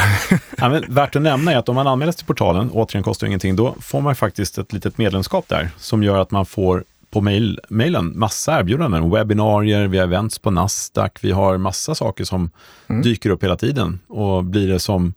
Ja, 0.59 0.69
men 0.69 0.85
värt 0.95 1.17
att 1.17 1.23
nämna 1.23 1.53
är 1.53 1.57
att 1.57 1.69
om 1.69 1.75
man 1.75 1.87
anmäler 1.87 2.13
sig 2.13 2.17
till 2.17 2.27
portalen, 2.27 2.71
återigen 2.71 3.03
kostar 3.03 3.27
ingenting, 3.27 3.57
då 3.57 3.75
får 3.81 4.01
man 4.01 4.17
faktiskt 4.17 4.59
ett 4.59 4.73
litet 4.73 4.99
medlemskap 4.99 5.49
där 5.49 5.71
som 5.79 6.03
gör 6.03 6.19
att 6.19 6.31
man 6.31 6.47
får 6.47 6.85
på 7.15 7.21
mail, 7.21 7.61
mailen 7.69 8.19
massa 8.19 8.59
erbjudanden, 8.61 9.11
webbinarier, 9.11 9.87
vi 9.87 9.99
har 9.99 10.05
events 10.05 10.39
på 10.39 10.51
Nasdaq, 10.51 11.19
vi 11.25 11.31
har 11.33 11.59
massa 11.59 11.95
saker 11.95 12.25
som 12.25 12.51
Mm. 12.87 13.03
dyker 13.03 13.31
upp 13.31 13.43
hela 13.45 13.57
tiden. 13.57 14.01
Och 14.09 14.45
blir 14.45 14.69
det 14.69 14.79
som 14.81 15.15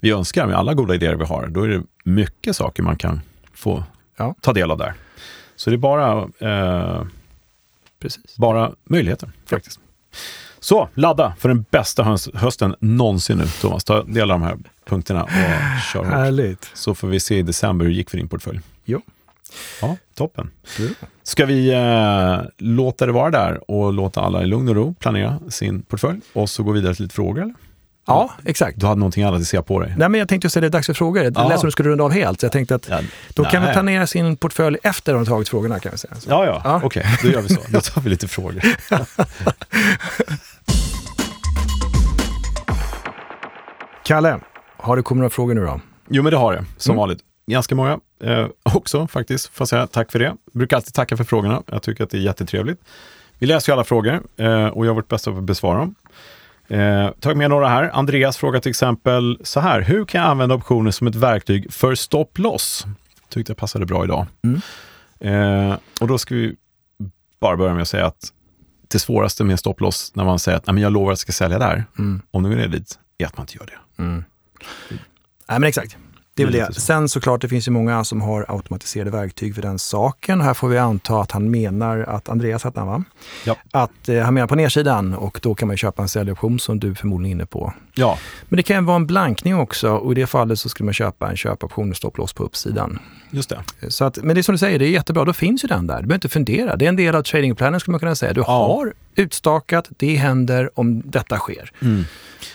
vi 0.00 0.10
önskar 0.10 0.46
med 0.46 0.56
alla 0.56 0.74
goda 0.74 0.94
idéer 0.94 1.14
vi 1.16 1.24
har, 1.24 1.46
då 1.46 1.62
är 1.62 1.68
det 1.68 1.82
mycket 2.04 2.56
saker 2.56 2.82
man 2.82 2.96
kan 2.96 3.20
få 3.54 3.84
Ja. 4.18 4.34
ta 4.40 4.52
del 4.52 4.70
av 4.70 4.78
där. 4.78 4.94
Så 5.56 5.70
det 5.70 5.76
är 5.76 5.78
bara, 5.78 6.18
eh, 6.38 7.02
Precis. 8.00 8.36
bara 8.36 8.70
möjligheter 8.84 9.30
faktiskt. 9.46 9.80
Så, 10.60 10.88
ladda 10.94 11.34
för 11.38 11.48
den 11.48 11.64
bästa 11.70 12.02
höst, 12.02 12.28
hösten 12.34 12.74
någonsin 12.80 13.38
nu, 13.38 13.46
Thomas. 13.46 13.84
Ta 13.84 14.02
del 14.02 14.30
av 14.30 14.40
de 14.40 14.46
här 14.46 14.58
punkterna 14.86 15.22
och 15.24 15.30
kör 15.92 16.04
hårt. 16.04 16.12
Härligt. 16.12 16.70
Så 16.74 16.94
får 16.94 17.08
vi 17.08 17.20
se 17.20 17.38
i 17.38 17.42
december 17.42 17.84
hur 17.84 17.92
det 17.92 17.96
gick 17.96 18.10
för 18.10 18.16
din 18.16 18.28
portfölj. 18.28 18.60
Jo. 18.84 19.02
Ja, 19.82 19.96
toppen. 20.14 20.50
Ska 21.22 21.46
vi 21.46 21.72
eh, 21.72 22.38
låta 22.58 23.06
det 23.06 23.12
vara 23.12 23.30
där 23.30 23.70
och 23.70 23.92
låta 23.92 24.20
alla 24.20 24.42
i 24.42 24.46
lugn 24.46 24.68
och 24.68 24.74
ro 24.74 24.94
planera 24.94 25.38
sin 25.48 25.82
portfölj 25.82 26.20
och 26.32 26.50
så 26.50 26.62
gå 26.62 26.72
vidare 26.72 26.94
till 26.94 27.02
lite 27.04 27.14
frågor? 27.14 27.42
Eller? 27.42 27.54
Ja, 28.06 28.30
exakt. 28.44 28.80
Du 28.80 28.86
hade 28.86 28.98
någonting 28.98 29.24
annat 29.24 29.40
att 29.40 29.46
se 29.46 29.62
på 29.62 29.80
dig? 29.80 29.94
Nej, 29.98 30.08
men 30.08 30.18
jag 30.18 30.28
tänkte 30.28 30.44
just 30.46 30.52
säga 30.54 30.60
det 30.60 30.66
är 30.66 30.70
dags 30.70 30.86
för 30.86 30.94
frågor. 30.94 31.22
Det 31.24 31.48
lät 31.48 31.60
som 31.60 31.66
du 31.66 31.70
skulle 31.70 31.88
runda 31.88 32.04
av 32.04 32.12
helt, 32.12 32.40
så 32.40 32.44
jag 32.46 32.52
tänkte 32.52 32.74
att 32.74 32.88
Ja, 32.88 33.00
då 33.34 33.44
kan 33.44 33.60
vi 33.62 33.66
nej. 33.66 33.74
planera 33.74 34.06
sin 34.06 34.36
portfölj 34.36 34.78
efter 34.82 35.14
att 35.14 35.20
de 35.24 35.30
tagit 35.30 35.48
frågorna 35.48 35.78
kan 35.80 35.92
vi 35.92 35.98
säga. 35.98 36.14
Så. 36.14 36.30
Ja, 36.30 36.44
ja, 36.46 36.60
Ja. 36.64 36.80
okej, 36.84 37.06
då 37.22 37.28
gör 37.28 37.40
vi 37.42 37.48
så. 37.48 37.60
Då 37.68 37.80
tar 37.80 38.00
vi 38.00 38.10
lite 38.10 38.28
frågor. 38.28 38.62
Kalle, 44.04 44.40
har 44.76 44.96
det 44.96 45.02
kommit 45.02 45.18
några 45.18 45.30
frågor 45.30 45.54
nu 45.54 45.60
då? 45.60 45.80
Jo, 46.08 46.22
men 46.22 46.30
det 46.32 46.36
har 46.38 46.52
det, 46.52 46.64
som 46.76 46.90
Mm. 46.92 46.98
vanligt. 46.98 47.18
Ganska 47.46 47.74
många 47.74 47.98
eh, 48.20 48.46
också 48.62 49.06
faktiskt, 49.06 49.46
får 49.46 49.62
jag 49.62 49.68
säga. 49.68 49.86
Tack 49.86 50.12
för 50.12 50.18
det. 50.18 50.36
Brukar 50.52 50.76
alltid 50.76 50.94
tacka 50.94 51.16
för 51.16 51.24
frågorna. 51.24 51.62
Jag 51.66 51.82
tycker 51.82 52.04
att 52.04 52.10
det 52.10 52.16
är 52.18 52.22
jättetrevligt. 52.22 52.80
Vi 53.38 53.46
läser 53.46 53.70
ju 53.70 53.74
alla 53.74 53.84
frågor 53.84 54.22
eh, 54.36 54.66
och 54.66 54.86
gör 54.86 54.92
vårt 54.92 55.08
bästa 55.08 55.30
för 55.32 55.38
att 55.38 55.44
besvara 55.44 55.78
dem. 55.78 55.94
Eh, 56.68 57.10
tagit 57.20 57.38
med 57.38 57.50
några 57.50 57.68
här. 57.68 57.90
Andreas 57.92 58.36
frågar 58.36 58.60
till 58.60 58.70
exempel 58.70 59.38
så 59.44 59.60
här. 59.60 59.80
Hur 59.80 60.04
kan 60.04 60.20
jag 60.20 60.30
använda 60.30 60.54
optioner 60.54 60.90
som 60.90 61.06
ett 61.06 61.14
verktyg 61.14 61.72
för 61.72 61.94
stop 61.94 62.26
loss? 62.36 62.86
Tyckte 63.28 63.50
jag 63.50 63.56
passade 63.56 63.86
bra 63.86 64.04
idag. 64.04 64.26
Mm. 64.44 64.60
Eh, 65.70 65.78
och 66.00 66.06
då 66.08 66.18
ska 66.18 66.34
vi 66.34 66.56
bara 67.40 67.56
börja 67.56 67.72
med 67.74 67.82
att 67.82 67.88
säga 67.88 68.06
att 68.06 68.32
det 68.88 68.98
svåraste 68.98 69.44
med 69.44 69.58
stop 69.58 69.74
loss 69.78 70.12
när 70.14 70.24
man 70.24 70.38
säger 70.38 70.58
att 70.58 70.66
Nej, 70.66 70.74
men 70.74 70.82
jag 70.82 70.92
lovar 70.92 71.08
att 71.08 71.12
jag 71.12 71.18
ska 71.18 71.32
sälja 71.32 71.58
där, 71.58 71.84
Mm. 71.98 72.22
om 72.30 72.42
du 72.42 72.48
går 72.48 72.56
ner 72.56 72.68
dit, 72.68 72.98
är 73.18 73.26
att 73.26 73.36
man 73.36 73.42
inte 73.44 73.56
gör 73.56 73.66
det. 73.66 74.02
Mm. 74.02 74.24
Nej 75.48 75.58
men 75.60 75.64
exakt. 75.64 75.96
Det 76.34 76.42
är 76.42 76.46
väl 76.46 76.54
Det. 76.54 76.74
Sen 76.80 77.08
såklart, 77.08 77.40
det 77.40 77.48
finns 77.48 77.68
ju 77.68 77.72
många 77.72 78.04
som 78.04 78.20
har 78.20 78.46
automatiserade 78.48 79.10
verktyg 79.10 79.54
för 79.54 79.62
den 79.62 79.78
saken. 79.78 80.40
Här 80.40 80.54
får 80.54 80.68
vi 80.68 80.78
anta 80.78 81.20
att 81.20 81.30
han 81.30 81.50
menar 81.50 81.98
att 81.98 82.28
Andreas 82.28 82.64
hette 82.64 82.80
han 82.80 82.88
va? 82.88 83.04
Ja. 83.44 83.56
Att 83.70 84.08
eh, 84.08 84.18
han 84.22 84.34
menar 84.34 84.46
på 84.46 84.54
nedsidan 84.54 85.14
och 85.14 85.38
då 85.42 85.54
kan 85.54 85.68
man 85.68 85.76
köpa 85.76 86.02
en 86.02 86.08
säljoption 86.08 86.58
som 86.60 86.80
du 86.80 86.94
förmodligen 86.94 87.30
är 87.30 87.40
inne 87.40 87.46
på. 87.46 87.72
Ja, 87.94 88.18
Men 88.48 88.56
det 88.56 88.62
kan 88.62 88.76
ju 88.76 88.82
vara 88.82 88.96
en 88.96 89.06
blankning 89.06 89.56
också 89.56 89.90
och 89.90 90.12
i 90.12 90.14
det 90.14 90.26
fallet 90.26 90.58
så 90.58 90.68
skulle 90.68 90.84
man 90.84 90.94
köpa 90.94 91.30
en 91.30 91.36
köpoption 91.36 91.90
och 91.90 91.96
stopploss 91.96 92.32
på 92.32 92.44
uppsidan. 92.44 92.98
just 93.30 93.50
det. 93.50 93.90
Så 93.92 94.04
att, 94.04 94.16
men 94.16 94.34
det 94.34 94.40
är 94.40 94.42
som 94.42 94.52
du 94.54 94.58
säger, 94.58 94.78
det 94.78 94.84
är 94.86 94.90
jättebra. 94.90 95.24
Då 95.24 95.32
finns 95.32 95.64
ju 95.64 95.68
den 95.68 95.86
där. 95.86 95.96
Du 95.96 96.02
behöver 96.02 96.14
inte 96.14 96.28
fundera. 96.28 96.76
Det 96.76 96.84
är 96.84 96.88
en 96.88 96.96
del 96.96 97.14
av 97.14 97.22
tradingplanen 97.22 97.80
skulle 97.80 97.92
man 97.92 98.00
kunna 98.00 98.14
säga. 98.14 98.32
Du 98.32 98.42
har 98.42 98.92
utstakat, 99.14 99.88
det 99.98 100.16
händer 100.16 100.70
om 100.74 101.02
detta 101.04 101.38
sker. 101.38 101.72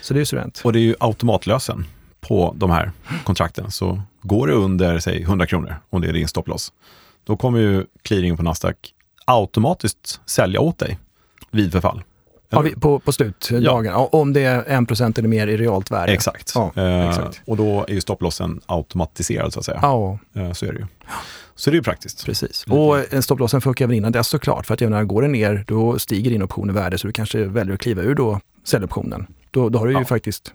Så 0.01 0.13
det 0.13 0.17
är 0.17 0.21
ju 0.21 0.26
suveränt. 0.26 0.61
Och 0.63 0.73
det 0.73 0.80
är 0.80 0.82
ju 0.82 0.95
automatlösen 0.99 1.86
på 2.28 2.53
de 2.57 2.71
här 2.71 2.91
kontrakten. 3.23 3.71
Så 3.71 4.01
går 4.21 4.47
det 4.47 4.53
under, 4.53 4.99
säg 4.99 5.21
100 5.21 5.45
kronor, 5.45 5.76
om 5.89 6.01
det 6.01 6.07
är 6.07 6.13
din 6.13 6.28
stopploss, 6.28 6.73
då 7.23 7.38
kommer 7.38 7.59
ju 7.59 7.86
clearingen 8.01 8.38
på 8.38 8.43
Nasdaq 8.43 8.76
automatiskt 9.26 10.21
sälja 10.26 10.59
åt 10.59 10.80
dig 10.80 10.99
vid 11.51 11.71
förfall. 11.71 12.03
Ja, 12.49 12.65
på, 12.82 12.99
på 12.99 13.11
slutdagen, 13.11 13.86
ja. 13.93 14.09
om 14.11 14.34
det 14.34 14.43
är 14.43 14.63
1% 14.63 15.19
eller 15.19 15.30
mer 15.30 15.47
i 15.47 15.57
realt 15.57 15.91
värde. 15.91 16.13
Exakt. 16.13 16.51
Ja, 16.55 16.71
Eh, 16.76 17.09
exakt. 17.09 17.41
Och 17.45 17.57
då 17.57 17.86
är 17.88 17.93
ju 17.93 18.01
stopplossen 18.01 18.61
automatiserad 18.65 19.53
så 19.53 19.59
att 19.59 19.65
säga. 19.65 19.80
Ja, 19.82 20.19
Eh, 20.34 20.51
så 20.51 20.65
är 20.65 20.73
det 20.73 20.80
ju. 20.80 20.86
Så 21.55 21.69
det 21.69 21.73
är 21.73 21.78
ju 21.78 21.84
praktiskt. 21.84 22.26
precis. 22.26 22.65
Och 22.69 23.13
en 23.13 23.23
stopplossen 23.23 23.61
funkar 23.61 23.86
även 23.86 23.95
innan 23.95 24.11
dess 24.11 24.28
såklart. 24.28 24.65
För 24.65 24.73
att 24.73 24.80
menar, 24.80 25.03
går 25.03 25.21
det 25.21 25.28
ner, 25.28 25.63
då 25.67 25.99
stiger 25.99 26.32
din 26.32 26.43
option 26.43 26.69
i 26.69 26.73
värde. 26.73 26.97
Så 26.97 27.07
du 27.07 27.13
kanske 27.13 27.45
väljer 27.45 27.73
att 27.73 27.82
kliva 27.82 28.01
ur 28.01 28.15
då 28.15 28.39
säljoptionen. 28.63 29.28
Då, 29.51 29.69
då 29.69 29.80
har 29.80 29.88
du 29.88 29.99
ju 29.99 30.05
faktiskt 30.05 30.53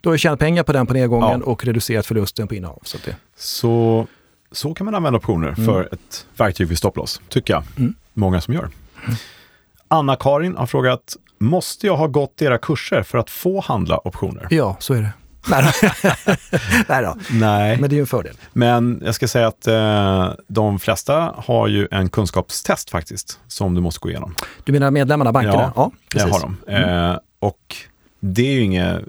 då 0.00 0.10
har 0.10 0.12
du 0.14 0.18
tjänat 0.18 0.38
pengar 0.38 0.62
på 0.62 0.72
den 0.72 0.86
på 0.86 0.92
nedgången 0.94 1.40
Ja. 1.40 1.46
och 1.46 1.64
reducerat 1.64 2.06
förlusten 2.06 2.48
på 2.48 2.54
innehav. 2.54 2.78
Så 2.82 2.98
det, 3.04 3.16
Så, 3.36 4.06
så 4.52 4.74
kan 4.74 4.84
man 4.84 4.94
använda 4.94 5.16
optioner 5.16 5.54
för 5.54 5.88
ett 5.92 6.26
verktyg 6.36 6.66
vid 6.68 6.78
stopploss, 6.78 7.20
tycker 7.28 7.54
jag. 7.54 7.62
Mm. 7.78 7.94
Många 8.14 8.40
som 8.40 8.54
gör. 8.54 8.68
Anna-Karin 9.88 10.56
har 10.56 10.66
frågat, 10.66 11.16
måste 11.38 11.86
jag 11.86 11.96
ha 11.96 12.06
gått 12.06 12.42
era 12.42 12.58
kurser 12.58 13.02
för 13.02 13.18
att 13.18 13.30
få 13.30 13.60
handla 13.60 13.98
optioner? 14.08 14.46
ja, 14.50 14.76
så 14.80 14.94
är 14.94 15.00
det. 15.02 15.10
Nej 15.50 15.62
då. 15.62 15.88
Nej 16.88 17.02
då. 17.02 17.16
Nej, 17.30 17.78
Men 17.80 17.90
det 17.90 17.94
är 17.94 17.96
ju 17.96 18.00
en 18.00 18.06
fördel. 18.06 18.36
men 18.52 19.02
jag 19.04 19.14
ska 19.14 19.28
säga 19.28 19.46
att 19.46 19.66
eh, 19.66 20.30
de 20.48 20.78
flesta 20.78 21.34
har 21.36 21.68
ju 21.68 21.88
en 21.90 22.08
kunskapstest 22.08 22.90
faktiskt, 22.90 23.40
som 23.48 23.74
du 23.74 23.80
måste 23.80 24.00
gå 24.00 24.10
igenom. 24.10 24.34
Du 24.64 24.72
menar 24.72 24.90
medlemmarna, 24.90 25.32
bankerna? 25.32 25.54
Ja, 25.54 25.72
ja 25.76 25.90
Det 26.12 26.18
precis. 26.18 26.32
har 26.32 26.40
de. 26.66 26.72
Eh, 27.12 27.18
och 27.38 27.76
det 28.20 28.42
är 28.48 28.52
ju 28.52 28.60
inget 28.60 29.00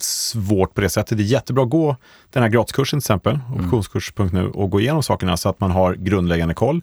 svårt 0.00 0.74
på 0.74 0.80
det 0.80 0.88
sättet. 0.88 1.18
Det 1.18 1.24
är 1.24 1.26
jättebra 1.26 1.64
att 1.64 1.70
gå 1.70 1.96
den 2.32 2.42
här 2.42 2.50
gratiskursen 2.50 3.00
till 3.00 3.04
exempel, 3.04 3.38
Mm. 3.48 3.64
optionskurs.nu, 3.64 4.46
och 4.48 4.70
gå 4.70 4.80
igenom 4.80 5.02
sakerna 5.02 5.36
så 5.36 5.48
att 5.48 5.60
man 5.60 5.70
har 5.70 5.94
grundläggande 5.94 6.54
koll. 6.54 6.82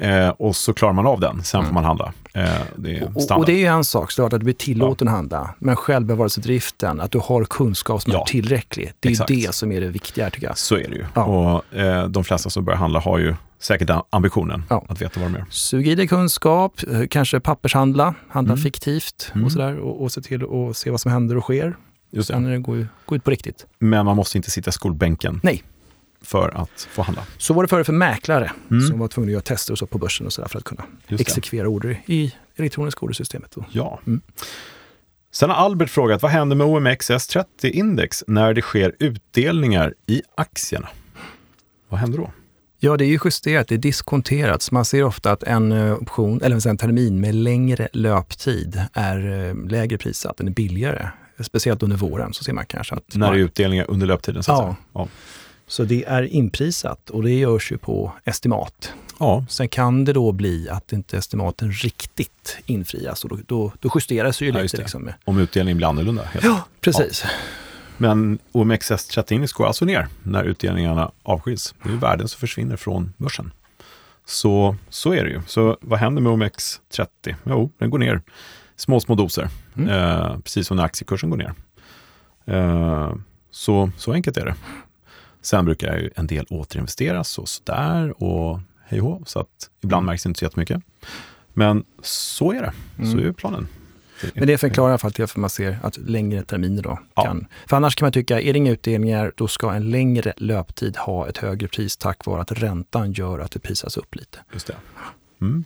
Eh, 0.00 0.28
och 0.28 0.56
så 0.56 0.72
klarar 0.74 0.92
man 0.92 1.06
av 1.06 1.20
den, 1.20 1.44
sen 1.44 1.64
får 1.66 1.72
man 1.72 1.84
handla. 1.84 2.12
Eh, 2.34 2.44
det 2.76 2.96
Mm. 2.98 3.16
Och, 3.16 3.30
och 3.38 3.46
det 3.46 3.52
är 3.52 3.56
ju 3.58 3.66
en 3.66 3.84
sak, 3.84 4.12
såklart 4.12 4.32
att 4.32 4.40
du 4.40 4.44
blir 4.44 4.54
tillåten 4.54 5.08
att 5.08 5.14
handla. 5.14 5.54
Men 5.58 5.76
självbevarelsedriften, 5.76 7.00
att 7.00 7.10
du 7.12 7.18
har 7.24 7.44
kunskap 7.44 8.02
som 8.02 8.12
Ja, 8.12 8.20
är 8.20 8.24
tillräcklig. 8.24 8.92
Det 9.00 9.08
är 9.08 9.12
exakt. 9.12 9.30
ju 9.30 9.36
det 9.36 9.54
som 9.54 9.72
är 9.72 9.80
det 9.80 9.88
viktiga 9.88 10.30
tycker 10.30 10.46
jag. 10.46 10.58
Så 10.58 10.74
är 10.76 10.88
det 10.88 10.94
ju. 10.96 11.04
Ja. 11.14 11.24
Och 11.24 11.78
eh, 11.78 12.08
de 12.08 12.24
flesta 12.24 12.50
som 12.50 12.64
börjar 12.64 12.78
handla 12.78 13.00
har 13.00 13.18
ju 13.18 13.34
säkert 13.58 13.90
ambitionen 14.10 14.62
Ja. 14.70 14.84
att 14.88 15.02
veta 15.02 15.20
vad 15.20 15.32
de 15.32 15.38
gör. 15.38 15.46
Sug 15.50 15.88
i 15.88 15.94
dig 15.94 16.08
kunskap, 16.08 16.80
eh, 16.92 17.06
kanske 17.10 17.40
pappershandla, 17.40 18.14
handla 18.28 18.52
Mm. 18.52 18.62
fiktivt 18.62 19.30
Mm. 19.34 19.44
och 19.44 19.52
sådär. 19.52 19.76
Och, 19.78 20.02
och 20.02 20.12
se 20.12 20.20
till 20.20 20.42
att 20.44 20.76
se 20.76 20.90
vad 20.90 21.00
som 21.00 21.12
händer 21.12 21.36
och 21.36 21.42
sker. 21.42 21.76
Just 22.10 22.28
Sen 22.28 22.42
det. 22.44 22.50
det 22.50 22.58
går, 22.58 22.88
går 23.06 23.16
ut 23.16 23.24
på 23.24 23.30
riktigt. 23.30 23.66
Men 23.78 24.06
man 24.06 24.16
måste 24.16 24.38
inte 24.38 24.50
sitta 24.50 24.68
i 24.68 24.72
skolbänken 24.72 25.40
Nej. 25.42 25.62
för 26.22 26.48
att 26.62 26.88
få 26.90 27.02
handla. 27.02 27.22
Så 27.38 27.54
var 27.54 27.62
det 27.62 27.68
förr 27.68 27.84
för 27.84 27.92
mäklare 27.92 28.52
Mm. 28.70 28.86
som 28.86 28.98
var 28.98 29.08
tvungna 29.08 29.28
att 29.28 29.32
göra 29.32 29.42
tester 29.42 29.72
och 29.72 29.78
så 29.78 29.86
på 29.86 29.98
börsen 29.98 30.26
och 30.26 30.32
sådär 30.32 30.48
för 30.48 30.58
att 30.58 30.64
kunna 30.64 30.84
Just 31.08 31.18
det. 31.24 31.30
exekvera 31.30 31.68
order 31.68 32.02
i 32.06 32.34
elektroniska 32.56 33.00
ordersystemet. 33.00 33.54
Ja. 33.70 34.00
Mm. 34.06 34.20
Sen 35.32 35.50
har 35.50 35.56
Albert 35.56 35.90
frågat, 35.90 36.22
vad 36.22 36.30
händer 36.30 36.56
med 36.56 36.66
OMXS30-index 36.66 38.24
när 38.26 38.54
det 38.54 38.62
sker 38.62 38.94
utdelningar 38.98 39.94
i 40.06 40.22
aktierna? 40.34 40.88
Vad 41.88 42.00
händer 42.00 42.18
då? 42.18 42.30
Ja, 42.80 42.96
det 42.96 43.04
är 43.04 43.08
ju 43.08 43.18
justerat, 43.24 43.68
det 43.68 43.74
är 43.74 43.78
diskonterat. 43.78 44.62
Så 44.62 44.74
man 44.74 44.84
ser 44.84 45.02
ofta 45.02 45.32
att 45.32 45.42
en 45.42 45.72
eh, 45.72 45.94
option, 45.94 46.42
eller 46.42 46.68
en 46.68 46.76
termin 46.76 47.20
med 47.20 47.34
längre 47.34 47.88
löptid 47.92 48.82
är 48.92 49.48
eh, 49.48 49.68
lägre 49.68 49.98
prissatt, 49.98 50.36
den 50.36 50.46
är 50.48 50.52
billigare. 50.52 51.08
Speciellt 51.40 51.82
under 51.82 51.96
våren 51.96 52.34
så 52.34 52.44
ser 52.44 52.52
man 52.52 52.66
kanske 52.66 52.94
att... 52.94 53.14
När 53.14 53.32
det 53.32 53.38
är 53.38 53.42
utdelningar 53.42 53.84
under 53.88 54.06
löptiden? 54.06 54.42
Så 54.42 54.52
Ja. 54.52 54.76
Ja. 54.94 55.08
Så 55.66 55.84
det 55.84 56.04
är 56.04 56.22
inprisat 56.22 57.10
och 57.10 57.22
det 57.22 57.30
görs 57.38 57.72
ju 57.72 57.78
på 57.78 58.12
estimat. 58.24 58.92
ja, 59.20 59.44
Sen 59.48 59.68
kan 59.68 60.04
det 60.04 60.12
då 60.12 60.32
bli 60.32 60.68
att 60.70 60.92
inte 60.92 61.16
estimaten 61.18 61.72
riktigt 61.72 62.58
infrias 62.66 63.24
och 63.24 63.30
då, 63.30 63.38
då, 63.46 63.72
då 63.80 63.90
justeras 63.94 64.40
ju 64.42 64.46
Ja, 64.50 64.62
lite. 64.62 64.76
Liksom. 64.76 65.10
om 65.24 65.38
utdelningen 65.38 65.76
blir 65.76 65.86
annorlunda. 65.88 66.22
helt. 66.22 66.44
Ja, 66.44 66.64
precis. 66.80 67.24
Men 67.98 68.38
OMXS30-index 68.52 69.52
går 69.54 69.66
alltså 69.66 69.84
ner 69.84 70.08
när 70.22 70.44
utdelningarna 70.44 71.10
avskiljs. 71.22 71.74
Det 71.82 71.90
är 71.90 71.96
värden 71.96 72.28
som 72.28 72.38
försvinner 72.40 72.76
från 72.76 73.12
börsen. 73.16 73.52
Så, 74.24 74.76
så 74.88 75.12
är 75.14 75.24
det 75.24 75.30
ju. 75.30 75.40
Så 75.46 75.78
vad 75.80 75.98
händer 75.98 76.22
med 76.22 76.32
OMX30? 76.32 77.34
Jo, 77.44 77.70
den 77.78 77.90
går 77.90 77.98
ner 77.98 78.22
små, 78.76 79.00
små 79.00 79.14
doser. 79.14 79.48
Mm. 79.76 79.88
Eh, 79.88 80.38
precis 80.38 80.66
som 80.66 80.76
när 80.76 80.84
aktiekursen 80.84 81.30
går 81.30 81.36
ner. 81.36 81.54
Eh, 82.46 83.14
så, 83.50 83.90
så 83.96 84.12
enkelt 84.12 84.36
är 84.36 84.44
det. 84.44 84.54
Sen 85.42 85.64
brukar 85.64 85.96
ju 85.96 86.10
en 86.16 86.26
del 86.26 86.46
återinvesteras 86.50 87.38
och 87.38 87.48
sådär 87.48 88.22
och 88.22 88.60
hej 88.84 89.00
Så 89.26 89.40
att 89.40 89.70
ibland 89.80 90.06
märks 90.06 90.22
det 90.22 90.28
inte 90.28 90.38
så 90.38 90.44
jättemycket. 90.44 90.82
Men 91.54 91.84
så 92.02 92.52
är 92.52 92.62
det. 92.62 92.72
Så 92.96 93.12
Mm. 93.12 93.28
är 93.28 93.32
planen. 93.32 93.68
Men 94.34 94.46
det 94.46 94.58
förklarar 94.58 94.88
i 94.88 94.92
alla 94.92 94.98
fall 94.98 95.12
till 95.12 95.22
varför 95.22 95.40
man 95.40 95.50
ser 95.50 95.78
att 95.82 95.96
längre 95.96 96.42
terminer 96.42 96.82
då 96.82 96.98
Ja. 97.14 97.22
kan... 97.24 97.46
För 97.66 97.76
annars 97.76 97.94
kan 97.96 98.06
man 98.06 98.12
tycka, 98.12 98.40
är 98.40 98.52
det 98.52 98.56
inga 98.56 98.70
utdelningar, 98.72 99.32
då 99.36 99.48
ska 99.48 99.72
en 99.72 99.90
längre 99.90 100.32
löptid 100.36 100.96
ha 100.96 101.28
ett 101.28 101.36
högre 101.38 101.68
pris 101.68 101.96
tack 101.96 102.26
vare 102.26 102.40
att 102.40 102.52
räntan 102.52 103.12
gör 103.12 103.38
att 103.38 103.50
det 103.50 103.58
prisas 103.58 103.96
upp 103.96 104.14
lite. 104.14 104.38
Just 104.52 104.66
det. 104.66 104.74
Mm. 105.40 105.64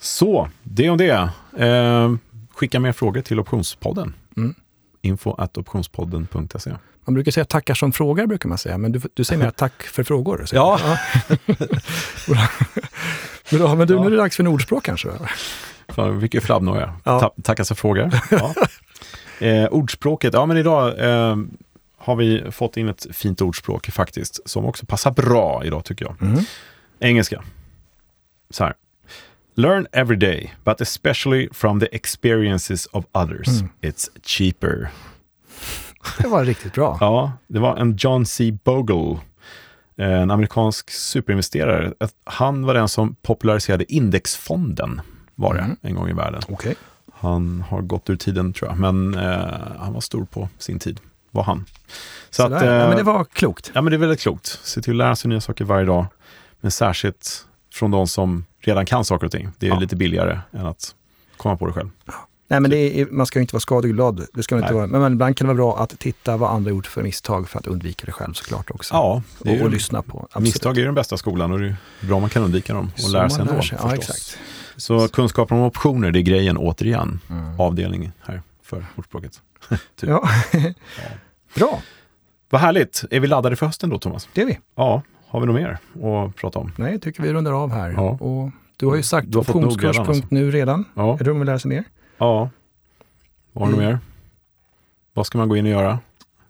Så, 0.00 0.48
det 0.62 0.90
om 0.90 0.98
det. 0.98 1.30
Eh, 1.58 2.14
skicka 2.54 2.80
mer 2.80 2.92
frågor 2.92 3.20
till 3.20 3.40
Optionspodden. 3.40 4.14
Mm. 4.36 4.54
Info 5.00 5.34
at 5.38 5.58
optionspodden.se. 5.58 6.70
Man 7.04 7.14
brukar 7.14 7.32
säga 7.32 7.44
tackar 7.44 7.74
som 7.74 7.92
frågar, 7.92 8.26
brukar 8.26 8.48
man 8.48 8.58
säga, 8.58 8.78
men 8.78 8.92
du, 8.92 9.00
du 9.14 9.24
säger 9.24 9.44
mer 9.44 9.50
tack 9.50 9.82
för 9.82 10.02
frågor. 10.04 10.44
Ja. 10.52 10.98
du. 11.28 11.36
Bra. 12.34 12.48
Men 13.76 13.86
du, 13.86 13.94
Ja. 13.94 14.00
nu 14.00 14.06
är 14.06 14.10
det 14.10 14.16
dags 14.16 14.36
för 14.36 14.46
ordspråk 14.46 14.84
kanske? 14.84 15.08
Fan, 15.92 16.18
vilken 16.18 16.40
flabbnoja. 16.40 16.94
Ja. 17.04 17.20
Ta- 17.20 17.34
Tacka 17.42 17.64
så 17.64 17.74
frågar. 17.74 18.22
Ja. 18.30 18.54
Eh, 19.40 19.66
ordspråket, 19.66 20.34
ja 20.34 20.46
men 20.46 20.56
idag 20.56 20.98
eh, 20.98 21.36
har 21.98 22.16
vi 22.16 22.50
fått 22.50 22.76
in 22.76 22.88
ett 22.88 23.06
fint 23.12 23.40
ordspråk 23.42 23.86
faktiskt, 23.90 24.40
som 24.50 24.64
också 24.64 24.86
passar 24.86 25.10
bra 25.10 25.62
idag 25.64 25.84
tycker 25.84 26.04
jag. 26.04 26.22
Mm. 26.22 26.44
Engelska. 27.00 27.42
Så 28.50 28.64
här. 28.64 28.74
Learn 29.54 29.86
every 29.92 30.16
day, 30.16 30.54
but 30.64 30.80
especially 30.80 31.48
from 31.52 31.80
the 31.80 31.86
experiences 31.92 32.86
of 32.86 33.04
others. 33.12 33.48
Mm. 33.48 33.68
It's 33.80 34.08
cheaper. 34.22 34.90
Det 36.18 36.28
var 36.28 36.44
riktigt 36.44 36.74
bra. 36.74 36.96
Ja, 37.00 37.32
det 37.46 37.58
var 37.58 37.76
en 37.76 37.96
John 37.98 38.26
C. 38.26 38.58
Bogle, 38.64 39.18
en 39.96 40.30
amerikansk 40.30 40.90
superinvesterare. 40.90 41.92
Han 42.24 42.66
var 42.66 42.74
den 42.74 42.88
som 42.88 43.14
populariserade 43.22 43.92
indexfonden, 43.92 45.00
var 45.42 45.54
det, 45.54 45.60
Mm. 45.60 45.76
en 45.82 45.94
gång 45.94 46.08
i 46.10 46.12
världen. 46.12 46.42
Okej. 46.48 46.74
Han 47.12 47.64
har 47.68 47.80
gått 47.82 48.10
ur 48.10 48.16
tiden 48.16 48.52
tror 48.52 48.70
jag, 48.70 48.78
men 48.78 49.14
eh, 49.14 49.38
han 49.78 49.92
var 49.92 50.00
stor 50.00 50.24
på 50.24 50.48
sin 50.58 50.78
tid, 50.78 51.00
var 51.30 51.42
han. 51.42 51.64
Så 52.30 52.42
Sådär. 52.42 52.56
att, 52.56 52.62
eh, 52.62 52.68
ja, 52.68 52.88
men 52.88 52.96
det 52.96 53.02
var 53.02 53.24
klokt. 53.24 53.70
ja, 53.74 53.82
men 53.82 53.90
det 53.90 53.96
är 53.96 53.98
väldigt 53.98 54.20
klokt. 54.20 54.60
Se 54.62 54.82
till 54.82 54.92
att 54.92 54.96
lära 54.96 55.16
sig 55.16 55.28
nya 55.28 55.40
saker 55.40 55.64
varje 55.64 55.86
dag, 55.86 56.06
men 56.60 56.70
särskilt 56.70 57.46
från 57.74 57.90
de 57.90 58.06
som 58.06 58.44
redan 58.60 58.86
kan 58.86 59.04
saker 59.04 59.26
och 59.26 59.32
ting. 59.32 59.48
Det 59.58 59.66
är 59.66 59.70
Ja. 59.70 59.78
lite 59.78 59.96
billigare 59.96 60.38
än 60.52 60.66
att 60.66 60.94
komma 61.36 61.56
på 61.56 61.66
det 61.66 61.72
själv. 61.72 61.90
Nej, 62.48 62.60
men 62.60 62.70
det 62.70 63.00
är, 63.00 63.06
man 63.10 63.26
ska 63.26 63.38
ju 63.38 63.40
inte 63.40 63.54
vara 63.54 63.60
skadeglad. 63.60 64.26
Det 64.34 64.42
ska 64.42 64.54
man 64.54 64.62
inte 64.64 64.74
vara. 64.74 64.86
Men 64.86 65.12
ibland 65.12 65.36
kan 65.36 65.46
det 65.46 65.54
vara 65.54 65.74
bra 65.74 65.82
att 65.82 65.98
titta 65.98 66.36
vad 66.36 66.50
andra 66.50 66.70
gjort 66.70 66.86
för 66.86 67.02
misstag 67.02 67.48
för 67.48 67.58
att 67.58 67.66
undvika 67.66 68.06
det 68.06 68.12
själv 68.12 68.32
såklart 68.32 68.70
också. 68.70 68.94
Ja, 68.94 69.22
och, 69.38 69.46
ju, 69.46 69.62
och 69.62 69.70
lyssna 69.70 70.02
på. 70.02 70.18
Absolut. 70.22 70.42
misstag 70.44 70.78
är 70.78 70.84
den 70.84 70.94
bästa 70.94 71.16
skolan 71.16 71.52
och 71.52 71.58
det 71.60 71.66
är 71.66 71.76
bra 72.00 72.14
om 72.16 72.20
man 72.22 72.30
kan 72.30 72.42
undvika 72.42 72.74
dem 72.74 72.90
och 72.94 73.00
Så 73.00 73.08
lära 73.12 73.30
sig 73.30 73.40
ändå. 73.40 73.62
sig. 73.62 73.78
Ja, 73.82 73.94
exakt. 73.94 74.38
Så 74.76 75.08
kunskapen 75.08 75.58
om 75.58 75.64
optioner, 75.64 76.10
det 76.10 76.18
är 76.18 76.22
grejen 76.22 76.56
återigen. 76.56 77.20
Mm. 77.30 77.60
Avdelning 77.60 78.12
här 78.20 78.42
för 78.62 78.86
ordspråket. 78.96 79.42
typ. 79.68 80.10
ja. 80.10 80.28
Bra. 81.54 81.82
Vad 82.50 82.60
härligt. 82.60 83.04
Är 83.10 83.20
vi 83.20 83.26
laddade 83.26 83.56
för 83.56 83.66
hösten 83.66 83.90
då, 83.90 83.98
Thomas? 83.98 84.28
Det 84.34 84.42
är 84.42 84.46
vi. 84.46 84.58
Ja. 84.74 85.02
Har 85.26 85.40
vi 85.40 85.46
något 85.46 85.54
mer 85.54 85.78
att 85.94 86.36
prata 86.36 86.58
om? 86.58 86.72
Nej, 86.76 86.92
jag 86.92 87.02
tycker 87.02 87.22
vi 87.22 87.32
rundar 87.32 87.52
av 87.52 87.72
här. 87.72 87.90
Ja. 87.90 88.10
Och 88.10 88.50
du 88.76 88.86
har 88.86 88.96
ju 88.96 89.02
sagt 89.02 89.36
optionskurs.nu 89.36 90.50
redan. 90.50 90.52
redan. 90.52 90.84
Ja. 90.94 91.18
Är 91.20 91.24
det 91.24 91.30
om 91.30 91.40
att 91.40 91.46
lära 91.46 91.58
sig 91.58 91.68
mer? 91.68 91.84
Ja. 92.18 92.50
Vad 93.52 93.64
har 93.64 93.72
du 93.72 93.78
mm. 93.78 93.92
mer? 93.92 93.98
Vad 95.14 95.26
ska 95.26 95.38
man 95.38 95.48
gå 95.48 95.56
in 95.56 95.64
och 95.64 95.70
göra? 95.70 95.98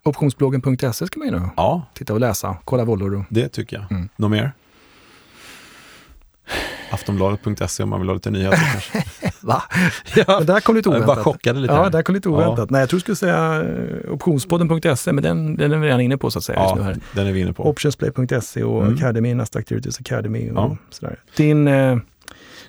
Optionsbloggen.se 0.02 1.06
ska 1.06 1.18
man 1.18 1.28
ju 1.28 1.34
nu 1.34 1.48
ja. 1.56 1.82
titta 1.94 2.12
och 2.12 2.20
läsa, 2.20 2.56
kolla 2.64 2.84
vållor. 2.84 3.24
Det 3.28 3.48
tycker 3.48 3.76
jag. 3.76 3.92
Mm. 3.92 4.08
Något 4.16 4.30
mer? 4.30 4.52
Aftonbladet.se 6.92 7.82
om 7.82 7.88
man 7.90 8.00
vill 8.00 8.08
ha 8.08 8.14
lite 8.14 8.30
nyheter 8.30 8.58
kanske. 8.72 9.04
Va? 9.40 9.62
Ja. 10.16 10.24
Men 10.38 10.46
där 10.46 10.60
kom 10.60 10.76
lite 10.76 10.88
oväntat. 10.88 11.08
Jag 11.08 11.16
bara 11.16 11.24
chockade 11.24 11.60
lite. 11.60 11.74
Ja, 11.74 11.88
där 11.88 12.02
kom 12.02 12.14
lite 12.14 12.28
oväntat. 12.28 12.58
Ja. 12.58 12.66
Nej, 12.70 12.80
jag 12.80 12.88
tror 12.88 12.96
du 12.96 13.00
skulle 13.00 13.16
säga 13.16 13.62
eh, 13.62 14.12
optionspodden.se, 14.12 15.12
men 15.12 15.24
den, 15.24 15.56
den 15.56 15.72
är 15.72 15.76
vi 15.76 15.86
redan 15.86 16.00
inne 16.00 16.16
på 16.16 16.30
så 16.30 16.38
att 16.38 16.44
säga. 16.44 16.58
Ja, 16.58 16.82
här. 16.82 16.96
den 17.14 17.26
är 17.26 17.32
vi 17.32 17.40
inne 17.40 17.52
på. 17.52 17.68
Optionsplay.se 17.68 18.62
och 18.62 18.82
mm. 18.82 18.94
Academy, 18.94 19.34
Nasdaq 19.34 19.62
Activities 19.62 20.00
Academy 20.00 20.50
och 20.50 20.56
ja. 20.56 20.76
sådär. 20.90 21.18
Din, 21.36 21.68
eh, 21.68 21.96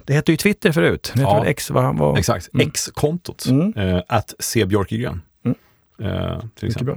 det 0.06 0.14
hette 0.14 0.32
ju 0.32 0.38
Twitter 0.38 0.72
förut. 0.72 1.12
Det 1.16 1.22
ja. 1.22 1.46
X, 1.46 1.70
vad, 1.70 1.98
vad? 1.98 2.18
Exakt, 2.18 2.50
mm. 2.54 2.68
X-kontot. 2.68 3.46
Mm. 3.46 3.78
Uh, 3.78 4.02
att 4.08 4.34
C. 4.40 4.66
Björkegren. 4.66 5.22
Mm. 5.46 5.58
Uh, 6.02 6.44
till 6.56 6.68
exempel. 6.68 6.96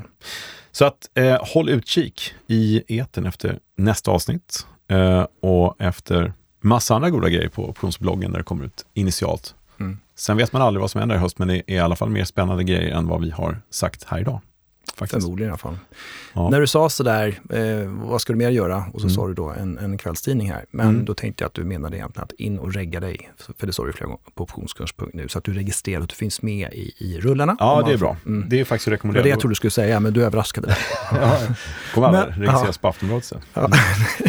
Så 0.72 0.84
att 0.84 1.10
uh, 1.18 1.36
håll 1.40 1.68
utkik 1.68 2.34
i 2.46 2.82
eten 2.98 3.26
efter 3.26 3.58
nästa 3.76 4.10
avsnitt 4.10 4.66
och 5.40 5.76
efter 5.78 6.32
massa 6.66 6.94
andra 6.94 7.10
goda 7.10 7.28
grejer 7.28 7.48
på 7.48 7.68
optionsbloggen 7.68 8.32
där 8.32 8.38
det 8.38 8.44
kommer 8.44 8.64
ut 8.64 8.86
initialt. 8.94 9.54
Mm. 9.80 9.98
Sen 10.14 10.36
vet 10.36 10.52
man 10.52 10.62
aldrig 10.62 10.80
vad 10.80 10.90
som 10.90 10.98
händer 10.98 11.16
i 11.16 11.18
höst, 11.18 11.38
men 11.38 11.48
det 11.48 11.56
är 11.66 11.74
i 11.74 11.78
alla 11.78 11.96
fall 11.96 12.10
mer 12.10 12.24
spännande 12.24 12.64
grejer 12.64 12.96
än 12.96 13.08
vad 13.08 13.20
vi 13.20 13.30
har 13.30 13.60
sagt 13.70 14.04
här 14.04 14.18
idag. 14.18 14.40
Faktiskt. 14.98 15.22
Förmodligen 15.22 15.48
i 15.48 15.50
alla 15.50 15.58
fall. 15.58 15.78
Ja. 16.32 16.50
När 16.50 16.60
du 16.60 16.66
sa 16.66 16.88
sådär, 16.88 17.40
eh, 17.50 17.88
vad 17.88 18.20
ska 18.20 18.32
du 18.32 18.36
mer 18.38 18.50
göra? 18.50 18.84
Och 18.92 19.00
så 19.00 19.06
mm. 19.06 19.14
sa 19.14 19.26
du 19.28 19.34
då 19.34 19.48
en, 19.48 19.78
en 19.78 19.98
kvällstidning 19.98 20.50
här. 20.50 20.64
Men 20.70 20.88
mm. 20.88 21.04
då 21.04 21.14
tänkte 21.14 21.44
jag 21.44 21.48
att 21.48 21.54
du 21.54 21.64
menade 21.64 21.96
egentligen 21.96 22.24
att 22.24 22.32
in 22.32 22.58
och 22.58 22.74
regga 22.74 23.00
dig. 23.00 23.30
För 23.58 23.66
det 23.66 23.72
står 23.72 23.86
ju 23.86 23.92
flera 23.92 24.06
gånger 24.06 24.20
på 24.34 24.44
optionskurs.nu. 24.44 25.28
Så 25.28 25.38
att 25.38 25.44
du 25.44 25.52
registrerar 25.52 26.02
att 26.02 26.08
du 26.08 26.14
finns 26.14 26.42
med 26.42 26.72
i, 26.72 26.94
i 26.98 27.20
rullarna. 27.20 27.56
Ja, 27.58 27.82
det 27.86 27.92
är 27.92 27.98
bra. 27.98 28.16
Mm. 28.26 28.48
Det 28.48 28.60
är 28.60 28.64
faktiskt 28.64 28.88
rekommenderat. 28.88 29.24
Det 29.24 29.28
var 29.28 29.30
det 29.30 29.30
jag 29.30 29.40
trodde 29.40 29.52
du 29.52 29.56
skulle 29.56 29.70
säga, 29.70 30.00
men 30.00 30.12
du 30.12 30.24
överraskade 30.24 30.66
mig. 30.66 30.76
ja, 31.12 31.38
kommer 31.94 32.08
aldrig 32.08 32.24
registreras 32.24 32.76
ja. 32.76 32.80
på 32.80 32.88
Aftonbladet 32.88 33.24
sen. 33.24 33.40
Ja. 33.54 33.70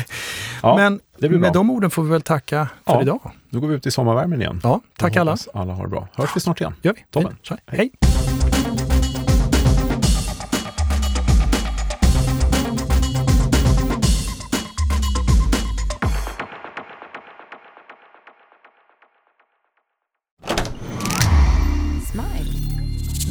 ja, 0.61 0.75
men 0.77 1.01
med 1.41 1.53
de 1.53 1.69
orden 1.69 1.89
får 1.89 2.03
vi 2.03 2.09
väl 2.09 2.21
tacka 2.21 2.67
för 2.85 2.93
ja. 2.93 3.01
idag. 3.01 3.31
Då 3.49 3.59
går 3.59 3.67
vi 3.67 3.75
ut 3.75 3.85
i 3.85 3.91
sommarvärmen 3.91 4.41
igen. 4.41 4.59
Ja, 4.63 4.81
tack 4.97 5.15
alla. 5.15 5.37
alla 5.53 5.73
har 5.73 5.83
det 5.83 5.89
bra. 5.89 6.07
Hörs 6.13 6.29
vi 6.35 6.39
snart 6.39 6.61
igen. 6.61 6.73
gör 6.81 6.93
vi. 6.93 7.05
Toppen. 7.09 7.35
Hej. 7.49 7.59
Hej. 7.65 8.16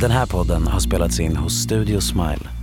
Den 0.00 0.10
här 0.10 0.26
podden 0.26 0.66
har 0.66 0.80
spelats 0.80 1.20
in 1.20 1.36
hos 1.36 1.52
Studio 1.52 2.00
Smile. 2.00 2.55